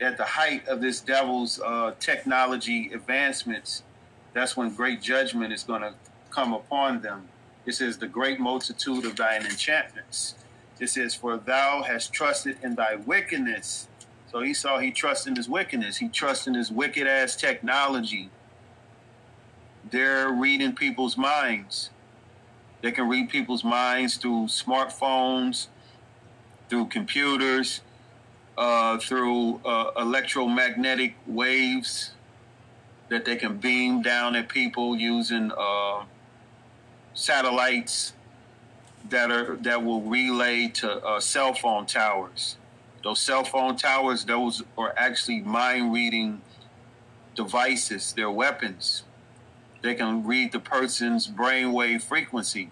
At 0.00 0.16
the 0.16 0.24
height 0.24 0.66
of 0.68 0.80
this 0.80 1.00
devil's 1.00 1.60
uh, 1.60 1.94
technology 1.98 2.90
advancements, 2.92 3.82
that's 4.32 4.56
when 4.56 4.74
great 4.74 5.02
judgment 5.02 5.52
is 5.52 5.64
going 5.64 5.82
to 5.82 5.94
come 6.30 6.52
upon 6.52 7.00
them. 7.00 7.28
It 7.66 7.72
says, 7.74 7.98
The 7.98 8.06
great 8.06 8.38
multitude 8.38 9.04
of 9.04 9.16
thine 9.16 9.44
enchantments. 9.44 10.34
It 10.78 10.88
says, 10.90 11.14
For 11.14 11.36
thou 11.36 11.82
hast 11.82 12.12
trusted 12.12 12.58
in 12.62 12.76
thy 12.76 12.96
wickedness. 12.96 13.88
So 14.30 14.42
Esau 14.42 14.78
he 14.78 14.90
trusted 14.90 15.32
in 15.32 15.36
his 15.36 15.48
wickedness. 15.48 15.96
He 15.96 16.08
trusted 16.08 16.52
in 16.52 16.58
his 16.58 16.70
wicked 16.70 17.06
ass 17.06 17.34
technology. 17.34 18.30
They're 19.90 20.30
reading 20.30 20.74
people's 20.74 21.16
minds. 21.16 21.90
They 22.82 22.92
can 22.92 23.08
read 23.08 23.30
people's 23.30 23.64
minds 23.64 24.16
through 24.16 24.46
smartphones, 24.46 25.68
through 26.68 26.86
computers, 26.86 27.80
uh, 28.56 28.98
through 28.98 29.60
uh, 29.64 29.92
electromagnetic 29.96 31.14
waves 31.26 32.12
that 33.08 33.24
they 33.24 33.36
can 33.36 33.56
beam 33.56 34.02
down 34.02 34.36
at 34.36 34.48
people 34.48 34.96
using 34.96 35.50
uh, 35.56 36.04
satellites 37.14 38.12
that 39.08 39.30
are 39.30 39.56
that 39.56 39.82
will 39.82 40.02
relay 40.02 40.68
to 40.68 41.04
uh, 41.04 41.20
cell 41.20 41.54
phone 41.54 41.86
towers. 41.86 42.56
Those 43.02 43.20
cell 43.20 43.44
phone 43.44 43.76
towers, 43.76 44.24
those 44.24 44.62
are 44.76 44.92
actually 44.96 45.40
mind 45.40 45.92
reading 45.92 46.42
devices. 47.34 48.12
They're 48.14 48.30
weapons. 48.30 49.04
They 49.82 49.94
can 49.94 50.26
read 50.26 50.52
the 50.52 50.58
person's 50.58 51.28
brainwave 51.28 52.02
frequency. 52.02 52.70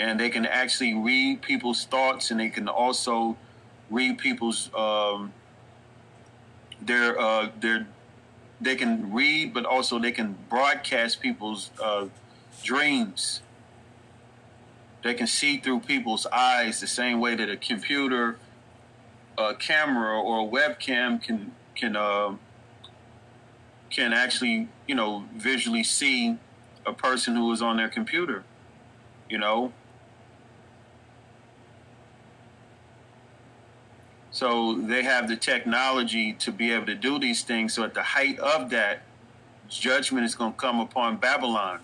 And 0.00 0.18
they 0.18 0.30
can 0.30 0.46
actually 0.46 0.94
read 0.94 1.42
people's 1.42 1.84
thoughts 1.84 2.30
and 2.30 2.40
they 2.40 2.48
can 2.48 2.68
also 2.68 3.36
read 3.90 4.16
people's 4.16 4.70
um, 4.74 5.34
their 6.80 7.20
uh, 7.20 7.50
their 7.60 7.86
they 8.62 8.76
can 8.76 9.12
read 9.12 9.52
but 9.52 9.66
also 9.66 9.98
they 9.98 10.10
can 10.10 10.38
broadcast 10.48 11.20
people's 11.20 11.70
uh, 11.82 12.06
dreams. 12.64 13.42
They 15.04 15.12
can 15.12 15.26
see 15.26 15.58
through 15.58 15.80
people's 15.80 16.24
eyes 16.26 16.80
the 16.80 16.86
same 16.86 17.20
way 17.20 17.34
that 17.34 17.50
a 17.50 17.58
computer 17.58 18.38
a 19.36 19.54
camera 19.54 20.18
or 20.18 20.40
a 20.40 20.50
webcam 20.50 21.22
can 21.22 21.52
can 21.74 21.94
uh, 21.94 22.36
can 23.90 24.14
actually 24.14 24.68
you 24.86 24.94
know 24.94 25.26
visually 25.36 25.84
see 25.84 26.38
a 26.86 26.92
person 26.94 27.36
who 27.36 27.52
is 27.52 27.60
on 27.60 27.76
their 27.76 27.88
computer 27.90 28.44
you 29.28 29.36
know 29.36 29.74
so 34.30 34.74
they 34.74 35.02
have 35.02 35.28
the 35.28 35.36
technology 35.36 36.32
to 36.34 36.52
be 36.52 36.72
able 36.72 36.86
to 36.86 36.94
do 36.94 37.18
these 37.18 37.42
things. 37.42 37.74
So 37.74 37.82
at 37.82 37.94
the 37.94 38.02
height 38.02 38.38
of 38.38 38.70
that 38.70 39.02
judgment 39.68 40.24
is 40.24 40.34
going 40.34 40.52
to 40.52 40.58
come 40.58 40.80
upon 40.80 41.16
babylon. 41.16 41.80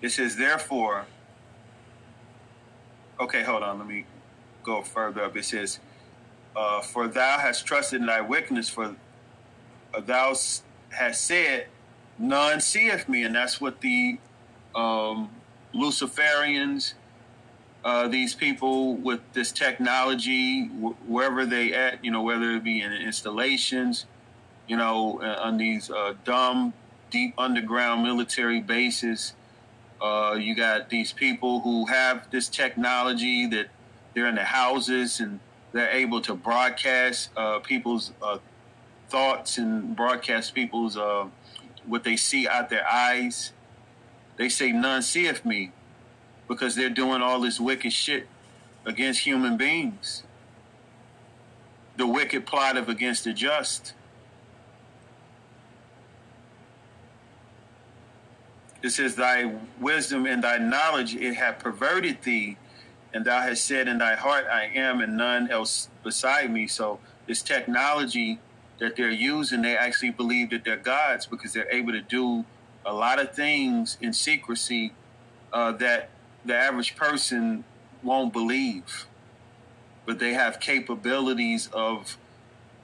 It 0.00 0.10
says 0.10 0.36
therefore 0.36 1.06
okay 3.20 3.42
hold 3.42 3.62
on 3.62 3.78
let 3.78 3.86
me 3.86 4.04
go 4.62 4.82
further 4.82 5.22
up. 5.22 5.36
It 5.36 5.44
says 5.44 5.78
uh, 6.54 6.80
for 6.80 7.08
thou 7.08 7.38
hast 7.38 7.64
trusted 7.64 8.00
in 8.00 8.06
thy 8.06 8.20
wickedness 8.20 8.68
for 8.68 8.96
thou 10.00 10.34
hast 10.90 11.26
said, 11.26 11.66
none 12.18 12.60
seeth 12.60 13.08
me. 13.08 13.24
And 13.24 13.34
that's 13.34 13.60
what 13.60 13.80
the 13.80 14.18
um, 14.74 15.30
Luciferians, 15.74 16.94
uh, 17.84 18.06
these 18.08 18.34
people 18.34 18.94
with 18.94 19.20
this 19.32 19.50
technology, 19.50 20.66
wh- 20.66 21.10
wherever 21.10 21.44
they 21.44 21.72
at, 21.72 22.04
you 22.04 22.10
know, 22.10 22.22
whether 22.22 22.52
it 22.52 22.62
be 22.62 22.80
in 22.80 22.92
installations, 22.92 24.06
you 24.68 24.76
know, 24.76 25.20
uh, 25.20 25.40
on 25.42 25.56
these 25.56 25.90
uh, 25.90 26.14
dumb, 26.24 26.72
deep 27.10 27.34
underground 27.36 28.02
military 28.02 28.60
bases. 28.60 29.34
Uh, 30.00 30.36
you 30.38 30.54
got 30.54 30.90
these 30.90 31.12
people 31.12 31.60
who 31.60 31.86
have 31.86 32.30
this 32.30 32.48
technology 32.48 33.46
that 33.46 33.66
they're 34.14 34.26
in 34.26 34.34
the 34.34 34.44
houses 34.44 35.20
and 35.20 35.40
they're 35.72 35.90
able 35.90 36.20
to 36.20 36.34
broadcast 36.34 37.30
uh, 37.36 37.58
people's 37.60 38.12
uh, 38.22 38.38
thoughts 39.08 39.58
and 39.58 39.96
broadcast 39.96 40.54
people's 40.54 40.96
what 41.84 42.04
they 42.04 42.16
see 42.16 42.46
out 42.46 42.70
their 42.70 42.86
eyes. 42.88 43.52
They 44.36 44.48
say 44.48 44.70
none 44.70 45.02
seeth 45.02 45.44
me 45.44 45.72
because 46.48 46.74
they're 46.74 46.90
doing 46.90 47.22
all 47.22 47.40
this 47.40 47.60
wicked 47.60 47.92
shit 47.92 48.26
against 48.84 49.20
human 49.20 49.56
beings. 49.56 50.22
The 51.96 52.06
wicked 52.06 52.46
plot 52.46 52.76
of 52.76 52.88
against 52.88 53.24
the 53.24 53.32
just. 53.32 53.94
It 58.82 58.90
says, 58.90 59.14
Thy 59.14 59.54
wisdom 59.80 60.26
and 60.26 60.42
thy 60.42 60.58
knowledge 60.58 61.14
it 61.14 61.34
hath 61.34 61.60
perverted 61.60 62.22
thee, 62.22 62.56
and 63.14 63.24
thou 63.24 63.40
hast 63.40 63.64
said 63.64 63.86
in 63.88 63.98
thy 63.98 64.16
heart, 64.16 64.46
I 64.50 64.64
am, 64.74 65.00
and 65.00 65.16
none 65.16 65.50
else 65.50 65.88
beside 66.02 66.50
me. 66.50 66.66
So 66.66 66.98
this 67.26 67.42
technology 67.42 68.40
that 68.80 68.96
they're 68.96 69.10
using, 69.10 69.62
they 69.62 69.76
actually 69.76 70.10
believe 70.10 70.50
that 70.50 70.64
they're 70.64 70.76
gods 70.76 71.26
because 71.26 71.52
they're 71.52 71.70
able 71.70 71.92
to 71.92 72.00
do 72.00 72.44
a 72.84 72.92
lot 72.92 73.20
of 73.20 73.32
things 73.32 73.96
in 74.00 74.12
secrecy 74.12 74.92
uh, 75.52 75.72
that 75.72 76.10
the 76.44 76.54
average 76.54 76.96
person 76.96 77.64
won't 78.02 78.32
believe. 78.32 79.06
But 80.04 80.18
they 80.18 80.34
have 80.34 80.58
capabilities 80.60 81.68
of 81.72 82.16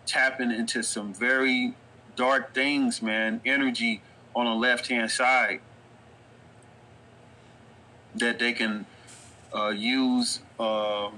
tapping 0.06 0.50
into 0.50 0.82
some 0.82 1.12
very 1.12 1.74
dark 2.16 2.54
things, 2.54 3.02
man. 3.02 3.40
Energy 3.44 4.02
on 4.34 4.46
the 4.46 4.54
left 4.54 4.88
hand 4.88 5.10
side 5.10 5.60
that 8.14 8.38
they 8.38 8.52
can 8.52 8.86
uh, 9.54 9.68
use 9.68 10.40
uh, 10.58 11.10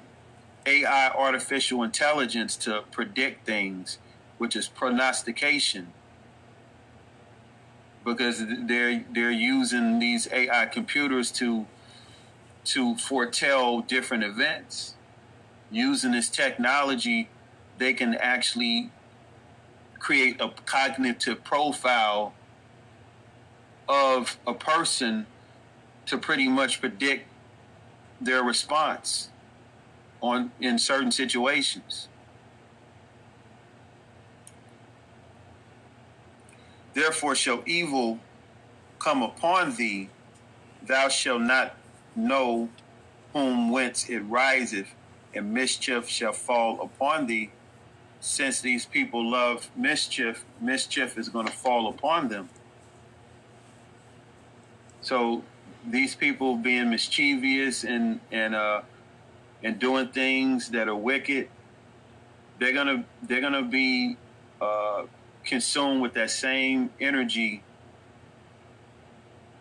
AI, 0.67 1.11
artificial 1.11 1.83
intelligence, 1.83 2.57
to 2.57 2.85
predict 2.91 3.47
things, 3.47 3.99
which 4.39 4.57
is 4.57 4.69
prognostication. 4.69 5.93
Because 8.05 8.43
they're 8.47 9.05
they're 9.13 9.31
using 9.31 9.99
these 9.99 10.29
AI 10.33 10.67
computers 10.67 11.31
to 11.33 11.67
to 12.65 12.97
foretell 12.97 13.81
different 13.81 14.23
events. 14.23 14.95
Using 15.71 16.13
this 16.13 16.29
technology, 16.29 17.29
they 17.79 17.93
can 17.93 18.15
actually 18.15 18.91
create 19.99 20.41
a 20.41 20.51
cognitive 20.67 21.45
profile 21.45 22.33
of 23.89 24.39
a 24.47 24.55
person 24.55 25.27
to 26.07 26.19
pretty 26.19 26.49
much 26.49 26.81
predict 26.81 27.27
their 28.21 28.43
response 28.43 29.31
on 30.21 30.53
in 30.61 30.79
certain 30.79 31.11
situations. 31.11 32.09
Therefore 36.95 37.35
shall 37.35 37.63
evil 37.67 38.19
come 38.99 39.23
upon 39.23 39.77
thee, 39.77 40.11
thou 40.83 41.09
shalt 41.09 41.43
not 41.43 41.75
know 42.17 42.69
whom 43.33 43.71
whence 43.71 44.09
it 44.09 44.21
riseth, 44.21 44.89
and 45.35 45.55
mischief 45.55 46.09
shall 46.09 46.33
fall 46.33 46.81
upon 46.81 47.27
thee. 47.27 47.51
Since 48.21 48.61
these 48.61 48.85
people 48.85 49.31
love 49.31 49.71
mischief, 49.77 50.45
mischief 50.61 51.17
is 51.17 51.29
going 51.29 51.47
to 51.47 51.53
fall 51.53 51.89
upon 51.89 52.29
them. 52.29 52.49
So 55.01 55.43
these 55.87 56.15
people 56.15 56.57
being 56.57 56.91
mischievous 56.91 57.85
and 57.85 58.21
and 58.31 58.55
uh, 58.55 58.83
and 59.63 59.79
doing 59.79 60.09
things 60.09 60.71
that 60.71 60.89
are 60.89 60.95
wicked, 60.97 61.49
they're 62.59 62.73
gonna 62.73 63.05
they're 63.23 63.41
gonna 63.41 63.63
be 63.63 64.17
uh, 64.61 65.05
consumed 65.45 66.03
with 66.03 66.15
that 66.15 66.31
same 66.31 66.91
energy 67.01 67.63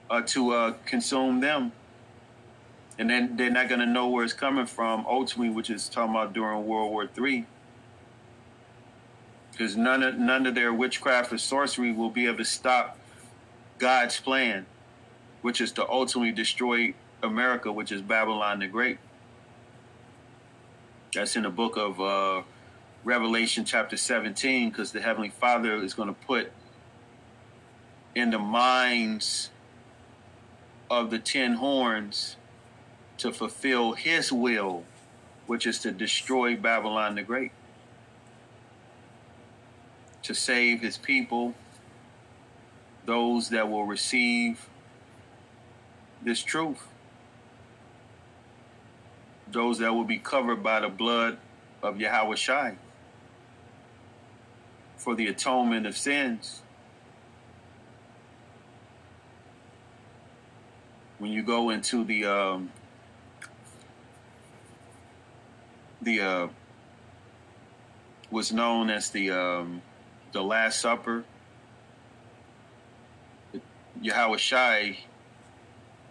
uh, 0.09 0.21
to 0.21 0.51
uh, 0.51 0.73
consume 0.85 1.39
them, 1.39 1.71
and 2.99 3.09
then 3.09 3.35
they're 3.35 3.49
not 3.49 3.67
gonna 3.67 3.87
know 3.87 4.07
where 4.09 4.23
it's 4.23 4.33
coming 4.33 4.67
from. 4.67 5.05
Ultimately, 5.07 5.49
which 5.49 5.71
is 5.71 5.89
talking 5.89 6.11
about 6.11 6.33
during 6.33 6.67
World 6.67 6.91
War 6.91 7.07
Three. 7.07 7.47
Because 9.51 9.75
none 9.75 10.03
of 10.03 10.19
none 10.19 10.45
of 10.45 10.53
their 10.53 10.71
witchcraft 10.71 11.33
or 11.33 11.39
sorcery 11.39 11.91
will 11.91 12.11
be 12.11 12.27
able 12.27 12.37
to 12.37 12.45
stop 12.45 12.99
God's 13.79 14.19
plan 14.19 14.67
which 15.41 15.61
is 15.61 15.71
to 15.73 15.89
ultimately 15.89 16.31
destroy 16.31 16.93
America, 17.23 17.71
which 17.71 17.91
is 17.91 18.01
Babylon 18.01 18.59
the 18.59 18.67
Great. 18.67 18.97
That's 21.13 21.35
in 21.35 21.43
the 21.43 21.49
book 21.49 21.77
of 21.77 21.99
uh, 21.99 22.43
Revelation, 23.03 23.65
chapter 23.65 23.97
17, 23.97 24.69
because 24.69 24.91
the 24.91 25.01
Heavenly 25.01 25.29
Father 25.29 25.75
is 25.75 25.93
going 25.93 26.09
to 26.09 26.15
put 26.27 26.51
in 28.13 28.31
the 28.31 28.39
minds 28.39 29.49
of 30.89 31.09
the 31.09 31.19
ten 31.19 31.53
horns 31.55 32.35
to 33.19 33.31
fulfill 33.33 33.93
his 33.93 34.31
will, 34.31 34.83
which 35.45 35.67
is 35.67 35.79
to 35.79 35.91
destroy 35.91 36.55
Babylon 36.55 37.15
the 37.15 37.21
Great, 37.21 37.51
to 40.23 40.33
save 40.33 40.81
his 40.81 40.97
people, 40.97 41.53
those 43.05 43.49
that 43.49 43.69
will 43.69 43.85
receive 43.85 44.67
this 46.21 46.41
truth. 46.41 46.87
Those 49.51 49.79
that 49.79 49.93
will 49.93 50.03
be 50.03 50.19
covered 50.19 50.61
by 50.61 50.79
the 50.79 50.89
blood 50.89 51.37
of 51.81 51.95
Yahawashi 51.95 52.75
for 54.95 55.15
the 55.15 55.27
atonement 55.27 55.87
of 55.87 55.97
sins. 55.97 56.61
When 61.17 61.31
you 61.31 61.41
go 61.41 61.69
into 61.69 62.03
the 62.03 62.25
um, 62.25 62.71
the 66.01 66.21
uh, 66.21 66.47
was 68.31 68.51
known 68.51 68.89
as 68.89 69.09
the 69.09 69.31
um, 69.31 69.81
the 70.31 70.41
Last 70.41 70.79
Supper, 70.79 71.23
Yahawashi 74.01 74.97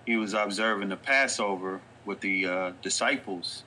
he 0.09 0.17
was 0.17 0.33
observing 0.33 0.89
the 0.89 0.97
Passover 0.97 1.83
with 2.07 2.21
the 2.21 2.47
uh, 2.47 2.73
disciples. 2.81 3.63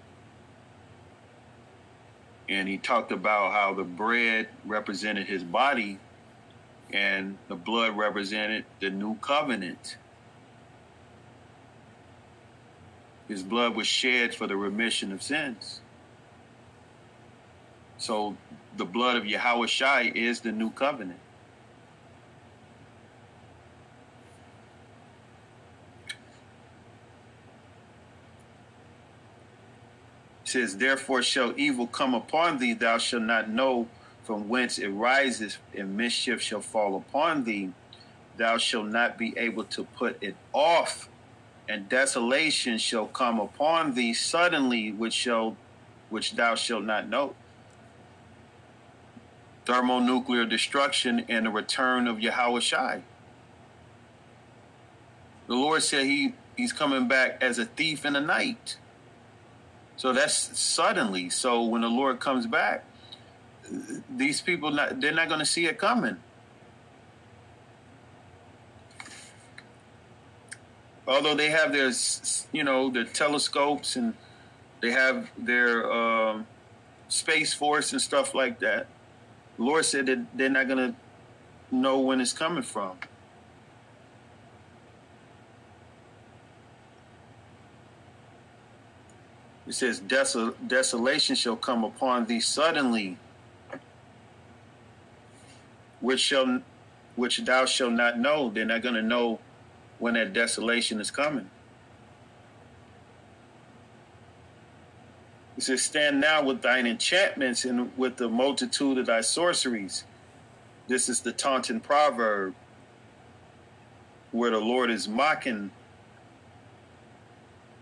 And 2.50 2.68
he 2.68 2.80
talked 2.80 3.12
about 3.12 3.52
how 3.52 3.76
the 3.76 3.84
bread 3.84 4.48
represented 4.66 5.28
his 5.28 5.44
body 5.44 6.00
and 6.92 7.38
the 7.48 7.56
blood 7.56 7.96
represented 7.96 8.66
the 8.80 8.90
new 8.90 9.18
covenant. 9.18 9.98
His 13.28 13.44
blood 13.44 13.76
was 13.76 13.86
shed 13.86 14.34
for 14.34 14.48
the 14.48 14.58
remission 14.58 15.12
of 15.12 15.22
sins. 15.22 15.81
So 18.02 18.36
the 18.78 18.86
blood 18.86 19.16
of 19.16 19.26
Yahawashi 19.26 20.16
is 20.16 20.42
the 20.42 20.52
new 20.52 20.72
covenant. 20.72 21.20
says, 30.44 30.78
Therefore 30.78 31.22
shall 31.22 31.54
evil 31.56 31.86
come 31.88 32.14
upon 32.14 32.58
thee, 32.58 32.74
thou 32.74 32.98
shalt 32.98 33.22
not 33.22 33.48
know 33.48 33.88
from 34.24 34.50
whence 34.50 34.80
it 34.80 34.90
rises, 34.90 35.60
and 35.78 35.96
mischief 35.96 36.42
shall 36.42 36.60
fall 36.60 36.98
upon 36.98 37.44
thee. 37.44 37.70
Thou 38.36 38.58
shalt 38.58 38.88
not 38.88 39.18
be 39.18 39.34
able 39.38 39.64
to 39.66 39.84
put 39.84 40.22
it 40.22 40.36
off, 40.52 41.08
and 41.70 41.88
desolation 41.88 42.80
shall 42.80 43.06
come 43.06 43.40
upon 43.40 43.94
thee 43.94 44.14
suddenly, 44.14 44.92
which 44.92 45.14
shall 45.14 45.56
which 46.10 46.34
thou 46.34 46.56
shalt 46.56 46.84
not 46.84 47.08
know. 47.08 47.36
Thermonuclear 49.66 50.46
destruction 50.46 51.26
and 51.30 51.46
the 51.46 51.50
return 51.50 52.08
of 52.08 52.18
Yahawashi. 52.18 53.02
The 55.48 55.56
Lord 55.56 55.84
said 55.84 56.06
he, 56.06 56.34
he's 56.56 56.74
coming 56.74 57.08
back 57.08 57.42
as 57.42 57.60
a 57.60 57.66
thief 57.66 58.06
in 58.06 58.14
the 58.14 58.22
night. 58.22 58.78
So 59.98 60.14
that's 60.14 60.58
suddenly. 60.60 61.30
So 61.30 61.64
when 61.64 61.82
the 61.82 61.90
Lord 61.90 62.20
comes 62.20 62.48
back, 62.48 62.86
these 64.10 64.42
people 64.42 64.72
not, 64.72 65.00
they're 65.00 65.14
not 65.14 65.28
going 65.28 65.40
to 65.40 65.46
see 65.46 65.66
it 65.66 65.78
coming. 65.78 66.18
Although 71.08 71.36
they 71.36 71.50
have 71.50 71.72
their, 71.72 71.92
you 72.52 72.64
know, 72.64 72.90
their 72.90 73.04
telescopes 73.04 73.96
and 73.96 74.14
they 74.82 74.92
have 74.92 75.30
their 75.38 75.92
um, 75.92 76.48
space 77.10 77.54
force 77.54 77.92
and 77.92 78.02
stuff 78.02 78.34
like 78.34 78.60
that. 78.60 78.88
Lord 79.62 79.86
said 79.86 80.08
that 80.08 80.26
they're 80.36 80.50
not 80.50 80.68
going 80.68 80.92
to 80.92 80.96
know 81.70 82.00
when 82.00 82.20
it's 82.20 82.34
coming 82.34 82.64
from. 82.64 82.98
It 89.68 89.74
says, 89.74 90.02
Desol- 90.02 90.56
Desolation 90.68 91.36
shall 91.36 91.56
come 91.56 91.84
upon 91.84 92.26
thee 92.26 92.40
suddenly, 92.40 93.18
which 96.00 96.20
shall 96.20 96.62
which 97.16 97.38
thou 97.38 97.66
shalt 97.66 97.94
not 97.94 98.18
know. 98.18 98.50
They're 98.50 98.66
not 98.66 98.82
going 98.82 98.96
to 98.96 99.04
know 99.04 99.40
when 100.00 100.16
that 100.16 100.34
desolation 100.34 101.00
is 101.00 101.12
coming. 101.12 101.52
It 105.62 105.66
says, 105.66 105.84
Stand 105.84 106.20
now 106.20 106.42
with 106.44 106.64
thine 106.64 106.88
enchantments 106.88 107.66
and 107.66 107.96
with 107.96 108.18
the 108.18 108.28
multitude 108.28 108.98
of 108.98 109.06
thy 109.06 109.22
sorceries. 109.22 110.06
This 110.88 111.08
is 111.08 111.22
the 111.22 111.32
taunting 111.32 111.80
proverb 111.80 112.56
where 114.32 114.50
the 114.50 114.58
Lord 114.58 114.90
is 114.90 115.08
mocking 115.08 115.70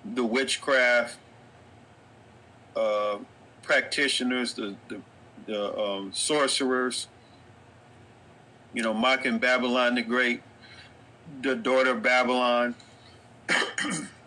the 0.04 0.26
witchcraft 0.26 1.20
uh, 2.76 3.20
practitioners, 3.62 4.56
the, 4.56 4.76
the, 4.90 5.00
the 5.46 5.80
um, 5.80 6.12
sorcerers, 6.12 7.08
you 8.74 8.84
know, 8.84 8.94
mocking 8.94 9.38
Babylon 9.38 9.96
the 9.96 10.02
Great, 10.02 10.42
the 11.42 11.56
daughter 11.56 11.92
of 11.92 12.04
Babylon, 12.04 12.76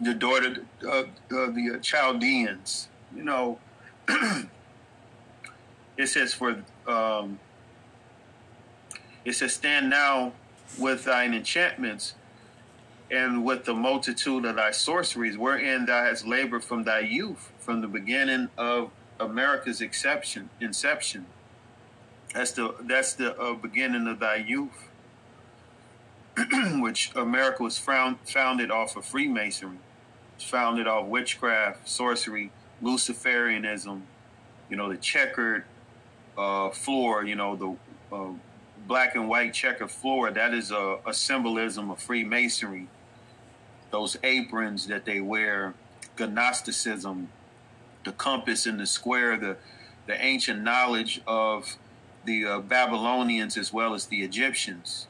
the 0.00 0.14
daughter 0.14 0.64
of 0.86 1.06
uh, 1.06 1.46
the 1.50 1.78
Chaldeans. 1.82 2.88
You 3.14 3.24
know, 3.24 3.58
it 5.96 6.06
says 6.06 6.34
for 6.34 6.62
um, 6.86 7.38
it 9.24 9.34
says 9.34 9.54
stand 9.54 9.90
now 9.90 10.32
with 10.78 11.04
thine 11.04 11.34
enchantments 11.34 12.14
and 13.10 13.44
with 13.44 13.64
the 13.64 13.74
multitude 13.74 14.44
of 14.44 14.56
thy 14.56 14.70
sorceries, 14.70 15.38
wherein 15.38 15.86
thou 15.86 16.04
hast 16.04 16.26
labored 16.26 16.62
from 16.62 16.84
thy 16.84 17.00
youth, 17.00 17.50
from 17.58 17.80
the 17.80 17.88
beginning 17.88 18.48
of 18.58 18.90
America's 19.18 19.80
exception, 19.80 20.50
inception. 20.60 21.26
That's 22.34 22.52
the 22.52 22.74
that's 22.82 23.14
the 23.14 23.36
uh, 23.38 23.54
beginning 23.54 24.06
of 24.06 24.20
thy 24.20 24.36
youth, 24.36 24.90
which 26.74 27.10
America 27.16 27.62
was 27.62 27.78
found, 27.78 28.18
founded 28.26 28.70
off 28.70 28.96
of 28.96 29.06
Freemasonry, 29.06 29.78
founded 30.44 30.86
off 30.86 31.06
witchcraft, 31.06 31.88
sorcery, 31.88 32.50
Luciferianism, 32.82 34.02
you 34.70 34.76
know, 34.76 34.88
the 34.88 34.96
checkered 34.96 35.64
uh, 36.36 36.70
floor, 36.70 37.24
you 37.24 37.34
know, 37.34 37.56
the 37.56 38.14
uh, 38.14 38.30
black 38.86 39.14
and 39.14 39.28
white 39.28 39.52
checkered 39.52 39.90
floor. 39.90 40.30
That 40.30 40.54
is 40.54 40.70
a, 40.70 40.98
a 41.06 41.12
symbolism 41.12 41.90
of 41.90 42.00
Freemasonry 42.00 42.88
those 43.90 44.16
aprons 44.22 44.86
that 44.86 45.04
they 45.04 45.20
wear, 45.20 45.74
Gnosticism, 46.18 47.28
the 48.04 48.12
compass 48.12 48.66
in 48.66 48.76
the 48.76 48.86
square, 48.86 49.36
the 49.36 49.56
the 50.06 50.24
ancient 50.24 50.62
knowledge 50.62 51.20
of 51.26 51.76
the 52.24 52.44
uh, 52.44 52.60
Babylonians 52.60 53.58
as 53.58 53.72
well 53.72 53.94
as 53.94 54.06
the 54.06 54.22
Egyptians. 54.22 55.06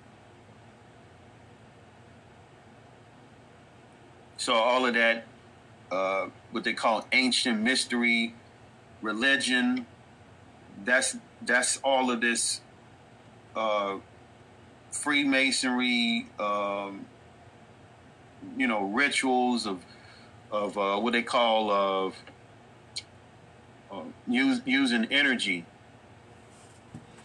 So 4.38 4.54
all 4.54 4.86
of 4.86 4.94
that, 4.94 5.24
uh, 5.92 6.28
what 6.52 6.64
they 6.64 6.72
call 6.72 7.06
ancient 7.12 7.60
mystery, 7.60 8.34
religion, 9.02 9.86
that's 10.84 11.16
that's 11.42 11.78
all 11.84 12.10
of 12.10 12.20
this 12.20 12.60
uh, 13.54 13.96
Freemasonry. 14.90 16.26
Um, 16.38 17.04
you 18.56 18.66
know 18.66 18.82
rituals 18.82 19.66
of 19.66 19.84
of 20.50 20.78
uh, 20.78 20.98
what 20.98 21.12
they 21.12 21.22
call 21.22 21.70
of 21.70 22.14
uh, 23.92 24.02
use, 24.26 24.62
using 24.64 25.06
energy, 25.10 25.64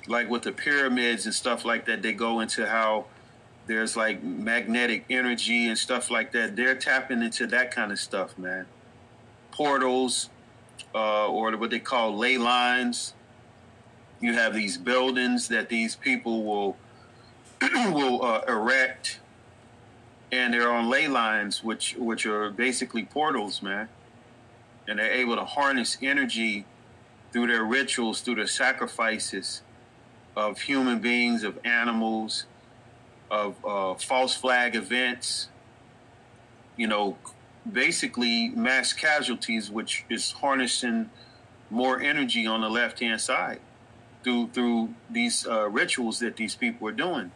like 0.08 0.30
with 0.30 0.44
the 0.44 0.52
pyramids 0.52 1.26
and 1.26 1.34
stuff 1.34 1.64
like 1.64 1.86
that. 1.86 2.02
They 2.02 2.14
go 2.14 2.42
into 2.42 2.68
how 2.68 3.06
there's 3.66 3.96
like 3.96 4.24
magnetic 4.24 5.06
energy 5.10 5.68
and 5.68 5.78
stuff 5.78 6.12
like 6.12 6.32
that. 6.34 6.56
They're 6.56 6.76
tapping 6.76 7.22
into 7.22 7.48
that 7.48 7.74
kind 7.74 7.92
of 7.92 8.00
stuff, 8.00 8.38
man. 8.38 8.66
Portals, 9.52 10.30
uh, 10.94 11.28
or 11.28 11.56
what 11.58 11.70
they 11.70 11.80
call 11.80 12.18
ley 12.18 12.38
lines. 12.38 13.14
You 14.20 14.34
have 14.34 14.54
these 14.54 14.78
buildings 14.78 15.48
that 15.50 15.70
these 15.70 15.96
people 15.96 16.44
will 16.44 16.78
will 17.92 18.24
uh, 18.24 18.42
erect 18.48 19.20
and 20.34 20.52
they're 20.52 20.72
on 20.72 20.90
ley 20.90 21.08
lines, 21.08 21.64
which 21.64 21.96
which 21.98 22.26
are 22.26 22.50
basically 22.50 23.04
portals, 23.06 23.62
man. 23.62 23.88
And 24.88 24.98
they're 24.98 25.12
able 25.12 25.36
to 25.36 25.46
harness 25.46 25.98
energy 26.02 26.66
through 27.32 27.48
their 27.48 27.64
rituals, 27.64 28.22
through 28.22 28.36
their 28.36 28.48
sacrifices 28.48 29.62
of 30.36 30.62
human 30.62 31.00
beings, 31.00 31.44
of 31.44 31.60
animals, 31.64 32.46
of 33.34 33.66
uh, 33.66 33.94
false 33.96 34.36
flag 34.36 34.76
events. 34.76 35.50
You 36.78 36.88
know, 36.88 37.18
basically 37.70 38.50
mass 38.50 38.94
casualties, 38.94 39.70
which 39.70 40.06
is 40.10 40.32
harnessing 40.32 41.10
more 41.70 42.02
energy 42.02 42.46
on 42.46 42.62
the 42.62 42.70
left 42.70 43.00
hand 43.00 43.22
side 43.22 43.60
through 44.24 44.50
through 44.50 44.94
these 45.10 45.46
uh, 45.48 45.70
rituals 45.70 46.20
that 46.20 46.36
these 46.36 46.56
people 46.56 46.88
are 46.88 46.94
doing. 46.94 47.32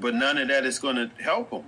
but 0.00 0.14
none 0.14 0.38
of 0.38 0.48
that 0.48 0.64
is 0.64 0.78
going 0.78 0.96
to 0.96 1.10
help 1.22 1.50
them. 1.50 1.64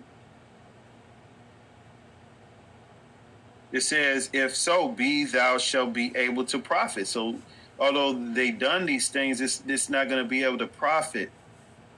It 3.71 3.83
says, 3.83 4.31
"If 4.33 4.57
so 4.57 4.89
be, 4.89 5.25
thou 5.25 5.59
shalt 5.59 5.93
be 5.93 6.13
able 6.17 6.45
to 6.47 6.59
profit." 6.59 7.07
So, 7.07 7.37
although 7.79 8.13
they 8.13 8.51
done 8.51 8.87
these 8.87 9.09
things, 9.09 9.41
it's 9.41 9.63
it's 9.67 9.89
not 9.89 10.09
going 10.09 10.23
to 10.23 10.29
be 10.29 10.45
able 10.45 10.59
to 10.59 10.67
profit. 10.67 11.31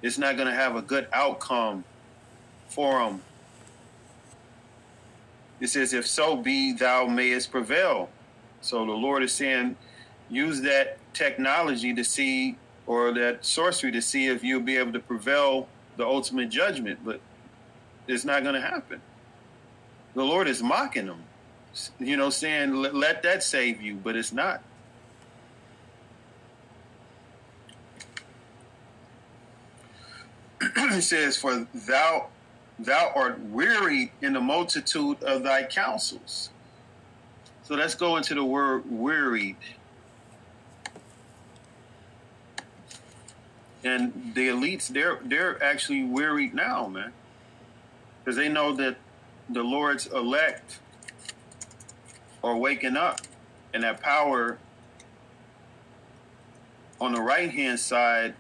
It's 0.03 0.19
not 0.19 0.37
going 0.37 0.49
to 0.49 0.55
have 0.55 0.77
a 0.77 0.83
good 0.83 1.09
outcome 1.13 1.85
for 2.69 2.99
them. 3.01 3.23
It 5.61 5.69
says, 5.69 5.93
"If 5.93 6.07
so 6.07 6.37
be, 6.37 6.73
thou 6.73 7.07
mayest 7.07 7.51
prevail." 7.51 8.09
So 8.61 8.85
the 8.85 8.93
Lord 8.93 9.23
is 9.23 9.33
saying, 9.33 9.77
use 10.29 10.61
that 10.63 10.99
technology 11.15 11.95
to 11.95 12.05
see, 12.05 12.57
or 12.87 13.13
that 13.13 13.45
sorcery 13.45 13.91
to 13.93 14.03
see 14.03 14.27
if 14.27 14.45
you'll 14.45 14.61
be 14.61 14.77
able 14.77 14.93
to 14.93 15.01
prevail 15.01 15.69
the 15.97 16.07
ultimate 16.07 16.51
judgment, 16.51 17.01
but 17.05 17.21
it's 18.07 18.25
not 18.25 18.43
going 18.43 18.55
to 18.55 18.61
happen. 18.61 19.01
The 20.15 20.25
Lord 20.25 20.49
is 20.49 20.63
mocking 20.63 21.07
them, 21.07 21.23
you 21.99 22.17
know, 22.17 22.31
saying, 22.31 22.75
let, 22.75 22.95
let 22.95 23.23
that 23.23 23.43
save 23.43 23.81
you, 23.81 23.95
but 23.95 24.17
it's 24.17 24.33
not. 24.33 24.63
says, 31.01 31.37
For 31.37 31.67
thou 31.75 32.29
thou 32.79 33.13
art 33.15 33.41
weary 33.41 34.13
in 34.23 34.33
the 34.33 34.41
multitude 34.41 35.23
of 35.23 35.43
thy 35.43 35.65
counsels. 35.65 36.51
So 37.63 37.75
let's 37.75 37.95
go 37.95 38.17
into 38.17 38.35
the 38.35 38.45
word 38.45 38.85
wearied. 38.91 39.57
and 43.83 44.33
the 44.35 44.49
elites 44.49 44.89
they're 44.89 45.19
they're 45.25 45.63
actually 45.63 46.05
wearied 46.05 46.55
now, 46.55 46.87
man, 46.87 47.13
because 48.23 48.37
they 48.37 48.49
know 48.49 48.75
that 48.77 48.97
the 49.49 49.63
Lord's 49.63 50.07
elect 50.07 50.81
are 52.43 52.57
waking 52.57 52.97
up, 52.97 53.21
and 53.73 53.83
that 53.83 54.01
power 54.01 54.59
on 57.01 57.13
the 57.13 57.21
right 57.21 57.51
hand 57.51 57.81
side 57.81 58.35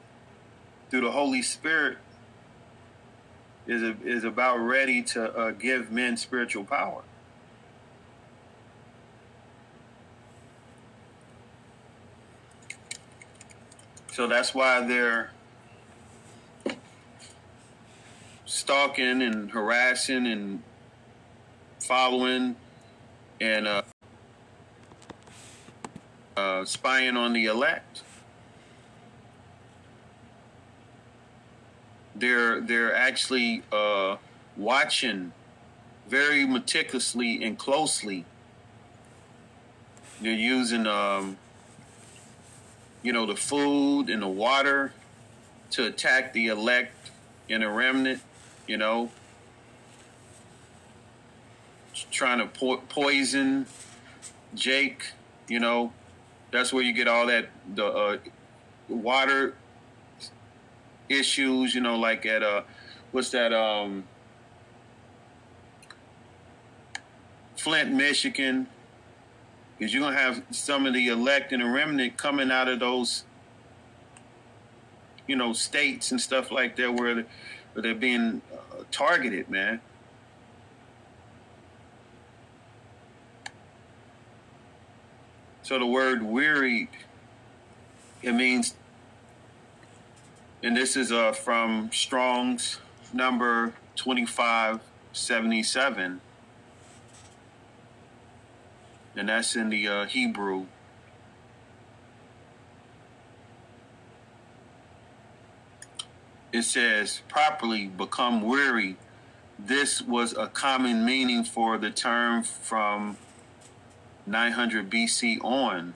through 0.90 1.00
the 1.00 1.10
Holy 1.10 1.42
Spirit 1.42 1.98
is 3.70 3.94
is 4.04 4.24
about 4.24 4.56
ready 4.58 5.00
to 5.02 5.32
uh, 5.32 5.50
give 5.52 5.90
men 5.92 6.16
spiritual 6.16 6.64
power. 6.64 7.02
So 14.12 14.26
that's 14.26 14.54
why 14.54 14.86
they're 14.86 15.30
stalking 18.44 19.22
and 19.22 19.50
harassing 19.50 20.26
and 20.26 20.62
following 21.78 22.56
and 23.40 23.68
uh, 23.68 23.82
uh, 26.36 26.64
spying 26.64 27.16
on 27.16 27.32
the 27.32 27.46
elect. 27.46 28.02
They're 32.20 32.60
they're 32.60 32.94
actually 32.94 33.62
uh, 33.72 34.16
watching 34.56 35.32
very 36.08 36.46
meticulously 36.46 37.42
and 37.42 37.58
closely. 37.58 38.26
They're 40.20 40.32
using 40.32 40.86
um, 40.86 41.38
you 43.02 43.12
know, 43.12 43.26
the 43.26 43.36
food 43.36 44.10
and 44.10 44.22
the 44.22 44.28
water 44.28 44.92
to 45.70 45.86
attack 45.86 46.32
the 46.32 46.48
elect 46.48 47.10
and 47.48 47.62
the 47.62 47.68
remnant, 47.68 48.20
you 48.66 48.76
know, 48.76 49.10
trying 52.10 52.38
to 52.38 52.46
po- 52.46 52.82
poison 52.88 53.66
Jake, 54.54 55.12
you 55.48 55.60
know, 55.60 55.92
that's 56.50 56.72
where 56.72 56.82
you 56.82 56.92
get 56.92 57.08
all 57.08 57.26
that 57.26 57.48
the 57.74 57.86
uh, 57.86 58.18
water 58.88 59.54
issues, 61.10 61.74
you 61.74 61.82
know, 61.82 61.98
like 61.98 62.24
at 62.24 62.42
uh, 62.42 62.62
what's 63.12 63.30
that 63.30 63.52
um, 63.52 64.04
Flint, 67.56 67.92
Michigan, 67.92 68.66
because 69.76 69.92
you're 69.92 70.02
gonna 70.02 70.16
have 70.16 70.42
some 70.50 70.86
of 70.86 70.94
the 70.94 71.08
elect 71.08 71.52
and 71.52 71.60
the 71.62 71.68
remnant 71.68 72.16
coming 72.16 72.50
out 72.50 72.68
of 72.68 72.80
those, 72.80 73.24
you 75.26 75.36
know, 75.36 75.52
states 75.52 76.10
and 76.10 76.20
stuff 76.20 76.50
like 76.50 76.76
that 76.76 76.94
where, 76.94 77.26
they're 77.74 77.94
being 77.94 78.42
uh, 78.52 78.82
targeted, 78.90 79.48
man. 79.48 79.80
So 85.62 85.78
the 85.78 85.86
word 85.86 86.22
wearied, 86.22 86.88
it 88.22 88.32
means, 88.32 88.74
and 90.62 90.76
this 90.76 90.94
is 90.96 91.10
uh, 91.10 91.32
from 91.32 91.90
Strong's 91.92 92.78
number 93.12 93.74
2577, 93.96 96.20
and 99.16 99.28
that's 99.28 99.56
in 99.56 99.70
the 99.70 99.88
uh, 99.88 100.06
Hebrew. 100.06 100.66
It 106.52 106.62
says, 106.62 107.22
properly 107.28 107.86
become 107.86 108.42
weary. 108.42 108.96
This 109.58 110.02
was 110.02 110.36
a 110.36 110.46
common 110.48 111.04
meaning 111.04 111.44
for 111.44 111.78
the 111.78 111.90
term 111.90 112.42
from 112.42 113.16
900 114.26 114.90
BC 114.90 115.38
on, 115.44 115.94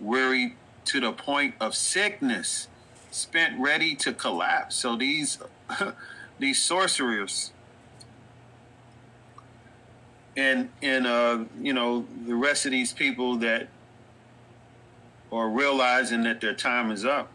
weary 0.00 0.54
to 0.84 1.00
the 1.00 1.10
point 1.12 1.54
of 1.60 1.74
sickness, 1.74 2.68
spent 3.10 3.58
ready 3.58 3.94
to 3.96 4.12
collapse. 4.12 4.76
So 4.76 4.96
these 4.96 5.38
these 6.38 6.62
sorcerers 6.62 7.52
and 10.38 10.70
and 10.80 11.06
uh, 11.06 11.44
you 11.60 11.72
know 11.74 12.06
the 12.26 12.34
rest 12.34 12.64
of 12.64 12.70
these 12.70 12.92
people 12.92 13.36
that 13.38 13.68
are 15.30 15.48
realizing 15.48 16.22
that 16.22 16.40
their 16.40 16.54
time 16.54 16.90
is 16.90 17.04
up, 17.04 17.28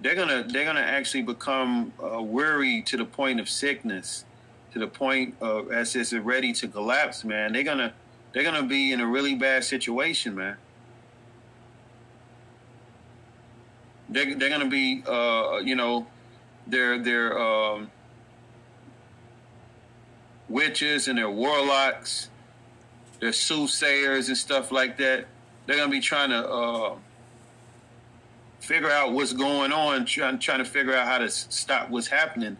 they're 0.00 0.14
gonna 0.14 0.44
they're 0.46 0.66
gonna 0.66 0.80
actually 0.80 1.22
become 1.22 1.92
uh, 2.02 2.20
weary 2.20 2.82
to 2.82 2.96
the 2.96 3.06
point 3.06 3.40
of 3.40 3.48
sickness, 3.48 4.24
to 4.72 4.78
the 4.78 4.86
point 4.86 5.34
of 5.40 5.72
as 5.72 5.96
it's 5.96 6.12
ready 6.12 6.52
to 6.52 6.68
collapse. 6.68 7.24
Man, 7.24 7.54
they're 7.54 7.64
gonna 7.64 7.94
they're 8.32 8.44
gonna 8.44 8.62
be 8.62 8.92
in 8.92 9.00
a 9.00 9.06
really 9.06 9.34
bad 9.34 9.64
situation, 9.64 10.34
man. 10.34 10.58
They're 14.08 14.34
they're 14.34 14.50
gonna 14.50 14.68
be, 14.68 15.02
uh, 15.06 15.60
you 15.64 15.74
know, 15.74 16.06
they're 16.66 16.98
they're 16.98 17.38
um, 17.38 17.90
witches 20.48 21.08
and 21.08 21.18
they're 21.18 21.30
warlocks, 21.30 22.28
they're 23.20 23.32
soothsayers 23.32 24.28
and 24.28 24.36
stuff 24.36 24.70
like 24.70 24.98
that. 24.98 25.26
They're 25.66 25.76
gonna 25.76 25.90
be 25.90 26.00
trying 26.00 26.30
to 26.30 26.48
uh, 26.48 26.96
figure 28.60 28.90
out 28.90 29.12
what's 29.12 29.32
going 29.32 29.72
on, 29.72 30.04
trying 30.04 30.38
trying 30.38 30.58
to 30.58 30.64
figure 30.64 30.94
out 30.94 31.06
how 31.06 31.18
to 31.18 31.30
stop 31.30 31.88
what's 31.88 32.08
happening, 32.08 32.56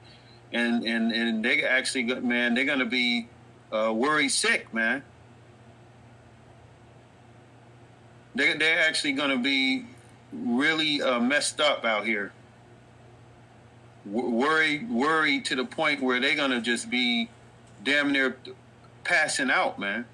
and 0.53 0.85
and 0.85 1.13
and 1.13 1.45
they 1.45 1.63
actually, 1.63 2.05
man, 2.05 2.55
they're 2.55 2.65
gonna 2.65 2.87
be 2.87 3.29
uh, 3.73 4.29
sick, 4.29 4.73
man. 4.73 5.03
They 8.35 8.55
they're 8.55 8.81
actually 8.81 9.13
going 9.13 9.31
to 9.31 9.39
be 9.39 9.85
really 10.33 11.03
uh, 11.03 11.21
messed 11.21 11.61
up 11.61 11.85
out 11.85 12.07
here. 12.07 12.33
W- 14.11 14.31
worried, 14.31 14.91
worried 14.91 15.45
to 15.47 15.57
the 15.57 15.65
point 15.65 16.03
where 16.03 16.21
they're 16.21 16.37
to 16.51 16.61
just 16.61 16.91
be 16.91 17.29
damn 17.85 18.13
near 18.13 18.37
passing 19.05 19.51
out, 19.51 19.79
man. 19.79 20.07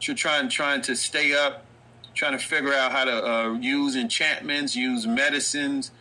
You're 0.00 0.16
trying 0.16 0.50
trying 0.50 0.82
to 0.82 0.96
stay 0.96 1.34
up, 1.34 1.64
trying 2.14 2.32
to 2.32 2.38
figure 2.38 2.74
out 2.74 2.92
how 2.92 3.04
to 3.04 3.26
uh, 3.26 3.52
use 3.54 3.96
enchantments, 3.96 4.76
use 4.76 5.06
medicines, 5.06 5.92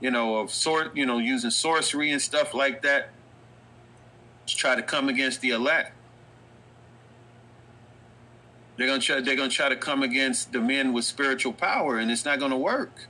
you 0.00 0.10
know, 0.10 0.38
of 0.38 0.50
sort, 0.50 0.96
you 0.96 1.06
know, 1.06 1.18
using 1.18 1.50
sorcery 1.50 2.10
and 2.10 2.20
stuff 2.20 2.54
like 2.54 2.82
that. 2.82 3.10
To 4.46 4.56
try 4.56 4.74
to 4.74 4.82
come 4.82 5.08
against 5.08 5.40
the 5.40 5.50
elect. 5.50 5.95
They're 8.76 8.86
gonna 8.86 9.00
try. 9.00 9.20
They're 9.20 9.36
gonna 9.36 9.48
try 9.48 9.68
to 9.68 9.76
come 9.76 10.02
against 10.02 10.52
the 10.52 10.60
men 10.60 10.92
with 10.92 11.04
spiritual 11.04 11.52
power, 11.52 11.98
and 11.98 12.10
it's 12.10 12.24
not 12.24 12.38
gonna 12.38 12.58
work. 12.58 13.08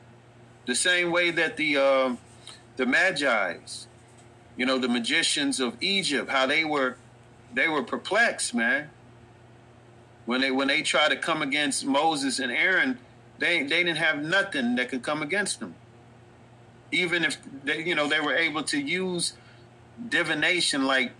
The 0.66 0.74
same 0.74 1.10
way 1.10 1.30
that 1.32 1.56
the 1.56 1.76
uh, 1.76 2.16
the 2.76 2.86
magi's, 2.86 3.86
you 4.56 4.64
know, 4.64 4.78
the 4.78 4.88
magicians 4.88 5.58
of 5.58 5.76
Egypt, 5.80 6.30
how 6.30 6.46
they 6.46 6.64
were 6.64 6.96
they 7.52 7.68
were 7.68 7.82
perplexed, 7.82 8.54
man. 8.54 8.90
When 10.24 10.40
they 10.40 10.50
when 10.50 10.68
they 10.68 10.82
tried 10.82 11.08
to 11.08 11.16
come 11.16 11.42
against 11.42 11.84
Moses 11.84 12.38
and 12.38 12.52
Aaron, 12.52 12.98
they 13.38 13.62
they 13.62 13.82
didn't 13.82 13.98
have 13.98 14.22
nothing 14.22 14.76
that 14.76 14.88
could 14.88 15.02
come 15.02 15.20
against 15.20 15.58
them. 15.58 15.74
Even 16.92 17.24
if 17.24 17.38
they, 17.64 17.82
you 17.82 17.96
know, 17.96 18.08
they 18.08 18.20
were 18.20 18.34
able 18.34 18.62
to 18.64 18.78
use 18.78 19.32
divination, 20.08 20.84
like 20.84 21.12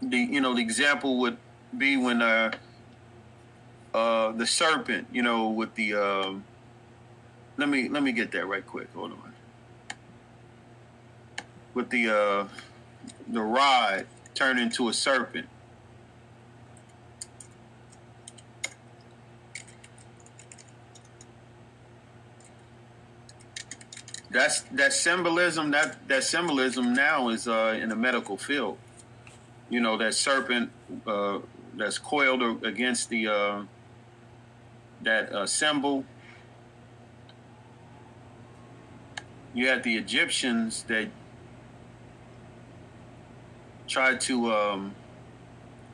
the 0.00 0.18
you 0.18 0.40
know 0.40 0.54
the 0.54 0.62
example 0.62 1.18
would 1.18 1.36
be 1.76 1.96
when 1.96 2.22
uh 2.22 2.52
uh, 3.94 4.32
the 4.32 4.46
serpent, 4.46 5.08
you 5.12 5.22
know, 5.22 5.48
with 5.48 5.74
the 5.74 5.94
uh, 5.94 6.32
let 7.56 7.68
me 7.68 7.88
let 7.88 8.02
me 8.02 8.12
get 8.12 8.32
that 8.32 8.46
right 8.46 8.66
quick. 8.66 8.88
Hold 8.94 9.12
on. 9.12 9.34
With 11.74 11.90
the 11.90 12.08
uh, 12.08 12.48
the 13.28 13.42
rod 13.42 14.06
turned 14.34 14.58
into 14.58 14.88
a 14.88 14.92
serpent. 14.92 15.48
That's 24.30 24.62
that 24.72 24.94
symbolism. 24.94 25.70
That 25.72 26.08
that 26.08 26.24
symbolism 26.24 26.94
now 26.94 27.28
is 27.28 27.46
uh, 27.46 27.78
in 27.78 27.90
the 27.90 27.96
medical 27.96 28.38
field. 28.38 28.78
You 29.68 29.80
know 29.80 29.98
that 29.98 30.14
serpent 30.14 30.70
uh, 31.06 31.40
that's 31.74 31.98
coiled 31.98 32.64
against 32.64 33.10
the 33.10 33.28
uh, 33.28 33.62
that 35.02 35.32
uh, 35.32 35.46
symbol. 35.46 36.04
You 39.54 39.68
had 39.68 39.82
the 39.82 39.96
Egyptians 39.96 40.84
that 40.84 41.08
tried 43.86 44.20
to 44.22 44.52
um, 44.52 44.94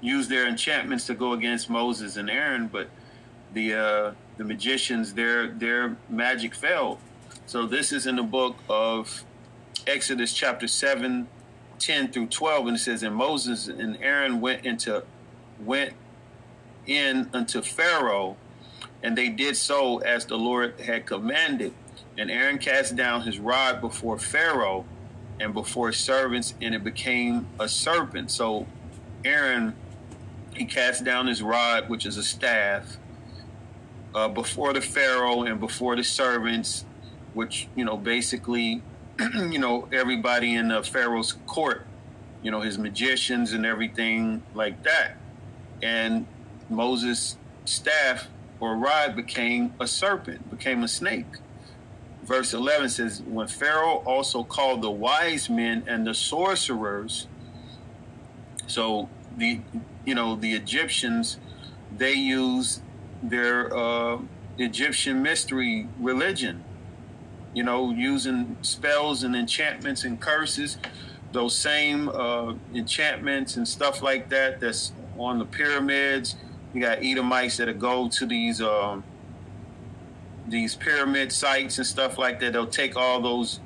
use 0.00 0.28
their 0.28 0.46
enchantments 0.46 1.06
to 1.06 1.14
go 1.14 1.32
against 1.32 1.68
Moses 1.68 2.16
and 2.16 2.30
Aaron, 2.30 2.68
but 2.68 2.88
the 3.52 3.74
uh, 3.74 4.12
the 4.36 4.44
magicians 4.44 5.14
their 5.14 5.48
their 5.48 5.96
magic 6.09 6.54
failed. 6.54 6.98
So 7.46 7.66
this 7.66 7.92
is 7.92 8.06
in 8.06 8.16
the 8.16 8.22
book 8.22 8.56
of 8.68 9.24
Exodus 9.86 10.34
chapter 10.34 10.68
7, 10.68 11.26
10 11.78 12.12
through 12.12 12.26
12, 12.26 12.66
and 12.66 12.76
it 12.76 12.80
says, 12.80 13.02
And 13.02 13.14
Moses 13.14 13.68
and 13.68 13.96
Aaron 14.02 14.40
went 14.40 14.66
into 14.66 15.02
went 15.59 15.94
in 16.86 17.30
unto 17.32 17.62
Pharaoh 17.62 18.36
and 19.03 19.16
they 19.16 19.28
did 19.28 19.57
so 19.57 19.99
as 19.99 20.26
the 20.26 20.36
Lord 20.36 20.80
had 20.80 21.07
commanded. 21.07 21.72
And 22.16 22.30
Aaron 22.30 22.59
cast 22.59 22.96
down 22.96 23.22
his 23.22 23.38
rod 23.38 23.80
before 23.80 24.18
Pharaoh 24.18 24.84
and 25.40 25.55
before 25.55 25.88
his 25.88 25.99
servants, 25.99 26.55
and 26.61 26.74
it 26.74 26.82
became 26.82 27.46
a 27.61 27.68
serpent. 27.68 28.30
So 28.30 28.66
Aaron, 29.24 29.74
he 30.55 30.64
cast 30.64 31.05
down 31.05 31.28
his 31.28 31.42
rod, 31.42 31.88
which 31.88 32.07
is 32.07 32.16
a 32.16 32.24
staff, 32.24 32.96
uh, 34.14 34.28
before 34.28 34.72
the 34.72 34.80
Pharaoh 34.80 35.42
and 35.42 35.61
before 35.61 35.94
the 35.94 36.03
servants, 36.03 36.84
which, 37.34 37.68
you 37.76 37.84
know, 37.84 37.96
basically, 37.96 38.82
you 39.34 39.59
know, 39.59 39.88
everybody 39.92 40.55
in 40.55 40.68
the 40.68 40.82
Pharaoh's 40.82 41.34
court, 41.46 41.86
you 42.42 42.51
know, 42.51 42.61
his 42.61 42.78
magicians 42.78 43.53
and 43.53 43.64
everything 43.64 44.42
like 44.55 44.82
that. 44.82 45.16
And 45.82 46.26
Moses' 46.68 47.36
staff 47.64 48.26
or 48.61 48.76
rod 48.76 49.14
became 49.14 49.74
a 49.80 49.86
serpent, 49.86 50.50
became 50.50 50.82
a 50.82 50.88
snake. 50.88 51.26
Verse 52.24 52.52
11 52.52 52.90
says, 52.90 53.22
When 53.22 53.46
Pharaoh 53.46 54.02
also 54.04 54.44
called 54.44 54.82
the 54.82 54.90
wise 54.90 55.48
men 55.48 55.84
and 55.86 56.06
the 56.06 56.14
sorcerers, 56.14 57.26
so 58.66 59.09
the 59.36 59.61
you 60.04 60.14
know 60.14 60.36
the 60.36 60.52
Egyptians, 60.52 61.38
they 61.96 62.12
use 62.12 62.80
their 63.22 63.74
uh, 63.74 64.18
Egyptian 64.59 65.22
mystery 65.22 65.88
religion. 65.98 66.64
You 67.54 67.62
know, 67.64 67.90
using 67.90 68.59
spells 68.61 69.22
and 69.22 69.34
enchantments 69.34 70.04
and 70.04 70.20
curses, 70.20 70.76
those 71.32 71.56
same 71.56 72.09
uh, 72.11 72.54
enchantments 72.74 73.56
and 73.56 73.66
stuff 73.66 74.02
like 74.02 74.28
that 74.28 74.61
that's 74.61 74.92
on 75.18 75.38
the 75.38 75.44
pyramids. 75.44 76.36
You 76.74 76.80
got 76.80 77.02
Edomites 77.02 77.56
that'll 77.56 77.74
go 77.74 78.08
to 78.08 78.26
these 78.26 78.60
um, 78.60 79.04
these 80.46 80.74
pyramid 80.74 81.32
sites 81.32 81.78
and 81.78 81.86
stuff 81.86 82.18
like 82.18 82.40
that. 82.40 82.52
They'll 82.52 82.66
take 82.66 82.96
all 82.96 83.20
those 83.20 83.60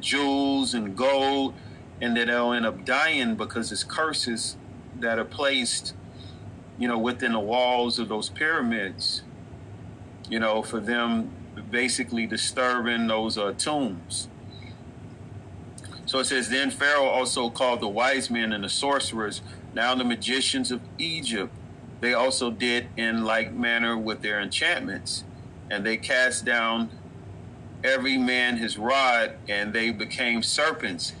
jewels 0.00 0.74
and 0.74 0.96
gold, 0.96 1.54
and 2.00 2.16
then 2.16 2.28
they'll 2.28 2.52
end 2.52 2.66
up 2.66 2.84
dying 2.84 3.34
because 3.34 3.70
it's 3.72 3.84
curses 3.84 4.56
that 5.00 5.18
are 5.18 5.24
placed, 5.24 5.94
you 6.78 6.88
know, 6.88 6.98
within 6.98 7.32
the 7.32 7.40
walls 7.40 7.98
of 7.98 8.08
those 8.08 8.28
pyramids. 8.28 9.22
You 10.28 10.40
know, 10.40 10.62
for 10.62 10.80
them 10.80 11.30
basically 11.70 12.26
disturbing 12.26 13.06
those 13.06 13.38
uh, 13.38 13.52
tombs. 13.56 14.28
So 16.06 16.20
it 16.20 16.24
says, 16.24 16.48
then 16.48 16.70
Pharaoh 16.70 17.04
also 17.04 17.50
called 17.50 17.80
the 17.80 17.88
wise 17.88 18.30
men 18.30 18.52
and 18.52 18.64
the 18.64 18.68
sorcerers, 18.68 19.42
now 19.74 19.94
the 19.94 20.04
magicians 20.04 20.70
of 20.70 20.80
Egypt. 20.96 21.54
They 22.00 22.14
also 22.14 22.50
did 22.50 22.88
in 22.96 23.24
like 23.24 23.52
manner 23.52 23.96
with 23.96 24.22
their 24.22 24.40
enchantments, 24.40 25.24
and 25.70 25.84
they 25.84 25.96
cast 25.96 26.44
down 26.44 26.90
every 27.82 28.16
man 28.16 28.56
his 28.56 28.78
rod, 28.78 29.34
and 29.48 29.72
they 29.72 29.90
became 29.90 30.42
serpents. 30.42 31.12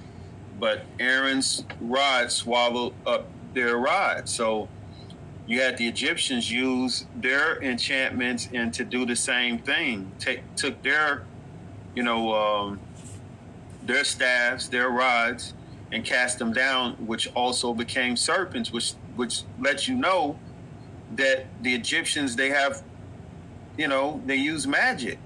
But 0.58 0.82
Aaron's 0.98 1.64
rod 1.80 2.30
swallowed 2.30 2.94
up 3.06 3.26
their 3.54 3.76
rod. 3.76 4.28
So 4.28 4.68
you 5.46 5.60
had 5.60 5.78
the 5.78 5.88
Egyptians 5.88 6.50
use 6.50 7.06
their 7.16 7.62
enchantments 7.62 8.48
and 8.52 8.72
to 8.74 8.84
do 8.84 9.06
the 9.06 9.16
same 9.16 9.58
thing. 9.58 10.12
Take, 10.18 10.42
took 10.56 10.82
their, 10.82 11.24
you 11.94 12.02
know, 12.02 12.34
um, 12.34 12.80
their 13.82 14.04
staffs, 14.04 14.68
their 14.68 14.90
rods, 14.90 15.54
and 15.90 16.04
cast 16.04 16.38
them 16.38 16.52
down, 16.52 16.94
which 17.06 17.28
also 17.34 17.72
became 17.72 18.16
serpents, 18.16 18.70
which 18.70 18.92
which 19.16 19.42
lets 19.58 19.88
you 19.88 19.94
know 19.94 20.38
that 21.16 21.46
the 21.62 21.74
Egyptians 21.74 22.36
they 22.36 22.50
have, 22.50 22.82
you 23.76 23.88
know, 23.88 24.20
they 24.26 24.36
use 24.36 24.66
magic 24.66 25.18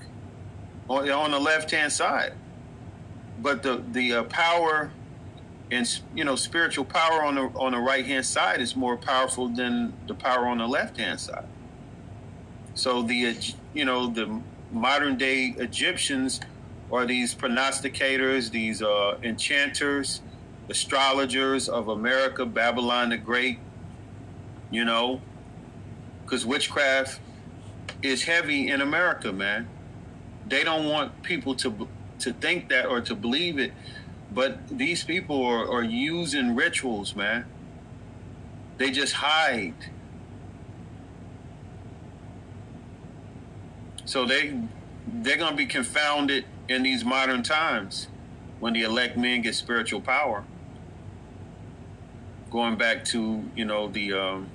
on, 0.89 1.09
on 1.11 1.31
the 1.31 1.41
left 1.41 1.71
hand 1.71 1.93
side, 1.93 2.35
but 3.41 3.63
the 3.63 3.83
the 3.93 4.15
uh, 4.15 4.23
power 4.25 4.91
and 5.71 6.01
you 6.15 6.25
know 6.25 6.37
spiritual 6.37 6.85
power 6.85 7.25
on 7.25 7.35
the 7.35 7.43
on 7.59 7.73
the 7.73 7.79
right 7.79 8.05
hand 8.05 8.27
side 8.27 8.61
is 8.61 8.77
more 8.77 8.97
powerful 8.97 9.49
than 9.49 9.93
the 10.07 10.15
power 10.15 10.47
on 10.47 10.59
the 10.59 10.67
left 10.67 10.99
hand 10.99 11.19
side. 11.19 11.47
So 12.75 13.03
the 13.03 13.37
you 13.75 13.85
know 13.85 14.09
the 14.09 14.41
modern 14.71 15.17
day 15.17 15.55
Egyptians 15.59 16.41
are 16.91 17.07
these 17.07 17.35
prognosticators, 17.35 18.51
these 18.51 18.83
uh, 18.83 19.17
enchanters, 19.23 20.21
astrologers 20.69 21.69
of 21.69 21.89
America, 21.89 22.45
Babylon 22.45 23.09
the 23.09 23.17
Great. 23.17 23.59
You 24.71 24.85
know, 24.85 25.21
because 26.33 26.47
witchcraft 26.47 27.21
is 28.03 28.23
heavy 28.23 28.69
in 28.69 28.81
America, 28.81 29.31
man. 29.31 29.69
They 30.49 30.65
don't 30.65 30.89
want 30.89 31.23
people 31.23 31.55
to 31.57 31.87
to 32.21 32.33
think 32.33 32.71
that 32.71 32.87
or 32.87 33.03
to 33.03 33.15
believe 33.15 33.59
it, 33.59 33.75
but 34.33 34.67
these 34.67 35.05
people 35.05 35.45
are, 35.45 35.71
are 35.71 35.83
using 35.83 36.55
rituals, 36.55 37.15
man. 37.15 37.45
They 38.79 38.91
just 38.91 39.13
hide. 39.13 39.75
So 44.07 44.25
they 44.25 44.59
they're 45.07 45.37
gonna 45.37 45.55
be 45.55 45.67
confounded 45.67 46.47
in 46.67 46.83
these 46.83 47.05
modern 47.05 47.43
times 47.43 48.07
when 48.59 48.73
the 48.73 48.85
elect 48.85 49.19
men 49.19 49.43
get 49.43 49.55
spiritual 49.55 50.01
power. 50.01 50.45
Going 52.51 52.77
back 52.77 53.05
to 53.07 53.45
you 53.55 53.67
know 53.67 53.89
the 53.89 54.15
um, 54.15 54.49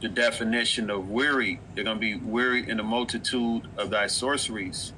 the 0.00 0.08
definition 0.08 0.90
of 0.90 1.08
weary, 1.08 1.60
they're 1.74 1.84
going 1.84 1.96
to 1.96 2.00
be 2.00 2.16
weary 2.16 2.68
in 2.68 2.76
the 2.76 2.82
multitude 2.82 3.62
of 3.76 3.90
thy 3.90 4.06
sorceries. 4.06 4.92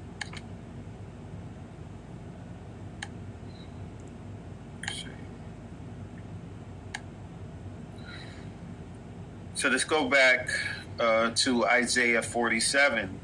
So 9.58 9.68
let's 9.68 9.82
go 9.82 10.08
back 10.08 10.48
uh, 11.00 11.30
to 11.30 11.66
Isaiah 11.66 12.22
47. 12.22 13.18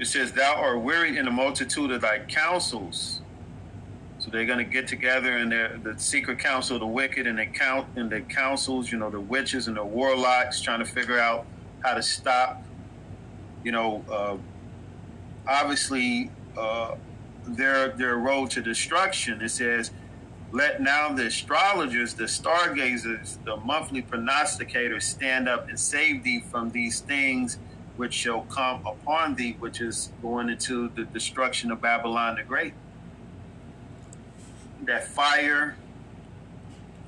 It 0.00 0.06
says, 0.06 0.32
Thou 0.32 0.54
art 0.54 0.80
weary 0.80 1.18
in 1.18 1.26
the 1.26 1.30
multitude 1.30 1.90
of 1.90 2.00
thy 2.00 2.20
counsels. 2.20 3.20
So 4.28 4.32
they're 4.32 4.44
going 4.44 4.58
to 4.58 4.70
get 4.70 4.86
together 4.86 5.38
in 5.38 5.48
their, 5.48 5.78
the 5.82 5.98
secret 5.98 6.38
council 6.38 6.76
of 6.76 6.80
the 6.80 6.86
wicked 6.86 7.26
and 7.26 7.38
they 7.38 7.46
count 7.46 7.86
in 7.96 8.10
the 8.10 8.20
councils, 8.20 8.92
you 8.92 8.98
know, 8.98 9.08
the 9.08 9.20
witches 9.20 9.68
and 9.68 9.76
the 9.78 9.84
warlocks 9.84 10.60
trying 10.60 10.80
to 10.80 10.84
figure 10.84 11.18
out 11.18 11.46
how 11.80 11.94
to 11.94 12.02
stop, 12.02 12.62
you 13.64 13.72
know, 13.72 14.04
uh, 14.10 14.36
obviously 15.46 16.30
uh, 16.58 16.96
their 17.46 17.88
their 17.88 18.16
road 18.16 18.50
to 18.50 18.60
destruction. 18.60 19.40
It 19.40 19.48
says, 19.48 19.92
"Let 20.52 20.82
now 20.82 21.10
the 21.14 21.26
astrologers, 21.26 22.12
the 22.12 22.28
stargazers, 22.28 23.38
the 23.46 23.56
monthly 23.56 24.02
prognosticators 24.02 25.04
stand 25.04 25.48
up 25.48 25.70
and 25.70 25.80
save 25.80 26.22
thee 26.22 26.40
from 26.50 26.70
these 26.70 27.00
things." 27.00 27.58
which 27.96 28.14
shall 28.14 28.42
come 28.42 28.86
upon 28.86 29.34
thee, 29.34 29.56
which 29.58 29.80
is 29.80 30.12
going 30.22 30.48
into 30.48 30.88
the 30.90 31.02
destruction 31.06 31.72
of 31.72 31.80
Babylon 31.80 32.36
the 32.36 32.44
Great. 32.44 32.72
That 34.88 35.06
fire, 35.06 35.76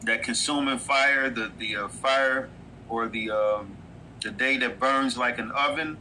that 0.02 0.22
consuming 0.22 0.76
fire, 0.76 1.30
the 1.30 1.50
the 1.58 1.76
uh, 1.76 1.88
fire 1.88 2.50
or 2.90 3.08
the 3.08 3.30
um, 3.30 3.74
the 4.22 4.30
day 4.30 4.58
that 4.58 4.78
burns 4.78 5.16
like 5.16 5.38
an 5.38 5.50
oven, 5.52 5.96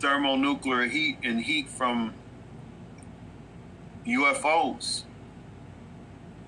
thermonuclear 0.00 0.88
heat 0.88 1.18
and 1.22 1.40
heat 1.40 1.68
from 1.68 2.12
UFOs. 4.04 5.04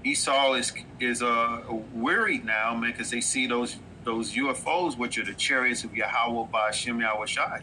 Esau 0.03 0.55
is 0.55 0.73
is 0.99 1.23
uh, 1.23 1.63
worried 1.95 2.45
now, 2.45 2.81
because 2.81 3.11
they 3.11 3.21
see 3.21 3.47
those 3.47 3.77
those 4.03 4.33
UFOs, 4.33 4.99
which 4.99 5.19
are 5.19 5.25
the 5.25 5.35
chariots 5.35 5.85
of 5.85 5.95
Yahweh 5.95 6.49
by 6.51 6.73
Shem 6.73 6.99
Yahawashi. 6.99 7.63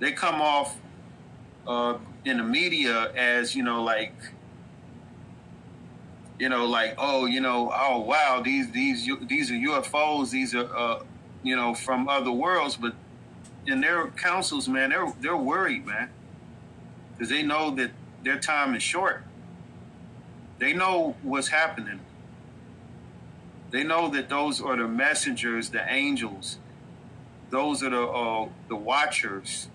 They 0.00 0.12
come 0.12 0.42
off 0.42 0.76
uh, 1.66 1.96
in 2.24 2.38
the 2.38 2.42
media 2.42 3.12
as, 3.12 3.54
you 3.54 3.62
know, 3.62 3.82
like, 3.82 4.14
you 6.38 6.48
know, 6.48 6.66
like, 6.66 6.94
oh, 6.98 7.26
you 7.26 7.40
know, 7.40 7.72
oh 7.74 8.00
wow, 8.00 8.40
these 8.44 8.70
these 8.70 9.08
these 9.22 9.50
are 9.50 9.54
UFOs, 9.54 10.30
these 10.30 10.54
are, 10.54 10.76
uh, 10.76 11.02
you 11.42 11.56
know, 11.56 11.74
from 11.74 12.08
other 12.08 12.30
worlds, 12.30 12.76
but 12.76 12.94
in 13.66 13.80
their 13.80 14.06
councils, 14.08 14.68
man, 14.68 14.90
they're 14.90 15.12
they're 15.20 15.36
worried, 15.36 15.86
man, 15.86 16.10
because 17.12 17.28
they 17.28 17.42
know 17.42 17.70
that 17.72 17.90
their 18.22 18.38
time 18.38 18.74
is 18.74 18.82
short. 18.82 19.24
They 20.58 20.72
know 20.72 21.16
what's 21.22 21.48
happening 21.48 22.00
they 23.70 23.84
know 23.84 24.08
that 24.08 24.28
those 24.28 24.60
are 24.60 24.76
the 24.76 24.88
messengers, 24.88 25.70
the 25.70 25.84
angels. 25.92 26.58
Those 27.50 27.82
are 27.82 27.90
the 27.90 28.02
uh, 28.02 28.48
the 28.68 28.76
watchers. 28.76 29.68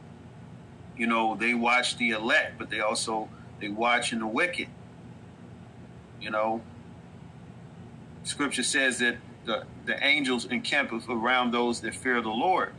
You 0.96 1.08
know, 1.08 1.36
they 1.36 1.54
watch 1.54 1.98
the 1.98 2.12
elect, 2.12 2.58
but 2.58 2.70
they 2.70 2.80
also 2.80 3.30
they 3.60 3.70
watching 3.70 4.20
the 4.20 4.28
wicked. 4.28 4.68
You 6.22 6.32
know, 6.32 6.62
Scripture 8.24 8.64
says 8.64 9.00
that 9.00 9.18
the 9.46 9.66
the 9.86 10.02
angels 10.04 10.46
encamp 10.46 10.92
around 11.10 11.52
those 11.52 11.82
that 11.82 11.96
fear 11.96 12.22
the 12.22 12.30
Lord. 12.30 12.74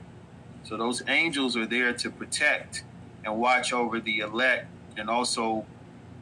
So 0.63 0.77
those 0.77 1.03
angels 1.09 1.57
are 1.57 1.67
there 1.67 1.93
to 1.93 2.11
protect 2.11 2.85
and 3.25 3.39
watch 3.39 3.73
over 3.73 4.01
the 4.01 4.21
elect, 4.21 4.67
and 4.97 5.11
also 5.11 5.67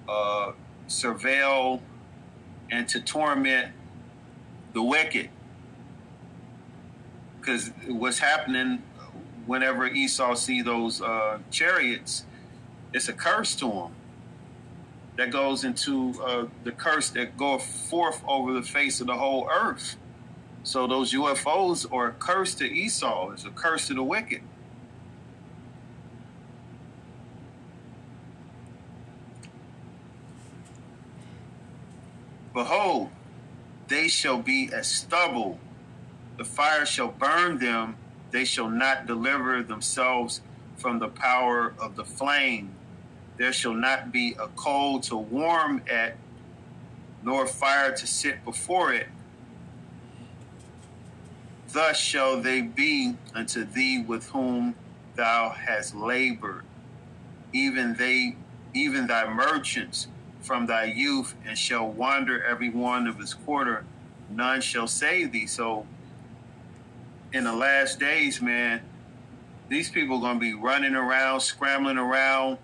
uh, 0.08 0.52
surveil 0.88 1.80
and 2.70 2.88
to 2.88 3.00
torment 3.00 3.72
the 4.72 4.82
wicked. 4.82 5.28
Because 7.38 7.70
what's 7.86 8.18
happening 8.18 8.82
whenever 9.46 9.86
Esau 9.86 10.34
see 10.34 10.62
those 10.62 11.00
uh, 11.02 11.38
chariots, 11.50 12.24
it's 12.92 13.08
a 13.08 13.12
curse 13.12 13.54
to 13.56 13.70
him. 13.70 13.92
That 15.16 15.30
goes 15.30 15.64
into 15.64 16.14
uh, 16.24 16.46
the 16.64 16.72
curse 16.72 17.10
that 17.10 17.36
goeth 17.36 17.64
forth 17.64 18.22
over 18.26 18.52
the 18.54 18.62
face 18.62 19.00
of 19.00 19.06
the 19.06 19.16
whole 19.16 19.48
earth. 19.50 19.96
So 20.62 20.86
those 20.86 21.12
UFOs 21.12 21.92
are 21.92 22.08
a 22.08 22.12
curse 22.12 22.54
to 22.56 22.64
Esau. 22.64 23.30
It's 23.32 23.44
a 23.44 23.50
curse 23.50 23.88
to 23.88 23.94
the 23.94 24.02
wicked. 24.02 24.42
Behold, 32.54 33.08
they 33.88 34.08
shall 34.08 34.38
be 34.38 34.70
as 34.72 34.86
stubble. 34.86 35.58
The 36.36 36.44
fire 36.44 36.86
shall 36.86 37.08
burn 37.08 37.58
them. 37.58 37.96
They 38.32 38.44
shall 38.44 38.68
not 38.68 39.06
deliver 39.06 39.62
themselves 39.62 40.40
from 40.76 40.98
the 40.98 41.08
power 41.08 41.74
of 41.78 41.96
the 41.96 42.04
flame. 42.04 42.74
There 43.36 43.52
shall 43.52 43.74
not 43.74 44.10
be 44.10 44.34
a 44.40 44.48
coal 44.48 45.00
to 45.00 45.16
warm 45.16 45.82
at, 45.88 46.16
nor 47.22 47.46
fire 47.46 47.94
to 47.94 48.06
sit 48.06 48.44
before 48.44 48.92
it. 48.92 49.08
Thus 51.72 51.98
shall 51.98 52.40
they 52.40 52.62
be 52.62 53.16
unto 53.34 53.64
thee 53.64 54.02
with 54.02 54.28
whom 54.30 54.74
thou 55.14 55.50
hast 55.50 55.94
labored, 55.94 56.64
even 57.52 57.94
they, 57.94 58.36
even 58.74 59.06
thy 59.06 59.32
merchants 59.32 60.08
from 60.40 60.66
thy 60.66 60.84
youth, 60.84 61.34
and 61.46 61.56
shall 61.56 61.88
wander 61.88 62.44
every 62.44 62.70
one 62.70 63.06
of 63.06 63.18
his 63.18 63.34
quarter. 63.34 63.84
None 64.30 64.60
shall 64.60 64.88
save 64.88 65.32
thee. 65.32 65.46
So, 65.46 65.86
in 67.32 67.44
the 67.44 67.52
last 67.52 67.98
days, 67.98 68.42
man, 68.42 68.82
these 69.68 69.88
people 69.88 70.16
are 70.16 70.34
to 70.34 70.40
be 70.40 70.54
running 70.54 70.94
around, 70.94 71.40
scrambling 71.40 71.96
around, 71.96 72.58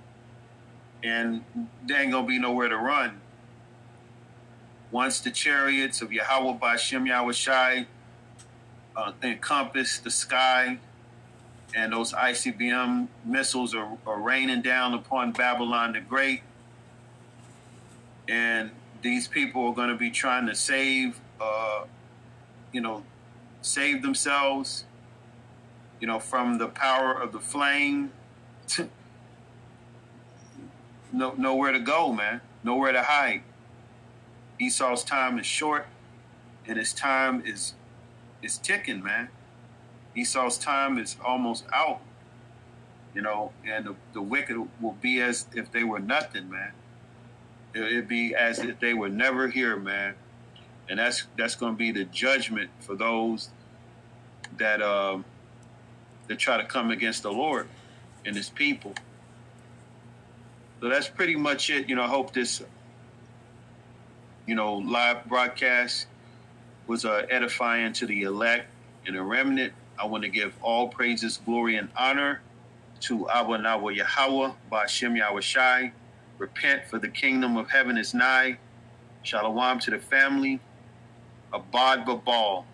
and 1.02 1.42
there 1.86 2.02
ain't 2.02 2.12
to 2.24 2.28
be 2.28 2.38
nowhere 2.38 2.68
to 2.68 2.76
run. 2.76 3.20
Once 4.90 5.20
the 5.20 5.30
chariots 5.30 6.02
of 6.02 6.12
Yahweh 6.12 6.54
by 6.54 6.76
Shem 6.76 7.06
Yahawashi 7.06 7.86
uh, 8.96 9.12
encompass 9.22 9.98
the 9.98 10.10
sky, 10.10 10.78
and 11.74 11.92
those 11.92 12.12
ICBM 12.12 13.08
missiles 13.24 13.74
are, 13.74 13.88
are 14.06 14.20
raining 14.20 14.62
down 14.62 14.94
upon 14.94 15.32
Babylon 15.32 15.92
the 15.92 16.00
Great. 16.00 16.42
And 18.26 18.70
these 19.02 19.28
people 19.28 19.66
are 19.66 19.74
going 19.74 19.90
to 19.90 19.96
be 19.96 20.10
trying 20.10 20.46
to 20.46 20.54
save, 20.54 21.20
uh, 21.40 21.84
you 22.72 22.80
know, 22.80 23.02
save 23.60 24.02
themselves, 24.02 24.84
you 26.00 26.06
know, 26.06 26.18
from 26.18 26.58
the 26.58 26.68
power 26.68 27.12
of 27.12 27.32
the 27.32 27.40
flame. 27.40 28.12
no, 31.12 31.34
nowhere 31.36 31.72
to 31.72 31.80
go, 31.80 32.12
man. 32.12 32.40
Nowhere 32.62 32.92
to 32.92 33.02
hide. 33.02 33.42
Esau's 34.60 35.04
time 35.04 35.38
is 35.38 35.46
short, 35.46 35.86
and 36.66 36.78
his 36.78 36.92
time 36.92 37.42
is 37.46 37.74
is 38.42 38.58
ticking, 38.58 39.02
man. 39.02 39.28
Esau's 40.16 40.58
time 40.58 40.98
is 40.98 41.16
almost 41.24 41.64
out, 41.72 42.00
you 43.14 43.22
know, 43.22 43.52
and 43.64 43.84
the, 43.84 43.94
the 44.12 44.22
wicked 44.22 44.56
will 44.80 44.96
be 45.00 45.20
as 45.20 45.46
if 45.54 45.70
they 45.70 45.84
were 45.84 46.00
nothing, 46.00 46.50
man. 46.50 46.72
It'd 47.74 48.08
be 48.08 48.34
as 48.34 48.58
if 48.58 48.80
they 48.80 48.94
were 48.94 49.08
never 49.08 49.48
here, 49.48 49.76
man. 49.76 50.14
And 50.88 50.98
that's 50.98 51.26
that's 51.36 51.54
going 51.54 51.74
to 51.74 51.78
be 51.78 51.92
the 51.92 52.04
judgment 52.04 52.70
for 52.80 52.94
those 52.94 53.50
that 54.56 54.80
um, 54.80 55.24
that 56.28 56.38
try 56.38 56.56
to 56.56 56.64
come 56.64 56.90
against 56.90 57.22
the 57.22 57.32
Lord 57.32 57.68
and 58.24 58.34
His 58.34 58.48
people. 58.48 58.94
So 60.80 60.88
that's 60.88 61.08
pretty 61.08 61.36
much 61.36 61.70
it. 61.70 61.88
You 61.88 61.96
know, 61.96 62.02
I 62.04 62.08
hope 62.08 62.32
this, 62.32 62.62
you 64.46 64.54
know, 64.54 64.76
live 64.76 65.24
broadcast 65.26 66.06
was 66.86 67.04
uh, 67.04 67.26
edifying 67.28 67.92
to 67.94 68.06
the 68.06 68.22
elect 68.22 68.68
and 69.06 69.16
the 69.16 69.22
remnant. 69.22 69.72
I 69.98 70.06
want 70.06 70.22
to 70.22 70.30
give 70.30 70.54
all 70.62 70.88
praises, 70.88 71.38
glory, 71.44 71.76
and 71.76 71.88
honor 71.96 72.40
to 73.00 73.28
Abba 73.28 73.58
Nawa 73.58 73.94
Yahweh, 73.94 74.52
Bashem 74.70 75.20
Yahawashi. 75.20 75.92
Repent, 76.38 76.86
for 76.86 77.00
the 77.00 77.08
kingdom 77.08 77.56
of 77.56 77.68
heaven 77.68 77.98
is 77.98 78.14
nigh. 78.14 78.58
Shalom 79.22 79.80
to 79.80 79.90
the 79.90 79.98
family. 79.98 80.60
Abad 81.52 82.06
Babal. 82.06 82.66